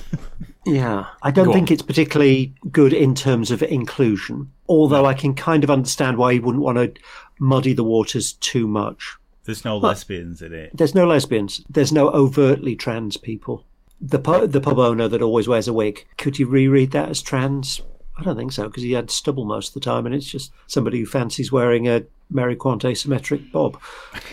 Yeah, 0.66 1.06
I 1.22 1.30
don't 1.30 1.46
Go 1.46 1.52
think 1.54 1.70
on. 1.70 1.72
it's 1.72 1.82
particularly 1.82 2.54
good 2.70 2.92
in 2.92 3.14
terms 3.14 3.50
of 3.50 3.62
inclusion. 3.62 4.52
Although 4.68 5.06
I 5.06 5.14
can 5.14 5.34
kind 5.34 5.64
of 5.64 5.70
understand 5.70 6.18
why 6.18 6.32
you 6.32 6.42
wouldn't 6.42 6.62
want 6.62 6.76
to 6.76 6.92
muddy 7.38 7.72
the 7.72 7.82
waters 7.82 8.34
too 8.34 8.68
much. 8.68 9.16
There's 9.44 9.64
no 9.64 9.78
lesbians 9.78 10.42
in 10.42 10.52
it. 10.52 10.76
There's 10.76 10.94
no 10.94 11.06
lesbians. 11.06 11.62
There's 11.70 11.92
no 11.92 12.10
overtly 12.10 12.76
trans 12.76 13.16
people. 13.16 13.64
The 14.00 14.18
pub, 14.18 14.52
the 14.52 14.60
pub 14.60 14.78
owner 14.78 15.08
that 15.08 15.22
always 15.22 15.48
wears 15.48 15.68
a 15.68 15.72
wig. 15.72 16.06
Could 16.16 16.38
you 16.38 16.46
reread 16.46 16.92
that 16.92 17.10
as 17.10 17.20
trans? 17.22 17.82
I 18.16 18.22
don't 18.22 18.36
think 18.36 18.52
so 18.52 18.64
because 18.64 18.82
he 18.82 18.92
had 18.92 19.10
stubble 19.10 19.44
most 19.44 19.68
of 19.68 19.74
the 19.74 19.80
time, 19.80 20.06
and 20.06 20.14
it's 20.14 20.30
just 20.30 20.52
somebody 20.66 21.00
who 21.00 21.06
fancies 21.06 21.52
wearing 21.52 21.88
a 21.88 22.04
Mary 22.30 22.54
Quant 22.54 22.82
asymmetric 22.82 23.50
bob. 23.50 23.80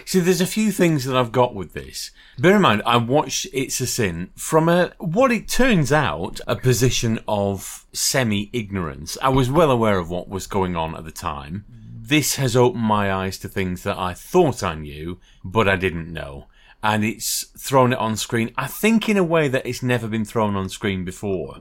See, 0.06 0.20
there's 0.20 0.42
a 0.42 0.46
few 0.46 0.72
things 0.72 1.06
that 1.06 1.16
I've 1.16 1.32
got 1.32 1.56
with 1.56 1.74
this. 1.74 2.12
Bear 2.38 2.58
in 2.58 2.62
mind, 2.62 2.84
I 2.86 2.98
watched 2.98 3.48
It's 3.54 3.82
a 3.82 3.88
Sin 3.88 4.30
from 4.36 4.70
a 4.70 4.94
what 5.00 5.32
it 5.32 5.48
turns 5.48 5.92
out 5.92 6.40
a 6.48 6.56
position 6.56 7.20
of 7.28 7.86
semi-ignorance. 7.94 9.18
I 9.22 9.30
was 9.30 9.50
well 9.50 9.72
aware 9.72 9.98
of 10.00 10.10
what 10.10 10.30
was 10.30 10.48
going 10.48 10.76
on 10.76 10.96
at 10.96 11.06
the 11.06 11.12
time. 11.12 11.66
This 11.70 12.36
has 12.36 12.56
opened 12.56 12.84
my 12.84 13.12
eyes 13.12 13.38
to 13.40 13.50
things 13.50 13.84
that 13.84 13.98
I 13.98 14.14
thought 14.14 14.64
I 14.64 14.76
knew, 14.76 15.20
but 15.44 15.68
I 15.68 15.76
didn't 15.76 16.14
know. 16.14 16.48
And 16.88 17.04
it's 17.04 17.44
thrown 17.58 17.92
it 17.92 18.00
on 18.00 18.16
screen, 18.16 18.54
I 18.58 18.68
think 18.68 19.10
in 19.10 19.18
a 19.18 19.24
way 19.24 19.50
that 19.50 19.66
it's 19.66 19.84
never 19.84 20.08
been 20.08 20.24
thrown 20.24 20.56
on 20.56 20.70
screen 20.70 21.04
before. 21.04 21.58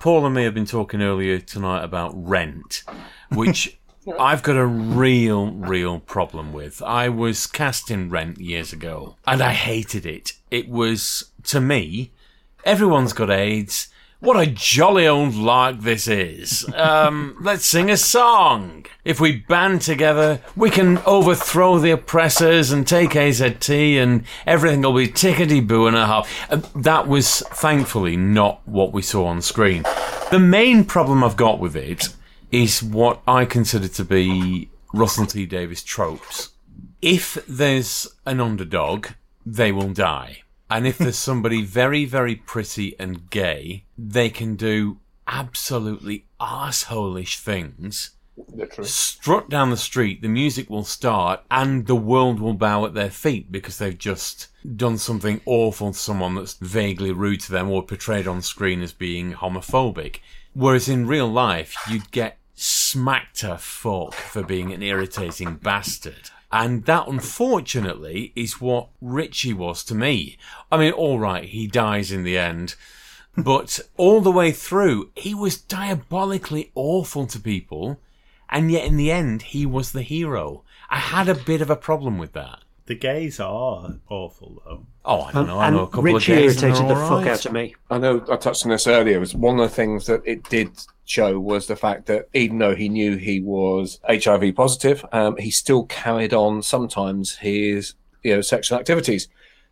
Paul 0.00 0.24
and 0.24 0.34
me 0.34 0.44
have 0.44 0.54
been 0.54 0.64
talking 0.64 1.02
earlier 1.02 1.38
tonight 1.38 1.84
about 1.84 2.12
Rent, 2.14 2.82
which 3.28 3.78
I've 4.18 4.42
got 4.42 4.56
a 4.56 4.64
real, 4.64 5.52
real 5.52 6.00
problem 6.00 6.54
with. 6.54 6.80
I 6.80 7.10
was 7.10 7.46
cast 7.46 7.90
in 7.90 8.08
Rent 8.08 8.38
years 8.40 8.72
ago, 8.72 9.16
and 9.26 9.42
I 9.42 9.52
hated 9.52 10.06
it. 10.06 10.32
It 10.50 10.70
was, 10.70 11.30
to 11.44 11.60
me, 11.60 12.12
everyone's 12.64 13.12
got 13.12 13.28
AIDS. 13.28 13.88
What 14.20 14.38
a 14.38 14.50
jolly 14.50 15.08
old 15.08 15.34
lark 15.34 15.80
this 15.80 16.06
is. 16.06 16.70
Um, 16.74 17.38
let's 17.40 17.64
sing 17.64 17.90
a 17.90 17.96
song. 17.96 18.84
If 19.02 19.18
we 19.18 19.36
band 19.36 19.80
together, 19.80 20.42
we 20.54 20.68
can 20.68 20.98
overthrow 21.06 21.78
the 21.78 21.92
oppressors 21.92 22.70
and 22.70 22.86
take 22.86 23.12
AZT 23.12 23.94
and 23.96 24.24
everything 24.46 24.82
will 24.82 24.92
be 24.92 25.08
tickety 25.08 25.66
boo 25.66 25.86
and 25.86 25.96
a 25.96 26.04
half. 26.04 26.30
Uh, 26.52 26.60
that 26.76 27.08
was 27.08 27.40
thankfully 27.52 28.14
not 28.18 28.60
what 28.68 28.92
we 28.92 29.00
saw 29.00 29.24
on 29.24 29.40
screen. 29.40 29.84
The 30.30 30.38
main 30.38 30.84
problem 30.84 31.24
I've 31.24 31.38
got 31.38 31.58
with 31.58 31.74
it 31.74 32.10
is 32.52 32.82
what 32.82 33.22
I 33.26 33.46
consider 33.46 33.88
to 33.88 34.04
be 34.04 34.68
Russell 34.92 35.24
T 35.24 35.46
Davies 35.46 35.82
tropes. 35.82 36.50
If 37.00 37.42
there's 37.48 38.06
an 38.26 38.38
underdog, 38.38 39.06
they 39.46 39.72
will 39.72 39.94
die. 39.94 40.42
And 40.70 40.86
if 40.86 40.98
there's 40.98 41.18
somebody 41.18 41.62
very, 41.62 42.04
very 42.04 42.36
pretty 42.36 42.98
and 42.98 43.28
gay, 43.30 43.84
they 43.98 44.30
can 44.30 44.54
do 44.54 44.98
absolutely 45.26 46.26
arseholish 46.40 47.38
things. 47.38 48.10
Literally. 48.48 48.88
Strut 48.88 49.50
down 49.50 49.70
the 49.70 49.76
street, 49.76 50.22
the 50.22 50.28
music 50.28 50.70
will 50.70 50.84
start, 50.84 51.40
and 51.50 51.86
the 51.86 51.96
world 51.96 52.40
will 52.40 52.54
bow 52.54 52.86
at 52.86 52.94
their 52.94 53.10
feet 53.10 53.52
because 53.52 53.78
they've 53.78 53.98
just 53.98 54.48
done 54.76 54.96
something 54.96 55.40
awful 55.44 55.92
to 55.92 55.98
someone 55.98 56.34
that's 56.34 56.54
vaguely 56.54 57.12
rude 57.12 57.40
to 57.40 57.52
them 57.52 57.70
or 57.70 57.82
portrayed 57.82 58.26
on 58.26 58.40
screen 58.40 58.80
as 58.80 58.92
being 58.92 59.34
homophobic. 59.34 60.20
Whereas 60.54 60.88
in 60.88 61.06
real 61.06 61.28
life, 61.28 61.74
you'd 61.88 62.10
get 62.10 62.38
smacked 62.54 63.40
to 63.40 63.58
fuck 63.58 64.14
for 64.14 64.42
being 64.42 64.72
an 64.72 64.82
irritating 64.82 65.56
bastard. 65.56 66.30
And 66.52 66.84
that, 66.86 67.06
unfortunately, 67.06 68.32
is 68.34 68.60
what 68.60 68.88
Richie 69.00 69.54
was 69.54 69.84
to 69.84 69.94
me. 69.94 70.36
I 70.70 70.78
mean, 70.78 70.92
alright, 70.92 71.44
he 71.44 71.66
dies 71.66 72.10
in 72.10 72.24
the 72.24 72.36
end. 72.36 72.74
But 73.36 73.80
all 73.96 74.20
the 74.20 74.32
way 74.32 74.50
through, 74.50 75.10
he 75.14 75.34
was 75.34 75.60
diabolically 75.60 76.72
awful 76.74 77.26
to 77.28 77.38
people. 77.38 78.00
And 78.48 78.70
yet, 78.72 78.84
in 78.84 78.96
the 78.96 79.12
end, 79.12 79.42
he 79.42 79.64
was 79.64 79.92
the 79.92 80.02
hero. 80.02 80.64
I 80.88 80.98
had 80.98 81.28
a 81.28 81.36
bit 81.36 81.60
of 81.60 81.70
a 81.70 81.76
problem 81.76 82.18
with 82.18 82.32
that. 82.32 82.60
The 82.86 82.96
gays 82.96 83.38
are 83.38 83.98
awful, 84.08 84.60
though. 84.64 84.86
Oh, 85.04 85.20
I 85.20 85.30
don't 85.30 85.46
know. 85.46 85.58
I 85.60 85.68
and 85.68 85.76
know 85.76 85.82
a 85.84 85.86
couple 85.86 86.02
Richie 86.02 86.32
of 86.32 86.38
gays 86.38 86.62
and 86.64 86.72
irritated 86.72 86.90
the 86.90 87.00
all 87.00 87.20
fuck 87.20 87.28
out 87.28 87.46
of 87.46 87.52
me. 87.52 87.76
I 87.88 87.98
know 87.98 88.24
I 88.28 88.34
touched 88.34 88.66
on 88.66 88.72
this 88.72 88.88
earlier. 88.88 89.16
It 89.16 89.20
was 89.20 89.34
one 89.36 89.60
of 89.60 89.70
the 89.70 89.74
things 89.74 90.06
that 90.06 90.22
it 90.24 90.42
did 90.48 90.70
show 91.10 91.38
was 91.38 91.66
the 91.66 91.76
fact 91.76 92.06
that 92.06 92.28
even 92.32 92.58
though 92.58 92.74
he 92.74 92.88
knew 92.88 93.16
he 93.16 93.40
was 93.40 94.00
HIV 94.08 94.54
positive, 94.54 95.04
um, 95.12 95.36
he 95.36 95.50
still 95.50 95.84
carried 95.86 96.32
on 96.32 96.62
sometimes 96.62 97.36
his 97.36 97.94
you 98.22 98.34
know 98.34 98.40
sexual 98.40 98.78
activities, 98.78 99.28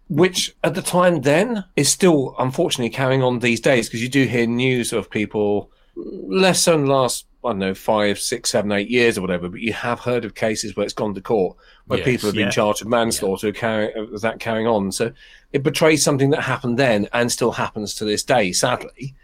which 0.09 0.57
at 0.65 0.75
the 0.75 0.83
time 0.83 1.23
then 1.23 1.65
is 1.77 1.89
still 1.89 2.35
unfortunately 2.39 2.91
carrying 2.91 3.23
on 3.23 3.39
these 3.39 3.61
days 3.61 3.89
because 3.89 4.03
you 4.03 4.09
do 4.09 4.25
hear 4.25 4.47
news 4.47 4.93
of 4.93 5.11
people 5.11 5.71
less 5.95 6.65
the 6.65 6.77
last 6.77 7.27
I 7.45 7.51
don't 7.51 7.61
know, 7.61 7.75
five, 7.75 8.19
six, 8.19 8.51
seven, 8.51 8.73
eight 8.73 8.91
years 8.91 9.17
or 9.17 9.21
whatever, 9.21 9.49
but 9.49 9.61
you 9.61 9.73
have 9.73 10.01
heard 10.01 10.25
of 10.25 10.35
cases 10.35 10.75
where 10.75 10.85
it's 10.85 10.93
gone 10.93 11.15
to 11.15 11.21
court 11.21 11.57
where 11.87 12.01
Yes, 12.01 12.07
people 12.07 12.29
have 12.29 12.35
been 12.35 12.47
yeah. 12.47 12.51
charged 12.51 12.83
with 12.83 12.91
manslaughter, 12.91 13.53
carry, 13.53 13.95
of 13.95 14.21
that 14.23 14.41
carrying 14.41 14.67
on. 14.67 14.91
So 14.91 15.13
it 15.53 15.63
betrays 15.63 16.03
something 16.03 16.31
that 16.31 16.43
happened 16.43 16.79
then 16.79 17.09
and 17.13 17.31
still 17.31 17.53
happens 17.53 17.95
to 17.95 18.05
this 18.05 18.25
day, 18.25 18.51
sadly. 18.53 19.15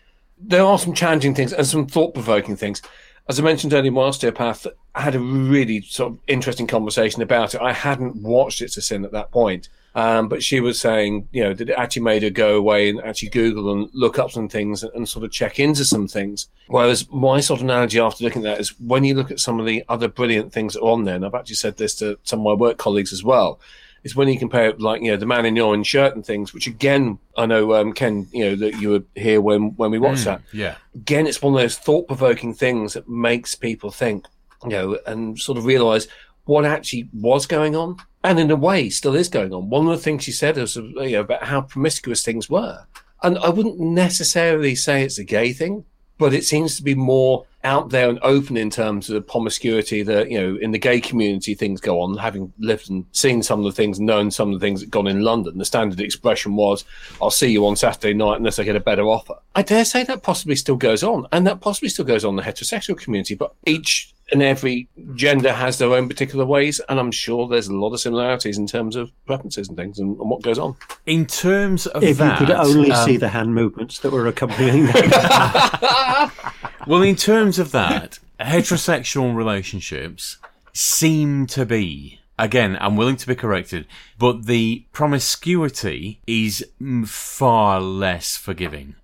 There 0.46 0.64
are 0.64 0.78
some 0.78 0.94
challenging 0.94 1.34
things 1.34 1.52
and 1.52 1.66
some 1.66 1.86
thought 1.86 2.14
provoking 2.14 2.56
things. 2.56 2.82
As 3.28 3.40
I 3.40 3.42
mentioned 3.42 3.72
earlier, 3.72 3.90
my 3.90 4.02
osteopath 4.02 4.66
had 4.94 5.14
a 5.14 5.20
really 5.20 5.80
sort 5.80 6.12
of 6.12 6.18
interesting 6.26 6.66
conversation 6.66 7.22
about 7.22 7.54
it. 7.54 7.60
I 7.62 7.72
hadn't 7.72 8.16
watched 8.16 8.60
It's 8.60 8.76
a 8.76 8.82
Sin 8.82 9.04
at 9.04 9.12
that 9.12 9.30
point. 9.30 9.70
Um, 9.96 10.28
but 10.28 10.42
she 10.42 10.58
was 10.60 10.80
saying, 10.80 11.28
you 11.32 11.44
know, 11.44 11.54
that 11.54 11.70
it 11.70 11.74
actually 11.78 12.02
made 12.02 12.24
her 12.24 12.30
go 12.30 12.56
away 12.56 12.90
and 12.90 13.00
actually 13.00 13.28
Google 13.28 13.72
and 13.72 13.88
look 13.94 14.18
up 14.18 14.32
some 14.32 14.48
things 14.48 14.82
and, 14.82 14.92
and 14.94 15.08
sort 15.08 15.24
of 15.24 15.30
check 15.30 15.60
into 15.60 15.84
some 15.84 16.08
things. 16.08 16.48
Whereas 16.66 17.08
my 17.12 17.40
sort 17.40 17.60
of 17.60 17.64
analogy 17.64 18.00
after 18.00 18.24
looking 18.24 18.44
at 18.44 18.56
that 18.56 18.60
is 18.60 18.78
when 18.80 19.04
you 19.04 19.14
look 19.14 19.30
at 19.30 19.38
some 19.38 19.60
of 19.60 19.66
the 19.66 19.84
other 19.88 20.08
brilliant 20.08 20.52
things 20.52 20.74
that 20.74 20.80
are 20.80 20.90
on 20.90 21.04
there, 21.04 21.14
and 21.14 21.24
I've 21.24 21.34
actually 21.34 21.54
said 21.56 21.76
this 21.76 21.94
to 21.96 22.18
some 22.24 22.40
of 22.40 22.44
my 22.44 22.54
work 22.54 22.76
colleagues 22.76 23.12
as 23.12 23.22
well, 23.22 23.60
is 24.04 24.14
when 24.14 24.28
you 24.28 24.38
compare 24.38 24.68
it, 24.68 24.80
like, 24.80 25.02
you 25.02 25.10
know, 25.10 25.16
the 25.16 25.26
man 25.26 25.46
in 25.46 25.54
the 25.54 25.60
orange 25.62 25.86
shirt 25.86 26.14
and 26.14 26.24
things, 26.24 26.52
which 26.54 26.66
again, 26.66 27.18
I 27.36 27.46
know, 27.46 27.74
um, 27.74 27.92
Ken, 27.92 28.28
you 28.32 28.44
know, 28.44 28.56
that 28.56 28.74
you 28.76 28.90
were 28.90 29.02
here 29.14 29.40
when, 29.40 29.74
when 29.76 29.90
we 29.90 29.98
watched 29.98 30.22
Mm, 30.22 30.24
that 30.26 30.42
Yeah. 30.52 30.76
again, 30.94 31.26
it's 31.26 31.42
one 31.42 31.54
of 31.54 31.60
those 31.60 31.76
thought 31.78 32.06
provoking 32.06 32.54
things 32.54 32.92
that 32.92 33.08
makes 33.08 33.54
people 33.54 33.90
think, 33.90 34.26
you 34.62 34.70
know, 34.70 34.98
and 35.06 35.38
sort 35.38 35.58
of 35.58 35.64
realize 35.64 36.06
what 36.44 36.64
actually 36.64 37.08
was 37.14 37.46
going 37.46 37.74
on. 37.74 37.96
And 38.22 38.38
in 38.38 38.50
a 38.50 38.56
way, 38.56 38.90
still 38.90 39.14
is 39.14 39.28
going 39.28 39.52
on. 39.52 39.70
One 39.70 39.86
of 39.86 39.96
the 39.96 40.02
things 40.02 40.24
she 40.24 40.32
said 40.32 40.56
was 40.56 40.76
you 40.76 40.92
know, 40.94 41.20
about 41.20 41.44
how 41.44 41.62
promiscuous 41.62 42.22
things 42.22 42.48
were. 42.48 42.86
And 43.22 43.38
I 43.38 43.48
wouldn't 43.48 43.80
necessarily 43.80 44.74
say 44.74 45.02
it's 45.02 45.18
a 45.18 45.24
gay 45.24 45.52
thing, 45.52 45.84
but 46.18 46.34
it 46.34 46.44
seems 46.44 46.76
to 46.76 46.82
be 46.82 46.94
more 46.94 47.46
out 47.64 47.90
there 47.90 48.08
and 48.08 48.18
open 48.22 48.56
in 48.56 48.70
terms 48.70 49.08
of 49.08 49.14
the 49.14 49.20
promiscuity 49.20 50.02
that, 50.02 50.30
you 50.30 50.40
know, 50.40 50.58
in 50.60 50.70
the 50.70 50.78
gay 50.78 51.00
community, 51.00 51.54
things 51.54 51.80
go 51.80 52.00
on. 52.00 52.16
Having 52.16 52.52
lived 52.58 52.90
and 52.90 53.04
seen 53.12 53.42
some 53.42 53.58
of 53.60 53.64
the 53.64 53.72
things, 53.72 53.98
known 53.98 54.30
some 54.30 54.52
of 54.52 54.60
the 54.60 54.64
things 54.64 54.80
that 54.80 54.90
gone 54.90 55.06
in 55.06 55.20
London, 55.20 55.58
the 55.58 55.64
standard 55.64 56.00
expression 56.00 56.56
was, 56.56 56.84
I'll 57.20 57.30
see 57.30 57.50
you 57.50 57.66
on 57.66 57.76
Saturday 57.76 58.14
night 58.14 58.36
unless 58.36 58.58
I 58.58 58.64
get 58.64 58.76
a 58.76 58.80
better 58.80 59.04
offer. 59.04 59.34
I 59.54 59.62
dare 59.62 59.84
say 59.84 60.04
that 60.04 60.22
possibly 60.22 60.56
still 60.56 60.76
goes 60.76 61.02
on. 61.02 61.26
And 61.32 61.46
that 61.46 61.60
possibly 61.60 61.88
still 61.88 62.04
goes 62.04 62.24
on 62.24 62.30
in 62.30 62.36
the 62.36 62.42
heterosexual 62.42 62.96
community, 62.96 63.34
but 63.34 63.54
each 63.66 64.13
and 64.32 64.42
every 64.42 64.88
gender 65.14 65.52
has 65.52 65.78
their 65.78 65.92
own 65.92 66.08
particular 66.08 66.44
ways. 66.44 66.80
And 66.88 66.98
I'm 66.98 67.10
sure 67.10 67.46
there's 67.48 67.68
a 67.68 67.74
lot 67.74 67.92
of 67.92 68.00
similarities 68.00 68.58
in 68.58 68.66
terms 68.66 68.96
of 68.96 69.10
preferences 69.26 69.68
and 69.68 69.76
things 69.76 69.98
and, 69.98 70.18
and 70.18 70.30
what 70.30 70.42
goes 70.42 70.58
on. 70.58 70.76
In 71.06 71.26
terms 71.26 71.86
of 71.86 72.02
If 72.02 72.18
that, 72.18 72.40
you 72.40 72.46
could 72.46 72.54
only 72.56 72.90
um, 72.90 73.06
see 73.06 73.16
the 73.16 73.28
hand 73.28 73.54
movements 73.54 73.98
that 74.00 74.10
were 74.10 74.26
accompanying 74.26 74.86
that. 74.86 76.30
Well, 76.86 77.02
in 77.02 77.16
terms 77.16 77.58
of 77.58 77.72
that, 77.72 78.18
heterosexual 78.38 79.34
relationships 79.34 80.36
seem 80.74 81.46
to 81.46 81.64
be, 81.64 82.20
again, 82.38 82.76
I'm 82.78 82.96
willing 82.96 83.16
to 83.16 83.26
be 83.26 83.34
corrected, 83.34 83.86
but 84.18 84.44
the 84.44 84.84
promiscuity 84.92 86.20
is 86.26 86.66
mm, 86.80 87.08
far 87.08 87.80
less 87.80 88.36
forgiving. 88.36 88.96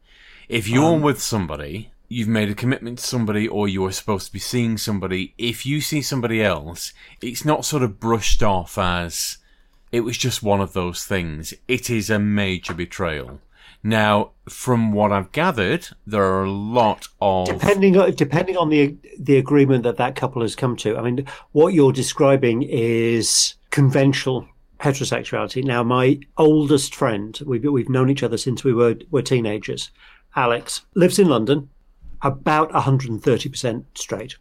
If 0.49 0.68
you're 0.68 0.97
Um, 0.97 1.01
with 1.01 1.23
somebody, 1.23 1.91
you've 2.11 2.29
made 2.29 2.51
a 2.51 2.55
commitment 2.55 2.99
to 2.99 3.07
somebody, 3.07 3.49
or 3.49 3.69
you're 3.69 3.93
supposed 3.93 4.27
to 4.27 4.33
be 4.33 4.39
seeing 4.39 4.77
somebody, 4.77 5.33
if 5.39 5.65
you 5.65 5.81
see 5.81 6.03
somebody 6.03 6.43
else, 6.43 6.93
it's 7.23 7.45
not 7.45 7.65
sort 7.65 7.85
of 7.85 8.01
brushed 8.01 8.43
off 8.43 8.77
as 8.77 9.39
it 9.93 10.01
was 10.01 10.19
just 10.19 10.43
one 10.43 10.61
of 10.61 10.73
those 10.73 11.05
things. 11.05 11.55
It 11.69 11.89
is 11.89 12.11
a 12.11 12.19
major 12.19 12.75
betrayal. 12.75 13.41
Now, 13.83 14.33
from 14.49 14.93
what 14.93 15.13
I've 15.13 15.33
gathered, 15.33 15.89
there 16.07 16.25
are 16.25 16.45
a 16.45 16.51
lot 16.51 17.09
of 17.21 17.47
depending 17.47 17.97
on, 17.97 18.13
depending 18.15 18.57
on 18.57 18.69
the 18.69 18.95
the 19.19 19.39
agreement 19.39 19.85
that 19.85 19.97
that 19.97 20.17
couple 20.17 20.43
has 20.43 20.55
come 20.55 20.77
to. 20.79 20.99
I 20.99 21.03
mean, 21.03 21.27
what 21.53 21.73
you're 21.73 21.93
describing 21.93 22.63
is 22.63 23.55
conventional 23.71 24.47
heterosexuality. 24.81 25.65
Now, 25.65 25.83
my 25.83 26.21
oldest 26.37 26.95
friend, 26.95 27.41
we've 27.47 27.65
we've 27.65 27.89
known 27.89 28.11
each 28.11 28.23
other 28.23 28.37
since 28.37 28.65
we 28.65 28.75
were 28.75 28.97
were 29.11 29.23
teenagers. 29.23 29.91
Alex 30.37 30.83
lives 30.95 31.19
in 31.19 31.29
London, 31.29 31.71
about 32.23 32.71
130% 32.73 33.85
straight, 33.95 34.37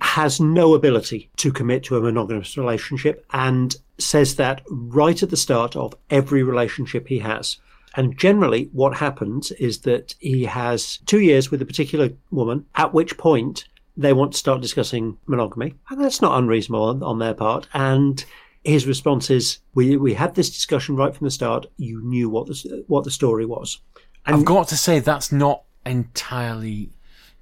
has 0.00 0.40
no 0.40 0.74
ability 0.74 1.30
to 1.36 1.52
commit 1.52 1.84
to 1.84 1.96
a 1.96 2.00
monogamous 2.00 2.56
relationship, 2.56 3.24
and 3.32 3.76
says 3.98 4.36
that 4.36 4.62
right 4.70 5.22
at 5.22 5.30
the 5.30 5.36
start 5.36 5.76
of 5.76 5.94
every 6.08 6.42
relationship 6.42 7.06
he 7.08 7.18
has. 7.18 7.58
And 7.96 8.16
generally, 8.16 8.70
what 8.72 8.96
happens 8.96 9.50
is 9.52 9.80
that 9.80 10.14
he 10.20 10.44
has 10.44 10.98
two 11.06 11.20
years 11.20 11.50
with 11.50 11.60
a 11.60 11.66
particular 11.66 12.10
woman, 12.30 12.64
at 12.76 12.94
which 12.94 13.18
point 13.18 13.66
they 13.96 14.12
want 14.12 14.32
to 14.32 14.38
start 14.38 14.62
discussing 14.62 15.18
monogamy. 15.26 15.74
And 15.90 16.02
that's 16.02 16.22
not 16.22 16.38
unreasonable 16.38 16.84
on, 16.84 17.02
on 17.02 17.18
their 17.18 17.34
part. 17.34 17.66
And 17.74 18.24
his 18.64 18.86
response 18.86 19.28
is, 19.30 19.58
we, 19.74 19.96
we 19.96 20.14
had 20.14 20.34
this 20.34 20.50
discussion 20.50 20.96
right 20.96 21.14
from 21.14 21.26
the 21.26 21.30
start. 21.30 21.66
You 21.76 22.00
knew 22.02 22.30
what 22.30 22.46
the, 22.46 22.84
what 22.86 23.04
the 23.04 23.10
story 23.10 23.44
was. 23.44 23.78
And 24.26 24.36
I've 24.36 24.44
got 24.44 24.68
to 24.68 24.76
say 24.76 25.00
that's 25.00 25.32
not 25.32 25.64
entirely 25.84 26.90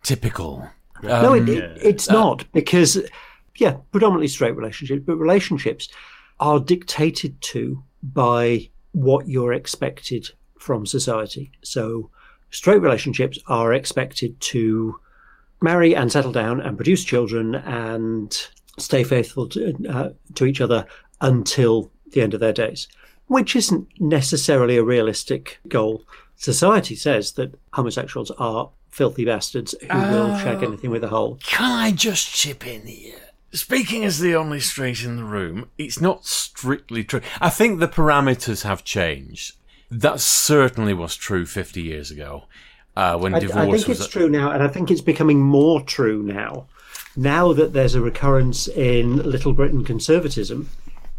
typical. 0.03 0.69
no, 1.03 1.35
it, 1.35 1.41
Um, 1.41 1.49
it, 1.49 1.79
it's 1.83 2.09
not 2.11 2.45
because, 2.53 2.99
yeah, 3.57 3.77
predominantly 3.93 4.29
straight 4.29 4.57
relationships, 4.57 5.03
but 5.07 5.17
relationships 5.17 5.89
are 6.41 6.61
dictated 6.61 7.41
to 7.41 7.83
by 8.03 8.69
what 8.93 9.29
you're 9.29 9.53
expected 9.53 10.31
from 10.59 10.87
society. 10.87 11.53
So, 11.63 12.11
straight 12.51 12.81
relationships 12.81 13.39
are 13.47 13.73
expected 13.73 14.41
to 14.41 14.99
marry 15.61 15.95
and 15.95 16.11
settle 16.11 16.33
down 16.33 16.61
and 16.61 16.77
produce 16.77 17.05
children 17.05 17.57
and 17.57 18.49
stay 18.79 19.03
faithful 19.05 19.49
to, 19.49 19.75
uh, 19.89 20.11
to 20.35 20.47
each 20.47 20.61
other 20.61 20.87
until 21.21 21.91
the 22.13 22.23
end 22.23 22.35
of 22.35 22.41
their 22.41 22.53
days, 22.53 22.89
which 23.27 23.57
isn't 23.57 23.89
necessarily 24.01 24.77
a 24.77 24.85
realistic 24.85 25.59
goal. 25.69 26.05
Society 26.37 26.95
says 26.95 27.33
that 27.33 27.59
homosexuals 27.73 28.31
are 28.33 28.71
filthy 28.91 29.25
bastards 29.25 29.75
who 29.81 29.99
will 29.99 30.39
shag 30.39 30.63
anything 30.63 30.91
with 30.91 31.05
a 31.05 31.09
hole. 31.09 31.39
Can 31.43 31.71
I 31.71 31.93
just 31.93 32.33
chip 32.35 32.67
in 32.67 32.87
here? 32.87 33.21
Speaking 33.53 34.05
as 34.05 34.19
the 34.19 34.35
only 34.35 34.61
straight 34.61 35.03
in 35.03 35.17
the 35.17 35.25
room, 35.25 35.71
it's 35.79 36.01
not 36.01 36.27
strictly 36.27 37.03
true. 37.03 37.23
I 37.41 37.49
think 37.49 37.79
the 37.79 37.89
parameters 37.89 38.63
have 38.63 38.85
changed. 38.85 39.57
That 39.91 40.21
certainly 40.21 40.93
was 40.93 41.17
true 41.17 41.47
50 41.47 41.81
years 41.81 42.11
ago 42.11 42.45
uh, 42.95 43.17
when 43.17 43.35
I, 43.35 43.39
divorce 43.39 43.57
I 43.57 43.71
think 43.71 43.89
was. 43.89 44.01
it's 44.01 44.09
true 44.09 44.29
now, 44.29 44.51
and 44.51 44.63
I 44.63 44.69
think 44.69 44.91
it's 44.91 45.01
becoming 45.01 45.41
more 45.41 45.81
true 45.81 46.23
now. 46.23 46.67
Now 47.17 47.53
that 47.55 47.73
there's 47.73 47.95
a 47.95 48.03
recurrence 48.03 48.69
in 48.69 49.17
Little 49.17 49.55
Britain 49.55 49.83
conservatism, 49.83 50.69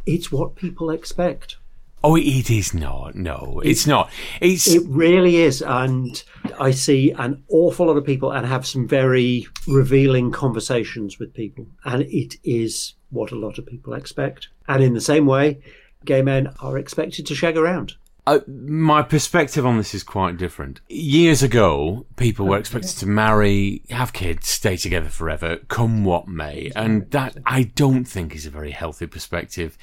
it's 0.05 0.31
what 0.31 0.55
people 0.55 0.91
expect. 0.91 1.57
Oh, 2.01 2.15
it 2.15 2.49
is 2.49 2.73
not. 2.73 3.15
No, 3.15 3.61
it's 3.65 3.85
not. 3.85 4.09
It's 4.39 4.67
It 4.67 4.83
really 4.87 5.37
is, 5.37 5.61
and 5.61 6.23
I 6.57 6.71
see 6.71 7.11
an 7.11 7.43
awful 7.49 7.87
lot 7.87 7.97
of 7.97 8.05
people 8.05 8.31
and 8.31 8.45
have 8.45 8.65
some 8.65 8.87
very 8.87 9.47
revealing 9.67 10.31
conversations 10.31 11.19
with 11.19 11.33
people, 11.33 11.67
and 11.83 12.03
it 12.03 12.35
is 12.43 12.93
what 13.09 13.31
a 13.31 13.35
lot 13.35 13.57
of 13.57 13.65
people 13.65 13.93
expect. 13.93 14.47
And 14.67 14.81
in 14.81 14.93
the 14.93 15.01
same 15.01 15.25
way, 15.25 15.59
gay 16.05 16.21
men 16.21 16.53
are 16.61 16.77
expected 16.77 17.25
to 17.25 17.35
shag 17.35 17.57
around. 17.57 17.95
Uh, 18.27 18.39
my 18.47 19.01
perspective 19.01 19.65
on 19.65 19.77
this 19.77 19.95
is 19.95 20.03
quite 20.03 20.37
different. 20.37 20.81
Years 20.87 21.41
ago, 21.41 22.05
people 22.15 22.45
were 22.45 22.57
expected 22.57 22.97
to 22.97 23.07
marry, 23.07 23.81
have 23.89 24.13
kids, 24.13 24.47
stay 24.47 24.77
together 24.77 25.09
forever, 25.09 25.57
come 25.67 26.03
what 26.03 26.27
may. 26.27 26.71
And 26.75 27.09
that 27.11 27.37
I 27.45 27.63
don't 27.63 28.05
think 28.05 28.35
is 28.35 28.45
a 28.45 28.51
very 28.51 28.71
healthy 28.71 29.07
perspective. 29.07 29.77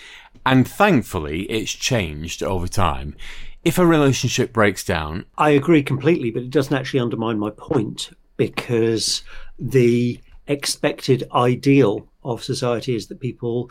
And 0.45 0.69
thankfully, 0.69 1.43
it's 1.51 1.73
changed 1.73 2.43
over 2.43 2.69
time. 2.69 3.17
If 3.65 3.79
a 3.79 3.87
relationship 3.87 4.53
breaks 4.53 4.85
down, 4.85 5.25
I 5.37 5.51
agree 5.51 5.83
completely, 5.83 6.31
but 6.31 6.45
it 6.45 6.51
doesn't 6.51 6.77
actually 6.77 7.01
undermine 7.01 7.41
my 7.41 7.51
point 7.51 8.11
because 8.37 9.25
the 9.59 10.21
expected 10.47 11.25
ideal 11.35 12.07
of 12.23 12.45
society 12.45 12.95
is 12.95 13.09
that 13.09 13.19
people 13.19 13.71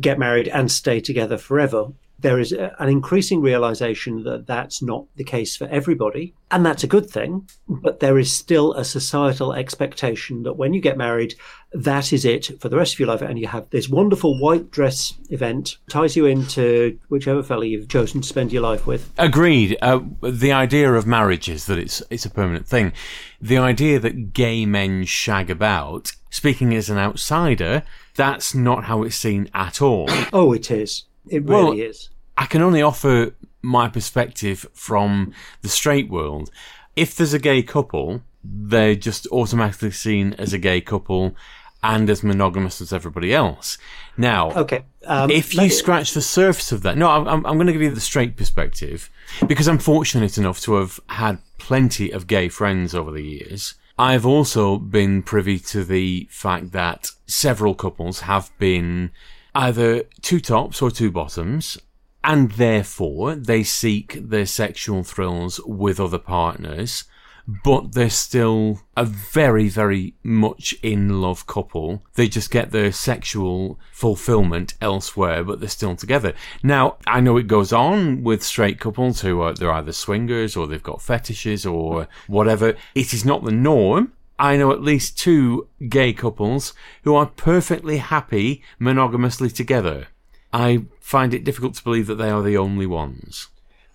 get 0.00 0.18
married 0.18 0.48
and 0.48 0.70
stay 0.70 1.00
together 1.00 1.36
forever. 1.36 1.88
There 2.18 2.38
is 2.38 2.52
a- 2.52 2.74
an 2.78 2.88
increasing 2.88 3.40
realization 3.42 4.22
that 4.24 4.46
that's 4.46 4.82
not 4.82 5.04
the 5.16 5.24
case 5.24 5.56
for 5.56 5.66
everybody, 5.68 6.34
and 6.50 6.64
that's 6.64 6.82
a 6.84 6.86
good 6.86 7.10
thing. 7.10 7.48
But 7.68 8.00
there 8.00 8.18
is 8.18 8.32
still 8.32 8.72
a 8.72 8.84
societal 8.84 9.52
expectation 9.52 10.42
that 10.44 10.56
when 10.56 10.72
you 10.72 10.80
get 10.80 10.96
married, 10.96 11.34
that 11.72 12.12
is 12.12 12.24
it 12.24 12.58
for 12.60 12.68
the 12.70 12.76
rest 12.76 12.94
of 12.94 13.00
your 13.00 13.08
life, 13.08 13.20
and 13.20 13.38
you 13.38 13.48
have 13.48 13.68
this 13.70 13.88
wonderful 13.88 14.40
white 14.40 14.70
dress 14.70 15.12
event 15.30 15.76
ties 15.90 16.16
you 16.16 16.24
into 16.24 16.98
whichever 17.08 17.42
fella 17.42 17.66
you've 17.66 17.88
chosen 17.88 18.22
to 18.22 18.28
spend 18.28 18.50
your 18.52 18.62
life 18.62 18.86
with. 18.86 19.10
Agreed. 19.18 19.76
Uh, 19.82 20.00
the 20.22 20.52
idea 20.52 20.92
of 20.94 21.06
marriage 21.06 21.48
is 21.48 21.66
that 21.66 21.78
it's 21.78 22.02
it's 22.08 22.24
a 22.24 22.30
permanent 22.30 22.66
thing. 22.66 22.92
The 23.40 23.58
idea 23.58 23.98
that 24.00 24.32
gay 24.32 24.64
men 24.64 25.04
shag 25.04 25.50
about, 25.50 26.12
speaking 26.30 26.74
as 26.74 26.88
an 26.88 26.96
outsider, 26.96 27.82
that's 28.14 28.54
not 28.54 28.84
how 28.84 29.02
it's 29.02 29.16
seen 29.16 29.50
at 29.52 29.82
all. 29.82 30.06
Oh, 30.32 30.52
it 30.54 30.70
is. 30.70 31.04
It 31.28 31.44
Well, 31.44 31.70
really 31.70 31.82
is. 31.82 32.10
I 32.36 32.46
can 32.46 32.62
only 32.62 32.82
offer 32.82 33.34
my 33.62 33.88
perspective 33.88 34.66
from 34.72 35.32
the 35.62 35.68
straight 35.68 36.08
world. 36.08 36.50
If 36.94 37.16
there's 37.16 37.34
a 37.34 37.38
gay 37.38 37.62
couple, 37.62 38.22
they're 38.44 38.94
just 38.94 39.26
automatically 39.32 39.90
seen 39.90 40.34
as 40.34 40.52
a 40.52 40.58
gay 40.58 40.80
couple 40.80 41.34
and 41.82 42.08
as 42.10 42.22
monogamous 42.22 42.80
as 42.80 42.92
everybody 42.92 43.32
else. 43.32 43.78
Now, 44.16 44.50
okay, 44.52 44.84
um, 45.04 45.30
if 45.30 45.54
you 45.54 45.70
scratch 45.70 46.14
the 46.14 46.22
surface 46.22 46.72
of 46.72 46.82
that, 46.82 46.96
no, 46.96 47.08
I'm, 47.08 47.46
I'm 47.46 47.56
going 47.56 47.66
to 47.66 47.72
give 47.72 47.82
you 47.82 47.90
the 47.90 48.00
straight 48.00 48.36
perspective 48.36 49.10
because 49.46 49.68
I'm 49.68 49.78
fortunate 49.78 50.38
enough 50.38 50.60
to 50.62 50.74
have 50.74 50.98
had 51.08 51.38
plenty 51.58 52.10
of 52.10 52.26
gay 52.26 52.48
friends 52.48 52.94
over 52.94 53.10
the 53.12 53.22
years. 53.22 53.74
I've 53.98 54.26
also 54.26 54.78
been 54.78 55.22
privy 55.22 55.58
to 55.60 55.84
the 55.84 56.28
fact 56.30 56.72
that 56.72 57.10
several 57.26 57.74
couples 57.74 58.20
have 58.20 58.50
been 58.58 59.10
either 59.56 60.02
two 60.20 60.40
tops 60.40 60.82
or 60.82 60.90
two 60.90 61.10
bottoms, 61.10 61.78
and 62.22 62.52
therefore 62.52 63.34
they 63.34 63.62
seek 63.62 64.18
their 64.28 64.46
sexual 64.46 65.02
thrills 65.02 65.60
with 65.64 65.98
other 65.98 66.18
partners 66.18 67.04
but 67.46 67.92
they're 67.92 68.10
still 68.10 68.80
a 68.96 69.04
very, 69.04 69.68
very 69.68 70.14
much 70.22 70.74
in 70.82 71.20
love 71.20 71.46
couple. 71.46 72.02
They 72.14 72.28
just 72.28 72.50
get 72.50 72.72
their 72.72 72.90
sexual 72.90 73.78
fulfillment 73.92 74.74
elsewhere, 74.80 75.44
but 75.44 75.60
they're 75.60 75.68
still 75.68 75.94
together. 75.96 76.34
Now, 76.62 76.96
I 77.06 77.20
know 77.20 77.36
it 77.36 77.46
goes 77.46 77.72
on 77.72 78.24
with 78.24 78.42
straight 78.42 78.80
couples 78.80 79.20
who 79.20 79.40
are, 79.40 79.54
they're 79.54 79.72
either 79.72 79.92
swingers 79.92 80.56
or 80.56 80.66
they've 80.66 80.82
got 80.82 81.02
fetishes 81.02 81.64
or 81.64 82.08
whatever. 82.26 82.74
It 82.94 83.14
is 83.14 83.24
not 83.24 83.44
the 83.44 83.52
norm. 83.52 84.12
I 84.38 84.56
know 84.56 84.70
at 84.70 84.82
least 84.82 85.18
two 85.18 85.68
gay 85.88 86.12
couples 86.12 86.74
who 87.04 87.14
are 87.14 87.26
perfectly 87.26 87.98
happy 87.98 88.62
monogamously 88.78 89.50
together. 89.50 90.08
I 90.52 90.84
find 91.00 91.32
it 91.32 91.44
difficult 91.44 91.74
to 91.74 91.84
believe 91.84 92.06
that 92.06 92.16
they 92.16 92.30
are 92.30 92.42
the 92.42 92.56
only 92.56 92.86
ones. 92.86 93.48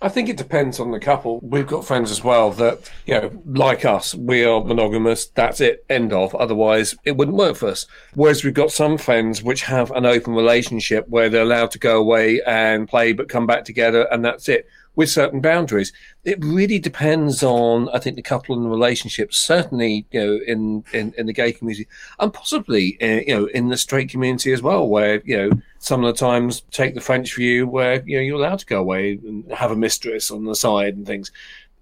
I 0.03 0.09
think 0.09 0.29
it 0.29 0.37
depends 0.37 0.79
on 0.79 0.89
the 0.89 0.99
couple. 0.99 1.39
We've 1.43 1.67
got 1.67 1.85
friends 1.85 2.09
as 2.09 2.23
well 2.23 2.49
that, 2.53 2.89
you 3.05 3.13
know, 3.13 3.43
like 3.45 3.85
us, 3.85 4.15
we 4.15 4.43
are 4.43 4.63
monogamous. 4.63 5.27
That's 5.27 5.61
it. 5.61 5.85
End 5.91 6.11
of. 6.11 6.33
Otherwise, 6.33 6.95
it 7.05 7.17
wouldn't 7.17 7.37
work 7.37 7.55
for 7.55 7.67
us. 7.69 7.85
Whereas 8.15 8.43
we've 8.43 8.51
got 8.53 8.71
some 8.71 8.97
friends 8.97 9.43
which 9.43 9.61
have 9.63 9.91
an 9.91 10.07
open 10.07 10.33
relationship 10.33 11.07
where 11.07 11.29
they're 11.29 11.43
allowed 11.43 11.69
to 11.71 11.79
go 11.79 11.99
away 11.99 12.41
and 12.47 12.87
play, 12.87 13.13
but 13.13 13.29
come 13.29 13.45
back 13.45 13.63
together, 13.63 14.07
and 14.11 14.25
that's 14.25 14.49
it 14.49 14.67
with 14.95 15.09
certain 15.09 15.41
boundaries. 15.41 15.93
It 16.23 16.43
really 16.43 16.79
depends 16.79 17.43
on, 17.43 17.89
I 17.89 17.99
think, 17.99 18.15
the 18.15 18.21
couple 18.21 18.55
and 18.55 18.65
the 18.65 18.69
relationship. 18.69 19.33
Certainly, 19.33 20.05
you 20.11 20.19
know, 20.19 20.39
in, 20.45 20.83
in, 20.93 21.13
in 21.17 21.25
the 21.27 21.33
gay 21.33 21.53
community, 21.53 21.87
and 22.19 22.33
possibly, 22.33 22.97
uh, 23.01 23.21
you 23.27 23.35
know, 23.35 23.45
in 23.47 23.69
the 23.69 23.77
straight 23.77 24.09
community 24.09 24.51
as 24.51 24.61
well, 24.61 24.87
where 24.87 25.21
you 25.25 25.37
know 25.37 25.49
some 25.79 26.03
of 26.03 26.13
the 26.13 26.19
times 26.19 26.61
take 26.71 26.93
the 26.93 27.01
French 27.01 27.35
view, 27.35 27.67
where 27.67 28.03
you 28.05 28.17
know 28.17 28.23
you're 28.23 28.39
allowed 28.39 28.59
to 28.59 28.65
go 28.65 28.79
away 28.79 29.13
and 29.25 29.51
have 29.51 29.71
a 29.71 29.75
mistress 29.75 30.31
on 30.31 30.45
the 30.45 30.55
side 30.55 30.95
and 30.95 31.05
things. 31.05 31.31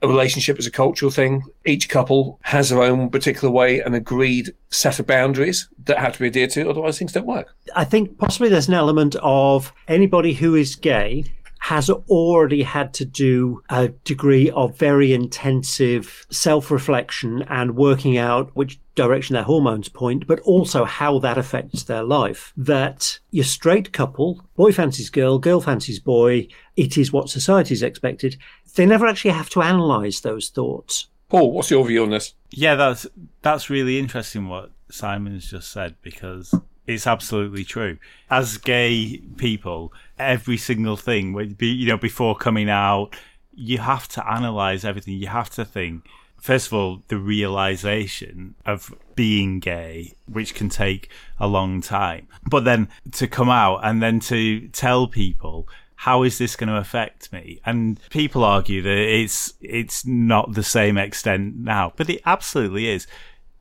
A 0.02 0.08
relationship 0.08 0.58
is 0.58 0.66
a 0.66 0.72
cultural 0.72 1.12
thing. 1.12 1.44
Each 1.66 1.90
couple 1.90 2.40
has 2.44 2.70
their 2.70 2.82
own 2.82 3.10
particular 3.10 3.52
way 3.54 3.82
and 3.82 3.94
agreed 3.94 4.54
set 4.70 4.98
of 4.98 5.08
boundaries 5.08 5.68
that 5.84 5.98
have 5.98 6.14
to 6.14 6.20
be 6.20 6.28
adhered 6.28 6.52
to. 6.52 6.70
Otherwise, 6.70 6.98
things 6.98 7.12
don't 7.12 7.26
work. 7.26 7.54
I 7.76 7.84
think 7.84 8.18
possibly 8.18 8.48
there's 8.48 8.70
an 8.70 8.76
element 8.76 9.18
of 9.22 9.74
anybody 9.90 10.34
who 10.34 10.56
is 10.56 10.78
gay 10.78 11.26
has 11.60 11.90
already 11.90 12.64
had 12.64 12.94
to 12.96 13.06
do 13.06 13.62
a 13.70 13.90
degree 13.90 14.50
of 14.52 14.78
very 14.78 15.14
intensive 15.14 16.26
self 16.32 16.72
reflection 16.72 17.44
and 17.44 17.76
working 17.76 18.18
out 18.18 18.50
which 18.56 18.80
direction 18.96 19.34
their 19.34 19.44
hormones 19.44 19.90
point, 19.90 20.26
but 20.26 20.40
also 20.42 20.86
how 20.86 21.20
that 21.20 21.38
affects 21.38 21.84
their 21.84 22.04
life. 22.04 22.54
That 22.58 23.20
your 23.32 23.46
straight 23.46 23.92
couple, 23.92 24.44
boy 24.56 24.72
fancies 24.72 25.10
girl, 25.10 25.38
girl 25.38 25.62
fancies 25.62 26.00
boy, 26.00 26.48
it 26.76 26.98
is 26.98 27.12
what 27.12 27.30
society's 27.30 27.84
expected. 27.84 28.38
They 28.76 28.86
never 28.86 29.06
actually 29.06 29.32
have 29.32 29.50
to 29.52 29.62
analyze 29.62 30.22
those 30.22 30.50
thoughts. 30.50 31.08
Paul, 31.28 31.52
what's 31.52 31.70
your 31.70 31.86
view 31.86 32.04
on 32.04 32.10
this? 32.10 32.34
Yeah, 32.52 32.76
that's 32.76 33.06
that's 33.42 33.70
really 33.70 34.00
interesting 34.00 34.48
what 34.48 34.72
Simon's 34.90 35.50
just 35.52 35.72
said 35.72 35.96
because 36.02 36.54
it's 36.88 37.06
absolutely 37.06 37.64
true. 37.64 38.00
As 38.32 38.58
gay 38.58 39.22
people, 39.38 39.94
every 40.20 40.58
single 40.58 40.98
thing, 40.98 41.56
you 41.60 41.88
know, 41.88 41.98
before 41.98 42.36
coming 42.36 42.70
out, 42.70 43.16
you 43.54 43.80
have 43.80 44.08
to 44.10 44.32
analyze 44.32 44.86
everything. 44.86 45.16
You 45.16 45.28
have 45.28 45.50
to 45.52 45.66
think, 45.66 46.06
first 46.40 46.68
of 46.68 46.74
all, 46.74 47.04
the 47.08 47.18
realization 47.18 48.56
of 48.66 48.94
being 49.16 49.60
gay, 49.60 50.14
which 50.28 50.54
can 50.56 50.70
take 50.70 51.10
a 51.40 51.48
long 51.48 51.82
time, 51.82 52.28
but 52.50 52.64
then 52.64 52.90
to 53.14 53.28
come 53.28 53.50
out 53.50 53.80
and 53.84 54.02
then 54.02 54.20
to 54.22 54.68
tell 54.70 55.08
people, 55.08 55.68
how 55.96 56.24
is 56.24 56.38
this 56.38 56.56
going 56.56 56.70
to 56.70 56.78
affect 56.78 57.32
me? 57.34 57.60
And 57.66 58.00
people 58.10 58.44
argue 58.44 58.82
that 58.82 58.98
it's 58.98 59.54
it's 59.60 60.06
not 60.06 60.54
the 60.54 60.64
same 60.64 60.98
extent 60.98 61.58
now, 61.58 61.92
but 61.98 62.10
it 62.10 62.22
absolutely 62.26 62.88
is 62.88 63.06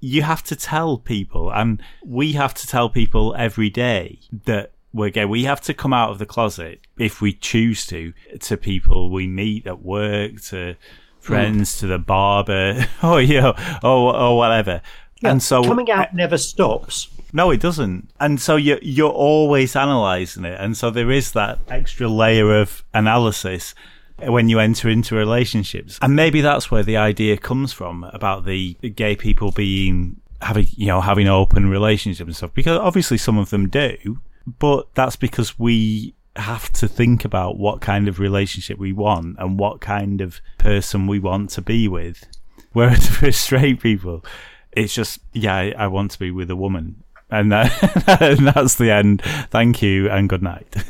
you 0.01 0.23
have 0.23 0.43
to 0.45 0.57
tell 0.57 0.99
people, 0.99 1.51
and 1.53 1.83
we 2.05 2.33
have 2.33 2.55
to 2.55 2.67
tell 2.67 2.89
people 2.89 3.35
every 3.37 3.71
day 3.71 4.21
that 4.45 4.73
we're 4.93 5.11
gay. 5.11 5.25
We 5.25 5.45
have 5.45 5.61
to 5.63 5.75
come 5.75 5.93
out 5.93 6.11
of 6.11 6.19
the 6.19 6.27
closet 6.27 6.81
if 6.99 7.21
we 7.21 7.33
choose 7.33 7.87
to, 7.87 8.13
to 8.41 8.57
people 8.57 9.11
we 9.11 9.27
meet 9.27 9.67
at 9.67 9.83
work, 9.83 10.41
to 10.43 10.77
friends, 11.21 11.77
mm. 11.77 11.81
to 11.81 11.87
the 11.87 11.99
barber, 11.99 12.87
or 13.03 13.21
you 13.21 13.41
know, 13.41 13.55
or 13.83 14.17
or 14.17 14.37
whatever. 14.37 14.83
Yeah, 15.21 15.31
and 15.31 15.43
so 15.43 15.63
coming 15.63 15.91
out 15.91 16.15
never 16.15 16.39
stops. 16.39 17.09
No, 17.33 17.51
it 17.51 17.61
doesn't. 17.61 18.11
And 18.21 18.41
so 18.41 18.57
you're 18.57 18.79
you're 18.81 19.11
always 19.11 19.77
analysing 19.77 20.45
it, 20.45 20.59
and 20.61 20.77
so 20.77 20.91
there 20.91 21.11
is 21.11 21.33
that 21.33 21.59
extra 21.69 22.09
layer 22.09 22.61
of 22.61 22.85
analysis 22.95 23.75
when 24.21 24.49
you 24.49 24.59
enter 24.59 24.89
into 24.89 25.15
relationships. 25.15 25.99
And 26.03 26.17
maybe 26.17 26.41
that's 26.41 26.71
where 26.71 26.83
the 26.83 26.97
idea 26.97 27.37
comes 27.37 27.73
from 27.73 28.05
about 28.05 28.45
the 28.45 28.75
gay 28.75 29.15
people 29.15 29.53
being 29.53 30.21
having 30.41 30.69
you 30.77 30.87
know 30.87 31.01
having 31.01 31.27
open 31.27 31.69
relationships 31.69 32.27
and 32.27 32.37
stuff 32.37 32.55
because 32.55 32.79
obviously 32.79 33.19
some 33.19 33.39
of 33.39 33.51
them 33.51 33.69
do 33.69 34.21
but 34.59 34.95
that's 34.95 35.17
because 35.17 35.59
we 35.59 36.15
have 36.37 36.73
to 36.73 36.89
think 36.89 37.25
about 37.25 37.59
what 37.59 37.81
kind 37.81 38.09
of 38.09 38.19
relationship 38.19 38.79
we 38.79 38.93
want 38.93 39.37
and 39.39 39.59
what 39.59 39.81
kind 39.81 40.21
of 40.21 40.41
person 40.57 41.07
we 41.07 41.19
want 41.19 41.51
to 41.51 41.63
be 41.63 41.89
with. 41.89 42.25
Whereas 42.73 43.09
for 43.17 43.33
straight 43.33 43.81
people. 43.81 44.25
It's 44.73 44.95
just 44.95 45.19
yeah 45.33 45.73
I, 45.77 45.87
want 45.89 46.13
to 46.13 46.19
be 46.19 46.31
with 46.31 46.51
a 46.51 46.57
woman. 46.57 47.03
And, 47.31 47.51
that, 47.53 48.21
and 48.23 48.49
that's 48.49 48.77
the 48.77 48.91
end. 48.91 49.23
Thank 49.51 49.83
you 49.83 50.09
and 50.09 50.29
good 50.29 50.43
night. 50.43 50.75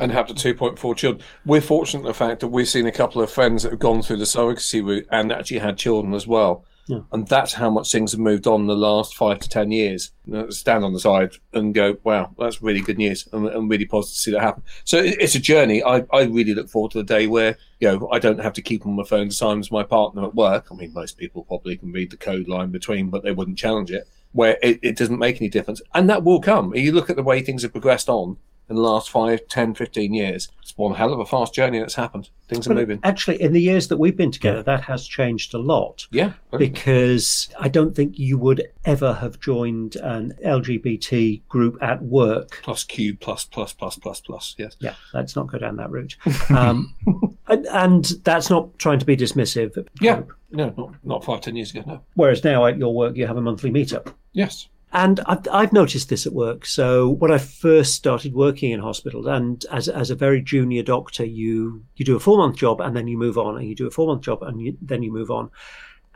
And 0.00 0.12
have 0.12 0.28
the 0.28 0.34
2.4 0.34 0.96
children. 0.96 1.24
We're 1.44 1.60
fortunate 1.60 2.02
in 2.02 2.06
the 2.06 2.14
fact 2.14 2.38
that 2.38 2.46
we've 2.46 2.68
seen 2.68 2.86
a 2.86 2.92
couple 2.92 3.20
of 3.20 3.32
friends 3.32 3.64
that 3.64 3.72
have 3.72 3.80
gone 3.80 4.00
through 4.00 4.18
the 4.18 4.26
surrogacy 4.26 4.80
route 4.80 5.08
and 5.10 5.32
actually 5.32 5.58
had 5.58 5.76
children 5.76 6.14
as 6.14 6.24
well. 6.24 6.64
Yeah. 6.88 7.00
And 7.12 7.28
that's 7.28 7.52
how 7.52 7.68
much 7.68 7.92
things 7.92 8.12
have 8.12 8.20
moved 8.20 8.46
on 8.46 8.62
in 8.62 8.66
the 8.66 8.74
last 8.74 9.14
five 9.14 9.38
to 9.40 9.48
10 9.48 9.70
years. 9.70 10.10
Stand 10.48 10.84
on 10.84 10.94
the 10.94 10.98
side 10.98 11.32
and 11.52 11.74
go, 11.74 11.98
wow, 12.02 12.34
that's 12.38 12.62
really 12.62 12.80
good 12.80 12.96
news 12.96 13.28
and, 13.30 13.46
and 13.46 13.70
really 13.70 13.84
positive 13.84 14.14
to 14.14 14.20
see 14.20 14.30
that 14.32 14.40
happen. 14.40 14.62
So 14.84 14.96
it, 14.96 15.16
it's 15.20 15.34
a 15.34 15.38
journey. 15.38 15.84
I, 15.84 16.06
I 16.10 16.22
really 16.22 16.54
look 16.54 16.70
forward 16.70 16.92
to 16.92 16.98
the 16.98 17.04
day 17.04 17.26
where, 17.26 17.58
you 17.78 17.88
know, 17.88 18.08
I 18.10 18.18
don't 18.18 18.40
have 18.40 18.54
to 18.54 18.62
keep 18.62 18.86
on 18.86 18.96
my 18.96 19.04
phone 19.04 19.28
to 19.28 19.34
sign 19.34 19.58
as 19.58 19.70
my 19.70 19.82
partner 19.82 20.24
at 20.24 20.34
work. 20.34 20.68
I 20.70 20.74
mean, 20.74 20.94
most 20.94 21.18
people 21.18 21.44
probably 21.44 21.76
can 21.76 21.92
read 21.92 22.10
the 22.10 22.16
code 22.16 22.48
line 22.48 22.70
between, 22.70 23.10
but 23.10 23.22
they 23.22 23.32
wouldn't 23.32 23.58
challenge 23.58 23.90
it 23.90 24.08
where 24.32 24.58
it, 24.62 24.78
it 24.82 24.96
doesn't 24.96 25.18
make 25.18 25.40
any 25.40 25.48
difference. 25.48 25.80
And 25.94 26.08
that 26.10 26.22
will 26.22 26.40
come. 26.40 26.74
You 26.74 26.92
look 26.92 27.10
at 27.10 27.16
the 27.16 27.22
way 27.22 27.42
things 27.42 27.62
have 27.62 27.72
progressed 27.72 28.08
on 28.08 28.36
in 28.68 28.76
the 28.76 28.82
last 28.82 29.10
5, 29.10 29.48
10, 29.48 29.74
15 29.74 30.14
years. 30.14 30.48
It's 30.60 30.76
one 30.76 30.94
hell 30.94 31.12
of 31.12 31.20
a 31.20 31.26
fast 31.26 31.54
journey 31.54 31.78
that's 31.78 31.94
happened. 31.94 32.28
Things 32.48 32.66
are 32.66 32.70
but 32.70 32.80
moving. 32.80 33.00
Actually, 33.02 33.40
in 33.40 33.52
the 33.52 33.60
years 33.60 33.88
that 33.88 33.96
we've 33.96 34.16
been 34.16 34.30
together, 34.30 34.62
that 34.62 34.82
has 34.82 35.06
changed 35.06 35.54
a 35.54 35.58
lot. 35.58 36.06
Yeah. 36.10 36.32
Because 36.56 37.48
I 37.58 37.68
don't 37.68 37.94
think 37.94 38.18
you 38.18 38.36
would 38.38 38.68
ever 38.84 39.14
have 39.14 39.40
joined 39.40 39.96
an 39.96 40.34
LGBT 40.44 41.42
group 41.48 41.82
at 41.82 42.02
work. 42.02 42.60
Plus 42.62 42.84
Q, 42.84 43.16
plus, 43.16 43.44
plus, 43.44 43.72
plus, 43.72 43.96
plus, 43.96 44.20
plus. 44.20 44.54
Yes. 44.58 44.76
Yeah, 44.80 44.94
let's 45.14 45.36
not 45.36 45.46
go 45.46 45.58
down 45.58 45.76
that 45.76 45.90
route. 45.90 46.16
Um, 46.50 46.94
and, 47.48 47.66
and, 47.66 48.04
that's 48.24 48.50
not 48.50 48.78
trying 48.78 48.98
to 48.98 49.06
be 49.06 49.16
dismissive. 49.16 49.86
Yeah. 50.00 50.22
No, 50.50 50.72
not, 50.76 50.94
not 51.04 51.24
five, 51.24 51.40
ten 51.42 51.56
years 51.56 51.70
ago, 51.70 51.82
no. 51.86 52.00
Whereas 52.14 52.44
now 52.44 52.66
at 52.66 52.78
your 52.78 52.94
work, 52.94 53.16
you 53.16 53.26
have 53.26 53.36
a 53.36 53.42
monthly 53.42 53.70
meetup. 53.70 54.14
Yes. 54.32 54.68
And 54.92 55.20
I've, 55.26 55.46
I've, 55.52 55.72
noticed 55.72 56.08
this 56.08 56.26
at 56.26 56.32
work. 56.32 56.64
So 56.64 57.10
when 57.10 57.30
I 57.30 57.38
first 57.38 57.94
started 57.94 58.32
working 58.34 58.70
in 58.70 58.80
hospitals, 58.80 59.26
and 59.26 59.64
as, 59.70 59.88
as 59.88 60.10
a 60.10 60.14
very 60.14 60.40
junior 60.40 60.82
doctor, 60.82 61.24
you 61.24 61.84
you 61.96 62.04
do 62.06 62.16
a 62.16 62.20
four 62.20 62.38
month 62.38 62.56
job 62.56 62.80
and 62.80 62.96
then 62.96 63.06
you 63.06 63.18
move 63.18 63.36
on, 63.36 63.58
and 63.58 63.68
you 63.68 63.74
do 63.74 63.86
a 63.86 63.90
four 63.90 64.06
month 64.06 64.22
job 64.22 64.42
and 64.42 64.60
you, 64.60 64.76
then 64.80 65.02
you 65.02 65.12
move 65.12 65.30
on. 65.30 65.50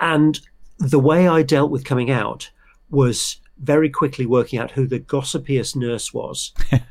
And 0.00 0.40
the 0.78 0.98
way 0.98 1.28
I 1.28 1.42
dealt 1.42 1.70
with 1.70 1.84
coming 1.84 2.10
out 2.10 2.50
was 2.90 3.38
very 3.58 3.90
quickly 3.90 4.26
working 4.26 4.58
out 4.58 4.70
who 4.70 4.86
the 4.86 5.00
gossipiest 5.00 5.76
nurse 5.76 6.12
was. 6.12 6.52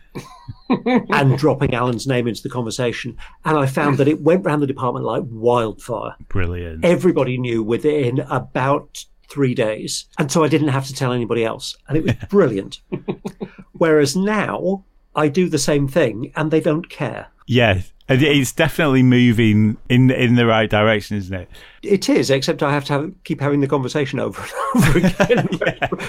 and 0.70 1.38
dropping 1.38 1.74
Alan's 1.74 2.08
name 2.08 2.28
into 2.28 2.42
the 2.42 2.50
conversation. 2.50 3.18
And 3.46 3.58
I 3.58 3.66
found 3.66 3.98
that 3.98 4.08
it 4.08 4.22
went 4.22 4.46
around 4.46 4.62
the 4.62 4.68
department 4.68 5.06
like 5.06 5.24
wildfire. 5.28 6.16
Brilliant. 6.30 6.86
Everybody 6.86 7.38
knew 7.38 7.64
within 7.64 8.20
about 8.30 9.06
three 9.32 9.54
days. 9.56 10.06
And 10.20 10.32
so 10.32 10.44
I 10.44 10.48
didn't 10.50 10.68
have 10.70 10.86
to 10.88 10.94
tell 10.94 11.14
anybody 11.14 11.46
else. 11.46 11.76
And 11.88 11.98
it 11.98 12.04
was 12.04 12.14
brilliant. 12.30 12.82
Whereas 13.74 14.16
now 14.16 14.84
I 15.16 15.28
do 15.28 15.50
the 15.50 15.58
same 15.60 15.88
thing 15.88 16.32
and 16.36 16.52
they 16.52 16.60
don't 16.62 16.90
care. 16.90 17.28
Yeah. 17.48 17.82
And 18.10 18.22
It's 18.22 18.52
definitely 18.52 19.04
moving 19.04 19.78
in 19.88 20.12
in 20.12 20.36
the 20.36 20.46
right 20.46 20.70
direction, 20.70 21.16
isn't 21.18 21.34
it? 21.34 21.50
It 21.82 22.10
is, 22.10 22.30
except 22.30 22.62
I 22.62 22.72
have 22.74 22.84
to 22.86 22.94
have, 22.94 23.14
keep 23.24 23.40
having 23.40 23.62
the 23.62 23.68
conversation 23.68 24.20
over 24.20 24.42
and 24.76 24.84
over 24.86 24.98
again. 25.08 25.48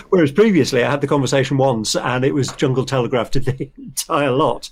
Whereas 0.08 0.32
previously 0.32 0.82
I 0.82 0.90
had 0.90 1.00
the 1.00 1.06
conversation 1.06 1.58
once 1.58 1.94
and 1.94 2.24
it 2.24 2.34
was 2.34 2.48
Jungle 2.52 2.84
Telegraph 2.84 3.30
to 3.32 3.40
the 3.40 3.70
entire 3.78 4.30
lot. 4.32 4.70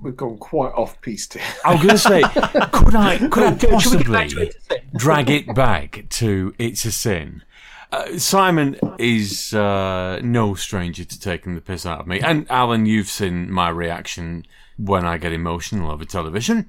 We've 0.00 0.16
gone 0.16 0.38
quite 0.38 0.72
off 0.74 0.98
piece 1.00 1.30
here. 1.32 1.42
I 1.64 1.72
was 1.74 1.82
going 1.82 1.90
to 1.90 1.98
say, 1.98 2.22
could 2.70 2.94
I 2.94 3.18
could 3.28 3.64
I 3.64 3.78
Should 3.78 3.92
we 3.92 3.98
get 3.98 4.06
possibly 4.06 4.12
back 4.12 4.28
to 4.30 4.40
It's 4.42 4.56
a 4.56 4.60
Sin? 4.60 4.82
drag 4.96 5.30
it 5.30 5.54
back 5.54 6.04
to 6.08 6.54
It's 6.58 6.84
a 6.84 6.92
Sin? 6.92 7.42
Uh, 7.90 8.18
Simon 8.18 8.78
is 8.98 9.54
uh, 9.54 10.20
no 10.22 10.54
stranger 10.54 11.04
to 11.04 11.18
taking 11.20 11.54
the 11.54 11.60
piss 11.60 11.86
out 11.86 12.00
of 12.00 12.06
me, 12.06 12.20
and 12.20 12.46
Alan, 12.50 12.84
you've 12.86 13.08
seen 13.08 13.50
my 13.50 13.70
reaction 13.70 14.44
when 14.76 15.04
I 15.06 15.16
get 15.16 15.32
emotional 15.32 15.90
over 15.90 16.04
television. 16.04 16.68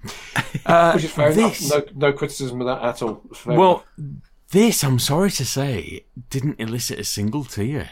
Uh, 0.66 0.92
Which 0.96 1.04
is 1.04 1.12
fair 1.12 1.34
this- 1.34 1.70
enough. 1.72 1.88
No, 1.96 2.08
no 2.10 2.14
criticism 2.14 2.62
of 2.62 2.68
that 2.68 2.82
at 2.82 3.02
all. 3.02 3.22
Well, 3.46 3.84
enough. 3.98 4.22
this, 4.52 4.84
I'm 4.84 4.98
sorry 5.00 5.30
to 5.32 5.46
say, 5.46 6.06
didn't 6.30 6.60
elicit 6.60 7.00
a 7.00 7.04
single 7.04 7.44
tear. 7.44 7.90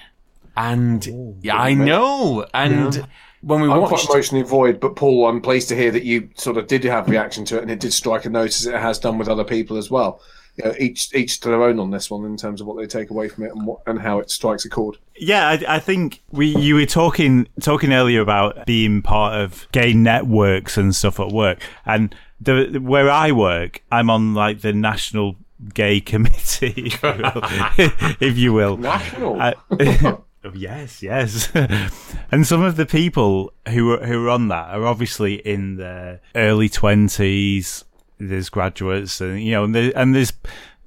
And 0.56 1.38
yeah, 1.44 1.56
I 1.58 1.74
know. 1.76 2.48
And 2.54 2.96
Yeah. 2.96 3.06
when 3.42 3.62
we 3.62 3.70
I'm 3.70 3.82
watched, 3.82 4.06
quite 4.08 4.16
emotionally 4.16 4.44
void, 4.44 4.80
but 4.80 4.96
Paul, 4.96 5.28
I'm 5.28 5.40
pleased 5.42 5.70
to 5.70 5.76
hear 5.76 5.92
that 5.92 6.04
you 6.04 6.30
sort 6.36 6.58
of 6.58 6.66
did 6.68 6.84
have 6.86 7.08
reaction 7.10 7.46
to 7.46 7.58
it, 7.58 7.62
and 7.62 7.70
it 7.70 7.80
did 7.80 7.94
strike 7.94 8.26
a 8.26 8.30
note 8.30 8.50
as 8.56 8.66
it 8.66 8.74
has 8.74 8.98
done 8.98 9.18
with 9.20 9.28
other 9.28 9.44
people 9.44 9.78
as 9.78 9.92
well. 9.92 10.20
You 10.58 10.66
know, 10.66 10.76
each 10.80 11.14
each 11.14 11.40
to 11.42 11.50
their 11.50 11.64
own 11.64 11.80
on 11.80 11.92
this 11.92 12.10
one 12.10 12.26
in 12.26 12.36
terms 12.36 12.62
of 12.62 12.68
what 12.68 12.78
they 12.78 12.88
take 12.88 13.12
away 13.12 13.30
from 13.30 13.44
it 13.44 13.52
and 13.52 13.68
what, 13.68 13.82
and 13.86 14.00
how 14.00 14.20
it 14.20 14.32
strikes 14.32 14.66
a 14.66 14.70
chord. 14.70 14.98
Yeah, 15.16 15.48
I, 15.48 15.76
I 15.76 15.80
think 15.80 16.22
we 16.32 16.48
you 16.48 16.76
were 16.76 16.86
talking 16.86 17.48
talking 17.62 17.94
earlier 17.94 18.22
about 18.22 18.66
being 18.66 19.02
part 19.02 19.40
of 19.40 19.68
gay 19.72 19.94
networks 19.94 20.78
and 20.78 20.96
stuff 20.96 21.20
at 21.20 21.30
work, 21.30 21.62
and 21.86 22.16
the 22.42 22.80
where 22.80 23.10
I 23.10 23.32
work, 23.32 23.84
I'm 23.92 24.10
on 24.10 24.34
like 24.34 24.62
the 24.62 24.74
national 24.74 25.36
gay 25.74 26.00
committee, 26.12 26.94
if 26.94 27.04
you 27.04 27.24
will. 27.24 27.42
if 28.20 28.38
you 28.38 28.54
will. 28.54 28.78
National. 28.78 29.42
Uh, 29.42 29.54
yes, 30.54 31.02
yes. 31.02 31.52
and 32.32 32.46
some 32.46 32.62
of 32.62 32.76
the 32.76 32.86
people 32.86 33.54
who 33.70 33.92
are, 33.92 34.06
who 34.06 34.26
are 34.26 34.30
on 34.30 34.48
that 34.50 34.70
are 34.70 34.86
obviously 34.86 35.36
in 35.36 35.78
their 35.78 36.22
early 36.36 36.70
twenties. 36.70 37.84
There's 38.20 38.50
graduates, 38.50 39.22
and 39.22 39.42
you 39.42 39.52
know, 39.52 39.64
and, 39.64 39.76
there, 39.76 39.92
and 39.96 40.16
there's 40.16 40.34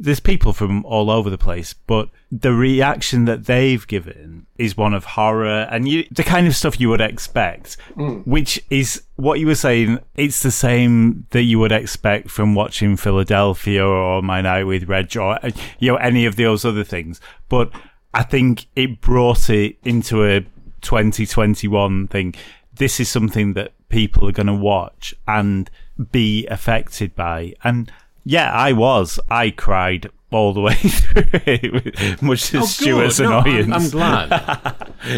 there's 0.02 0.20
people 0.20 0.54
from 0.54 0.82
all 0.86 1.10
over 1.10 1.28
the 1.28 1.36
place. 1.36 1.74
But 1.74 2.08
the 2.32 2.52
reaction 2.54 3.26
that 3.26 3.44
they've 3.44 3.86
given 3.86 4.46
is 4.56 4.74
one 4.76 4.94
of 4.94 5.04
horror 5.04 5.68
and 5.70 5.86
you, 5.86 6.06
the 6.10 6.24
kind 6.24 6.46
of 6.46 6.56
stuff 6.56 6.80
you 6.80 6.88
would 6.88 7.02
expect, 7.02 7.76
Mm. 7.96 8.26
which 8.26 8.62
is 8.70 9.02
what 9.16 9.40
you 9.40 9.46
were 9.46 9.54
saying. 9.54 9.98
It's 10.16 10.42
the 10.42 10.50
same 10.50 11.26
that 11.30 11.42
you 11.42 11.58
would 11.58 11.70
expect 11.72 12.30
from 12.30 12.54
watching 12.54 12.96
Philadelphia 12.96 13.84
or 13.86 14.22
My 14.22 14.40
Night 14.40 14.64
with 14.64 14.88
Reg 14.88 15.14
or 15.18 15.38
you 15.78 15.92
know 15.92 15.96
any 15.96 16.24
of 16.24 16.36
those 16.36 16.64
other 16.64 16.84
things. 16.84 17.20
But 17.50 17.70
I 18.14 18.22
think 18.22 18.66
it 18.74 19.00
brought 19.02 19.50
it 19.50 19.76
into 19.84 20.24
a 20.24 20.40
2021 20.80 22.08
thing. 22.08 22.34
This 22.74 23.00
is 23.00 23.08
something 23.08 23.52
that 23.54 23.72
people 23.90 24.26
are 24.28 24.32
going 24.32 24.46
to 24.46 24.54
watch 24.54 25.14
and 25.28 25.70
be 26.12 26.46
affected 26.46 27.14
by. 27.14 27.54
And 27.64 27.92
yeah, 28.24 28.50
I 28.52 28.72
was. 28.72 29.18
I 29.30 29.50
cried 29.50 30.10
all 30.30 30.52
the 30.54 30.60
way 30.60 30.74
through 30.74 31.24
it, 31.46 32.22
much 32.22 32.50
to 32.50 32.58
Oh, 32.60 32.64
Stuart's 32.64 33.18
good. 33.18 33.28
No, 33.28 33.38
I'm- 33.38 33.46
annoyance. 33.46 33.84
I'm, 33.84 33.90
glad. 33.90 34.32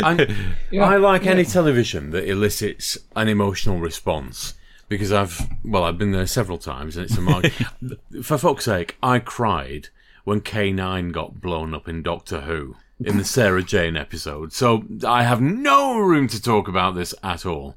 I'm- 0.03 0.55
I 0.80 0.97
like 0.97 1.26
any 1.26 1.45
television 1.45 2.11
that 2.11 2.28
elicits 2.28 2.97
an 3.14 3.28
emotional 3.28 3.78
response 3.78 4.55
because 4.89 5.12
I've 5.12 5.49
well, 5.64 5.85
I've 5.85 5.99
been 5.99 6.12
there 6.12 6.26
several 6.26 6.59
times, 6.59 6.97
and 6.97 7.05
it's 7.07 7.16
a 7.16 7.20
mark. 7.20 7.47
For 8.22 8.39
fuck's 8.39 8.64
sake, 8.66 8.97
I 9.03 9.18
cried 9.18 9.89
when 10.24 10.41
K9 10.41 11.12
got 11.12 11.41
blown 11.41 11.74
up 11.74 11.89
in 11.89 12.03
Doctor 12.03 12.43
Who 12.43 12.76
in 13.05 13.16
the 13.18 13.24
Sarah 13.24 13.62
Jane 13.62 13.97
episode. 13.97 14.53
So 14.53 14.85
I 15.07 15.24
have 15.24 15.41
no 15.41 15.99
room 15.99 16.28
to 16.28 16.41
talk 16.41 16.68
about 16.68 16.95
this 16.95 17.14
at 17.22 17.45
all. 17.45 17.76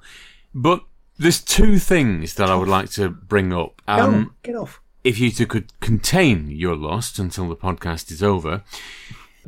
But 0.53 0.83
there's 1.17 1.41
two 1.41 1.79
things 1.79 2.33
that 2.35 2.49
I 2.49 2.55
would 2.55 2.67
like 2.67 2.89
to 2.91 3.09
bring 3.09 3.53
up. 3.53 3.81
Um, 3.87 4.23
Go, 4.25 4.31
get 4.43 4.55
off. 4.55 4.81
if 5.03 5.19
you 5.19 5.31
two 5.31 5.45
could 5.47 5.79
contain 5.79 6.49
your 6.49 6.75
lust 6.75 7.19
until 7.19 7.47
the 7.47 7.55
podcast 7.55 8.11
is 8.11 8.21
over. 8.23 8.63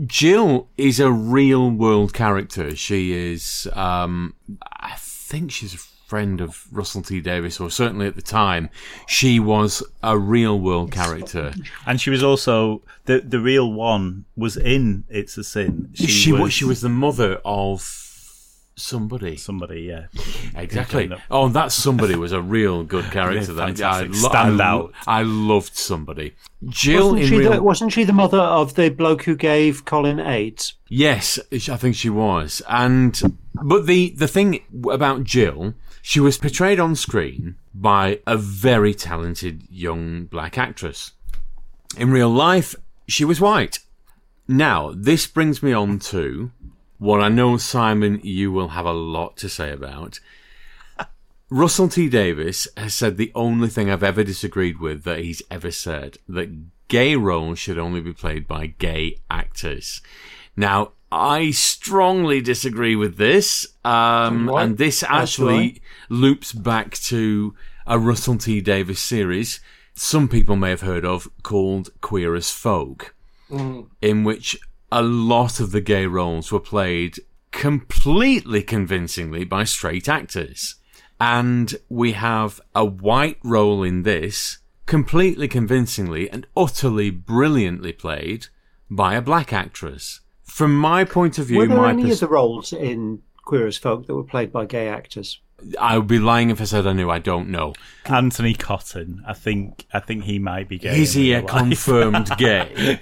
Jill 0.06 0.68
is 0.78 1.00
a 1.00 1.12
real 1.12 1.72
world 1.72 2.14
character. 2.14 2.76
She 2.76 3.14
is, 3.14 3.68
um, 3.74 4.36
I 4.80 4.94
think 4.98 5.52
she's 5.52 5.74
a 5.74 5.78
friend 5.78 6.40
of 6.40 6.68
Russell 6.72 7.02
T 7.02 7.20
Davies, 7.20 7.60
or 7.60 7.70
certainly 7.72 8.06
at 8.06 8.16
the 8.16 8.22
time, 8.22 8.70
she 9.08 9.40
was 9.40 9.82
a 10.04 10.18
real 10.18 10.60
world 10.60 10.92
character. 10.92 11.52
And 11.88 12.00
she 12.00 12.12
was 12.12 12.24
also 12.24 12.84
the 13.06 13.20
the 13.22 13.40
real 13.40 13.74
one 13.74 14.26
was 14.38 14.56
in 14.56 15.04
It's 15.10 15.36
a 15.38 15.44
Sin. 15.44 15.90
She, 15.96 16.32
was, 16.32 16.54
she 16.54 16.64
was 16.64 16.82
the 16.82 16.90
mother 16.90 17.42
of 17.44 17.82
somebody. 18.78 19.36
somebody, 19.36 19.82
yeah. 19.82 20.06
Exactly. 20.56 21.08
Kind 21.08 21.14
of. 21.14 21.22
Oh, 21.30 21.50
that 21.50 21.72
somebody 21.72 22.16
was 22.16 22.32
a 22.32 22.42
real 22.42 22.84
good 22.84 23.06
character. 23.12 23.52
Yeah, 23.52 23.66
that 23.66 23.84
I, 23.84 24.02
fantastic. 24.02 24.10
I, 24.12 24.30
Stand 24.30 24.62
I, 24.62 24.68
out. 24.68 24.94
I 25.06 25.24
loved 25.24 25.76
somebody. 25.76 26.36
Jill 26.68 27.12
Wasn't 27.12 27.22
in 27.24 27.28
she, 27.28 27.38
real. 27.38 27.52
the, 27.52 27.64
wasn't 27.64 27.92
she 27.92 28.04
the 28.04 28.14
mother 28.14 28.40
of 28.40 28.76
the 28.76 28.90
bloke 28.90 29.24
who 29.24 29.36
gave 29.36 29.86
Colin 29.86 30.20
AIDS? 30.20 30.74
Yes, 30.90 31.40
I 31.52 31.78
think 31.78 31.96
she 31.96 32.10
was. 32.10 32.62
And 32.70 33.40
but 33.64 33.86
the 33.86 34.12
the 34.12 34.28
thing 34.28 34.62
about 34.90 35.24
Jill, 35.24 35.74
she 36.02 36.20
was 36.20 36.38
portrayed 36.38 36.80
on 36.80 36.96
screen 36.96 37.56
by 37.74 38.22
a 38.26 38.38
very 38.38 38.94
talented 38.94 39.64
young 39.70 40.26
black 40.26 40.58
actress. 40.58 41.12
In 41.98 42.10
real 42.12 42.30
life, 42.30 42.76
she 43.08 43.24
was 43.26 43.40
white. 43.42 43.80
Now, 44.48 44.94
this 44.96 45.28
brings 45.28 45.62
me 45.62 45.74
on 45.74 46.00
to 46.00 46.52
what 46.98 47.22
I 47.22 47.30
know, 47.30 47.58
Simon, 47.58 48.20
you 48.24 48.52
will 48.52 48.70
have 48.70 48.86
a 48.86 48.94
lot 48.94 49.38
to 49.38 49.50
say 49.50 49.72
about. 49.72 50.20
Russell 51.50 51.90
T 51.90 52.10
Davies 52.10 52.68
has 52.76 52.94
said 52.94 53.18
the 53.18 53.32
only 53.36 53.70
thing 53.70 53.90
I've 53.90 54.04
ever 54.04 54.24
disagreed 54.24 54.80
with 54.80 55.04
that 55.04 55.20
he's 55.20 55.42
ever 55.50 55.72
said 55.72 56.18
that 56.28 56.88
gay 56.88 57.16
roles 57.16 57.60
should 57.60 57.78
only 57.78 58.02
be 58.02 58.14
played 58.14 58.48
by 58.48 58.68
gay 58.68 59.18
actors. 59.30 60.02
Now, 60.56 60.94
I 61.12 61.52
strongly 61.52 62.42
disagree 62.42 62.96
with 62.96 63.18
this, 63.18 63.66
um, 63.86 64.50
and 64.50 64.78
this 64.78 65.04
actually 65.04 65.82
loops 66.10 66.52
back 66.52 66.98
to 66.98 67.56
a 67.86 67.98
Russell 67.98 68.38
T 68.38 68.60
Davies 68.60 69.00
series 69.00 69.62
some 69.98 70.28
people 70.28 70.56
may 70.56 70.70
have 70.70 70.82
heard 70.82 71.04
of 71.04 71.28
called 71.42 71.90
Queer 72.02 72.36
as 72.36 72.52
Folk, 72.52 73.16
in 74.00 74.24
which 74.24 74.58
a 74.92 75.02
lot 75.02 75.60
of 75.60 75.72
the 75.72 75.82
gay 75.82 76.06
roles 76.06 76.52
were 76.52 76.60
played 76.60 77.20
completely 77.52 78.62
convincingly 78.62 79.44
by 79.44 79.64
straight 79.64 80.08
actors. 80.08 80.76
And 81.20 81.76
we 81.90 82.12
have 82.14 82.62
a 82.76 82.86
white 82.86 83.40
role 83.44 83.84
in 83.84 84.04
this, 84.04 84.60
completely 84.86 85.48
convincingly 85.48 86.30
and 86.30 86.46
utterly 86.56 87.10
brilliantly 87.10 87.92
played 87.92 88.48
by 88.90 89.16
a 89.16 89.22
black 89.22 89.52
actress. 89.52 90.22
From 90.44 90.78
my 90.78 91.04
point 91.04 91.38
of 91.38 91.48
view, 91.48 91.58
Were 91.60 91.68
there 91.68 91.78
my 91.78 91.90
any 91.90 92.04
pers- 92.04 92.14
of 92.14 92.20
the 92.30 92.34
roles 92.34 92.72
in 92.72 93.22
Queer 93.46 93.68
as 93.68 93.78
Folk 93.78 94.08
that 94.08 94.16
were 94.16 94.24
played 94.24 94.52
by 94.52 94.66
gay 94.66 94.88
actors? 94.88 95.42
I 95.80 95.98
would 95.98 96.08
be 96.08 96.20
lying 96.20 96.52
if 96.52 96.62
I 96.62 96.66
said 96.66 96.86
I 96.86 96.94
knew. 96.94 97.10
I 97.10 97.20
don't 97.20 97.50
know. 97.50 97.74
Anthony 98.06 98.54
Cotton. 98.54 99.24
I 99.28 99.34
think 99.34 99.86
I 99.92 100.00
think 100.00 100.26
he 100.26 100.38
might 100.40 100.70
be 100.70 100.78
gay. 100.78 101.02
Is 101.02 101.14
he 101.14 101.34
a 101.34 101.42
life. 101.42 101.48
confirmed 101.48 102.30
gay? 102.38 103.00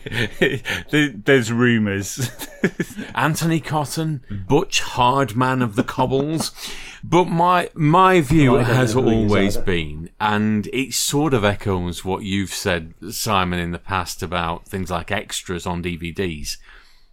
There's 0.90 1.52
rumours. 1.52 2.32
Anthony 3.16 3.60
Cotton, 3.60 4.24
Butch 4.48 4.82
Hardman 4.82 5.62
of 5.62 5.76
the 5.76 5.84
Cobbles. 5.84 6.52
But 7.04 7.26
my 7.26 7.70
my 7.74 8.22
view 8.22 8.56
oh, 8.56 8.58
Well, 8.58 8.66
has 8.66 8.96
know 8.96 9.02
who 9.02 9.10
he 9.10 9.24
is 9.26 9.32
always 9.32 9.58
been, 9.58 10.10
and 10.20 10.68
it 10.68 10.94
sort 10.94 11.34
of 11.34 11.44
echoes 11.44 12.06
what 12.06 12.24
you've 12.24 12.54
said, 12.54 12.94
Simon, 13.12 13.60
in 13.60 13.72
the 13.72 13.80
past 13.80 14.24
about 14.24 14.66
things 14.66 14.90
like 14.90 15.12
extras 15.12 15.66
on 15.68 15.84
DVDs. 15.84 16.58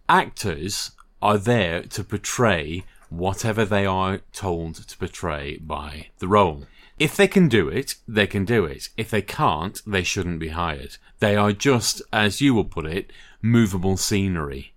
Actors 0.07 0.91
are 1.21 1.37
there 1.37 1.83
to 1.83 2.03
portray 2.03 2.83
whatever 3.13 3.65
they 3.65 3.85
are 3.85 4.21
told 4.31 4.75
to 4.75 4.97
portray 4.97 5.57
by 5.57 6.07
the 6.19 6.27
role. 6.27 6.65
If 6.99 7.15
they 7.15 7.27
can 7.27 7.47
do 7.47 7.69
it, 7.69 7.95
they 8.07 8.27
can 8.27 8.45
do 8.45 8.65
it. 8.65 8.89
If 8.97 9.09
they 9.09 9.21
can't, 9.21 9.81
they 9.85 10.03
shouldn't 10.03 10.39
be 10.39 10.49
hired. 10.49 10.97
They 11.19 11.35
are 11.35 11.51
just, 11.51 12.01
as 12.11 12.41
you 12.41 12.53
will 12.53 12.65
put 12.65 12.85
it, 12.85 13.11
movable 13.41 13.97
scenery 13.97 14.73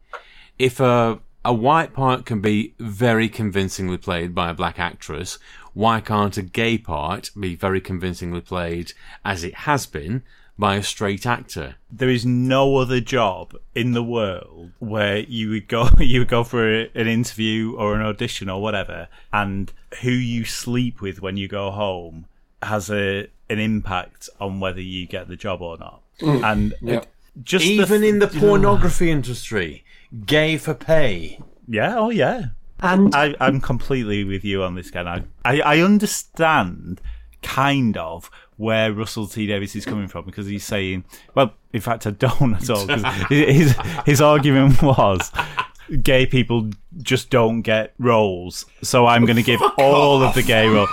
if 0.59 0.81
a 0.81 1.19
a 1.45 1.55
white 1.55 1.93
part 1.93 2.27
can 2.27 2.41
be 2.41 2.75
very 2.81 3.29
convincingly 3.29 3.97
played 3.97 4.35
by 4.35 4.51
a 4.51 4.55
black 4.55 4.81
actress, 4.81 5.39
why 5.75 6.01
can't 6.01 6.37
a 6.37 6.43
gay 6.43 6.77
part 6.77 7.31
be 7.39 7.55
very 7.55 7.81
convincingly 7.81 8.41
played, 8.41 8.93
as 9.25 9.45
it 9.45 9.55
has 9.55 9.87
been, 9.87 10.25
by 10.59 10.77
a 10.77 10.83
straight 10.83 11.27
actor? 11.27 11.77
there 11.91 12.09
is 12.11 12.27
no 12.27 12.77
other 12.77 13.01
job 13.01 13.55
in 13.75 13.93
the 13.93 14.03
world 14.03 14.71
where 14.79 15.19
you 15.19 15.49
would 15.51 15.67
go 15.69 15.89
you 15.99 16.21
would 16.21 16.29
go 16.29 16.45
for 16.45 16.69
a, 16.69 16.91
an 16.95 17.07
interview 17.07 17.75
or 17.77 17.95
an 17.95 18.03
audition 18.03 18.49
or 18.51 18.61
whatever 18.61 19.09
and 19.33 19.73
who 20.03 20.11
you 20.11 20.45
sleep 20.45 21.01
with 21.01 21.23
when 21.23 21.37
you 21.37 21.49
go 21.49 21.71
home 21.71 22.27
has 22.63 22.91
a 22.91 23.29
an 23.49 23.59
impact 23.59 24.29
on 24.41 24.61
whether 24.61 24.81
you 24.81 25.07
get 25.07 25.29
the 25.29 25.37
job 25.37 25.63
or 25.63 25.79
not. 25.79 26.03
Mm. 26.21 26.43
And 26.53 26.75
Yeah. 26.83 27.05
just 27.43 27.65
even 27.65 28.01
the, 28.01 28.09
in 28.09 28.19
the 28.19 28.27
pornography 28.27 29.11
industry, 29.11 29.85
gay 30.25 30.59
for 30.59 30.75
pay. 30.75 31.39
Yeah, 31.69 31.97
oh 31.97 32.11
yeah. 32.11 32.47
And 32.81 33.15
I, 33.15 33.35
I'm 33.41 33.61
completely 33.61 34.25
with 34.25 34.45
you 34.45 34.63
on 34.63 34.75
this, 34.75 34.91
Ken. 34.91 35.07
I, 35.09 35.23
I, 35.45 35.61
I 35.61 35.79
understand 35.81 37.01
kind 37.43 37.97
of 37.97 38.31
where 38.57 38.93
Russell 38.93 39.27
T 39.27 39.47
Davies 39.47 39.77
is 39.77 39.85
coming 39.85 40.09
from 40.09 40.25
because 40.25 40.47
he's 40.47 40.65
saying, 40.65 41.05
well, 41.35 41.55
in 41.73 41.81
fact, 41.81 42.07
I 42.07 42.11
don't 42.11 42.55
at 42.55 42.71
all. 42.71 42.87
his 43.29 43.75
his 44.05 44.21
argument 44.21 44.83
was. 44.83 45.33
Gay 46.03 46.27
people 46.27 46.71
just 47.01 47.31
don't 47.31 47.63
get 47.63 47.95
roles, 48.01 48.67
so 48.83 49.07
I'm 49.07 49.25
going 49.25 49.37
to 49.37 49.43
give 49.43 49.63
all 49.79 50.21
of 50.21 50.35
the 50.35 50.43
gay 50.43 50.67
roles. 50.67 50.89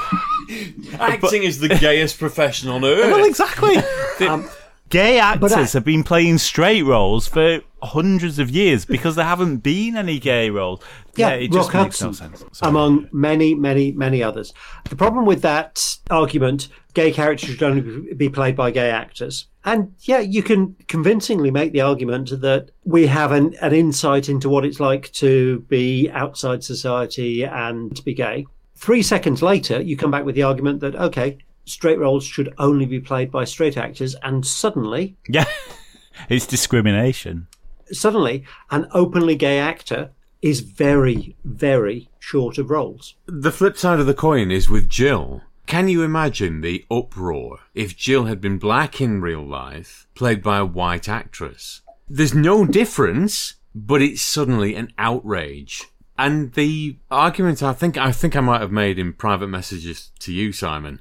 Acting 0.99 1.41
is 1.41 1.59
the 1.59 1.69
gayest 1.69 2.19
profession 2.19 2.69
on 2.69 2.85
earth. 2.85 3.11
Well, 3.11 3.25
exactly. 3.25 3.75
The 4.19 4.27
um, 4.29 4.47
gay 4.93 5.19
actors 5.19 5.53
I- 5.53 5.65
have 5.77 5.83
been 5.83 6.03
playing 6.03 6.37
straight 6.37 6.83
roles 6.83 7.27
for 7.27 7.61
hundreds 7.81 8.39
of 8.39 8.49
years 8.49 8.85
because 8.95 9.15
there 9.15 9.25
haven't 9.25 9.57
been 9.57 9.97
any 9.97 10.19
gay 10.19 10.49
roles. 10.49 10.81
Yeah, 11.15 11.29
it 11.29 11.51
just 11.51 11.73
Rock 11.73 11.83
makes 11.85 12.01
no 12.01 12.11
sense. 12.11 12.43
Sorry. 12.53 12.69
among 12.69 13.09
many, 13.11 13.53
many, 13.55 13.91
many 13.91 14.23
others. 14.23 14.53
The 14.89 14.95
problem 14.95 15.25
with 15.25 15.41
that 15.41 15.97
argument, 16.09 16.69
gay 16.93 17.11
characters 17.11 17.49
should 17.49 17.63
only 17.63 18.13
be 18.13 18.29
played 18.29 18.55
by 18.55 18.71
gay 18.71 18.89
actors. 18.89 19.47
And 19.65 19.93
yeah, 20.01 20.19
you 20.19 20.43
can 20.43 20.75
convincingly 20.87 21.51
make 21.51 21.71
the 21.71 21.81
argument 21.81 22.41
that 22.41 22.71
we 22.83 23.07
have 23.07 23.31
an, 23.31 23.55
an 23.61 23.73
insight 23.73 24.27
into 24.29 24.49
what 24.49 24.65
it's 24.65 24.79
like 24.79 25.11
to 25.13 25.59
be 25.69 26.09
outside 26.11 26.63
society 26.63 27.43
and 27.43 27.95
to 27.95 28.03
be 28.03 28.13
gay. 28.13 28.45
Three 28.75 29.01
seconds 29.01 29.41
later, 29.41 29.81
you 29.81 29.95
come 29.95 30.11
back 30.11 30.25
with 30.25 30.35
the 30.35 30.43
argument 30.43 30.81
that, 30.81 30.95
okay, 30.95 31.37
straight 31.65 31.99
roles 31.99 32.25
should 32.25 32.53
only 32.57 32.85
be 32.85 32.99
played 32.99 33.31
by 33.31 33.43
straight 33.45 33.77
actors. 33.77 34.15
And 34.23 34.45
suddenly, 34.45 35.15
Yeah, 35.27 35.45
it's 36.29 36.45
discrimination. 36.47 37.47
suddenly, 37.91 38.43
an 38.71 38.87
openly 38.93 39.35
gay 39.35 39.59
actor 39.59 40.11
is 40.41 40.59
very, 40.59 41.35
very 41.45 42.09
short 42.19 42.57
of 42.57 42.69
roles. 42.69 43.15
The 43.27 43.51
flip 43.51 43.77
side 43.77 43.99
of 43.99 44.05
the 44.07 44.13
coin 44.13 44.51
is 44.51 44.69
with 44.69 44.89
Jill. 44.89 45.41
Can 45.65 45.87
you 45.87 46.03
imagine 46.03 46.59
the 46.59 46.83
uproar 46.91 47.59
if 47.73 47.95
Jill 47.95 48.25
had 48.25 48.41
been 48.41 48.57
black 48.57 48.99
in 48.99 49.21
real 49.21 49.45
life, 49.45 50.07
played 50.15 50.43
by 50.43 50.57
a 50.57 50.65
white 50.65 51.07
actress? 51.07 51.81
There's 52.09 52.33
no 52.33 52.65
difference, 52.65 53.53
but 53.73 54.01
it's 54.01 54.21
suddenly 54.21 54.75
an 54.75 54.91
outrage. 54.97 55.85
And 56.17 56.51
the 56.53 56.97
argument 57.09 57.63
I 57.63 57.71
think 57.73 57.97
I 57.97 58.11
think 58.11 58.35
I 58.35 58.41
might 58.41 58.59
have 58.61 58.71
made 58.71 58.99
in 58.99 59.13
private 59.13 59.47
messages 59.47 60.11
to 60.19 60.33
you, 60.33 60.51
Simon, 60.51 60.99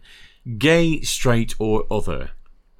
gay, 0.59 1.01
straight 1.01 1.55
or 1.59 1.85
other, 1.91 2.31